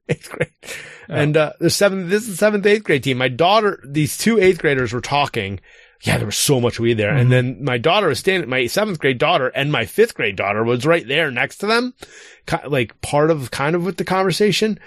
Eighth 0.09 0.30
grade. 0.32 0.49
And, 1.12 1.38
uh, 1.38 1.53
the 1.59 1.70
seventh, 1.70 2.09
this 2.09 2.24
is 2.24 2.30
the 2.30 2.38
seventh, 2.38 2.66
eighth 2.66 2.84
grade 2.84 3.03
team. 3.03 3.18
My 3.18 3.28
daughter, 3.28 3.84
these 3.86 4.18
two 4.18 4.39
eighth 4.39 4.59
graders 4.59 4.93
were 4.93 5.01
talking. 5.01 5.59
Yeah, 6.03 6.18
there 6.18 6.26
was 6.26 6.38
so 6.38 6.59
much 6.59 6.80
weed 6.80 6.95
there. 6.95 7.12
Mhm. 7.12 7.22
And 7.22 7.32
then 7.32 7.64
my 7.64 7.78
daughter 7.78 8.07
was 8.07 8.18
standing, 8.20 8.49
my 8.49 8.66
seventh 8.66 8.99
grade 8.99 9.20
daughter 9.20 9.49
and 9.53 9.72
my 9.72 9.86
fifth 9.86 10.16
grade 10.16 10.36
daughter 10.36 10.64
was 10.64 10.86
right 10.86 11.07
there 11.07 11.30
next 11.30 11.57
to 11.57 11.68
them. 11.68 11.93
Like 12.66 12.99
part 13.01 13.30
of, 13.30 13.51
kind 13.51 13.76
of 13.76 13.86
with 13.86 13.97
the 13.97 14.03
conversation. 14.03 14.80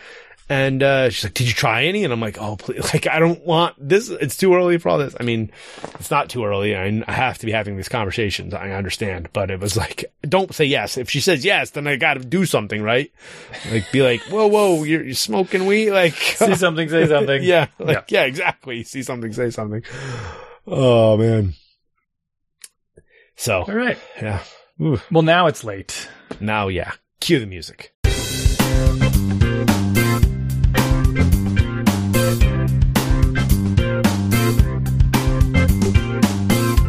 And, 0.49 0.83
uh, 0.83 1.09
she's 1.09 1.25
like, 1.25 1.35
did 1.35 1.47
you 1.47 1.55
try 1.55 1.85
any? 1.85 2.05
And 2.05 2.13
I'm 2.13 2.21
like, 2.21 2.41
oh, 2.41 2.57
please, 2.57 2.83
like, 2.95 3.07
I 3.07 3.19
don't 3.19 3.45
want 3.47 3.77
this. 3.79 4.11
It's 4.11 4.37
too 4.37 4.55
early 4.55 4.77
for 4.79 4.91
all 4.91 4.99
this. 4.99 5.15
I 5.19 5.23
mean, 5.23 5.51
it's 5.95 6.11
not 6.11 6.29
too 6.29 6.45
early. 6.45 6.77
I, 6.77 7.03
I 7.07 7.13
have 7.13 7.39
to 7.39 7.47
be 7.47 7.53
having 7.53 7.77
these 7.77 7.89
conversations. 7.89 8.53
I 8.53 8.73
understand, 8.73 9.31
but 9.33 9.51
it 9.51 9.59
was 9.59 9.77
like, 9.77 10.13
don't 10.23 10.55
say 10.55 10.67
yes. 10.67 10.99
If 10.99 11.09
she 11.09 11.21
says 11.21 11.45
yes, 11.45 11.71
then 11.71 11.87
I 11.87 11.97
got 11.97 12.15
to 12.15 12.21
do 12.21 12.45
something, 12.45 12.83
right? 12.83 13.11
Like, 13.71 13.91
be 13.91 14.03
like, 14.03 14.21
whoa, 14.23 14.47
whoa, 14.47 14.85
you're, 14.85 15.03
you're 15.03 15.15
smoking 15.15 15.67
weed. 15.67 15.85
Like, 15.95 16.15
see 16.15 16.57
something, 16.57 16.89
say 16.89 17.07
something. 17.07 17.43
yeah, 17.45 17.69
like, 17.79 18.11
yeah, 18.11 18.25
exactly. 18.25 18.83
See 18.83 19.03
something, 19.03 19.33
say 19.33 19.51
something. 19.51 19.85
Oh 20.67 21.17
man. 21.17 21.55
So, 23.37 23.63
All 23.63 23.75
right. 23.75 23.99
yeah. 24.21 24.43
Ooh. 24.81 25.01
Well, 25.11 25.23
now 25.23 25.47
it's 25.47 25.63
late. 25.63 26.09
Now, 26.41 26.69
yeah. 26.69 26.93
Cue 27.21 27.39
the 27.39 27.47
music. 27.47 27.95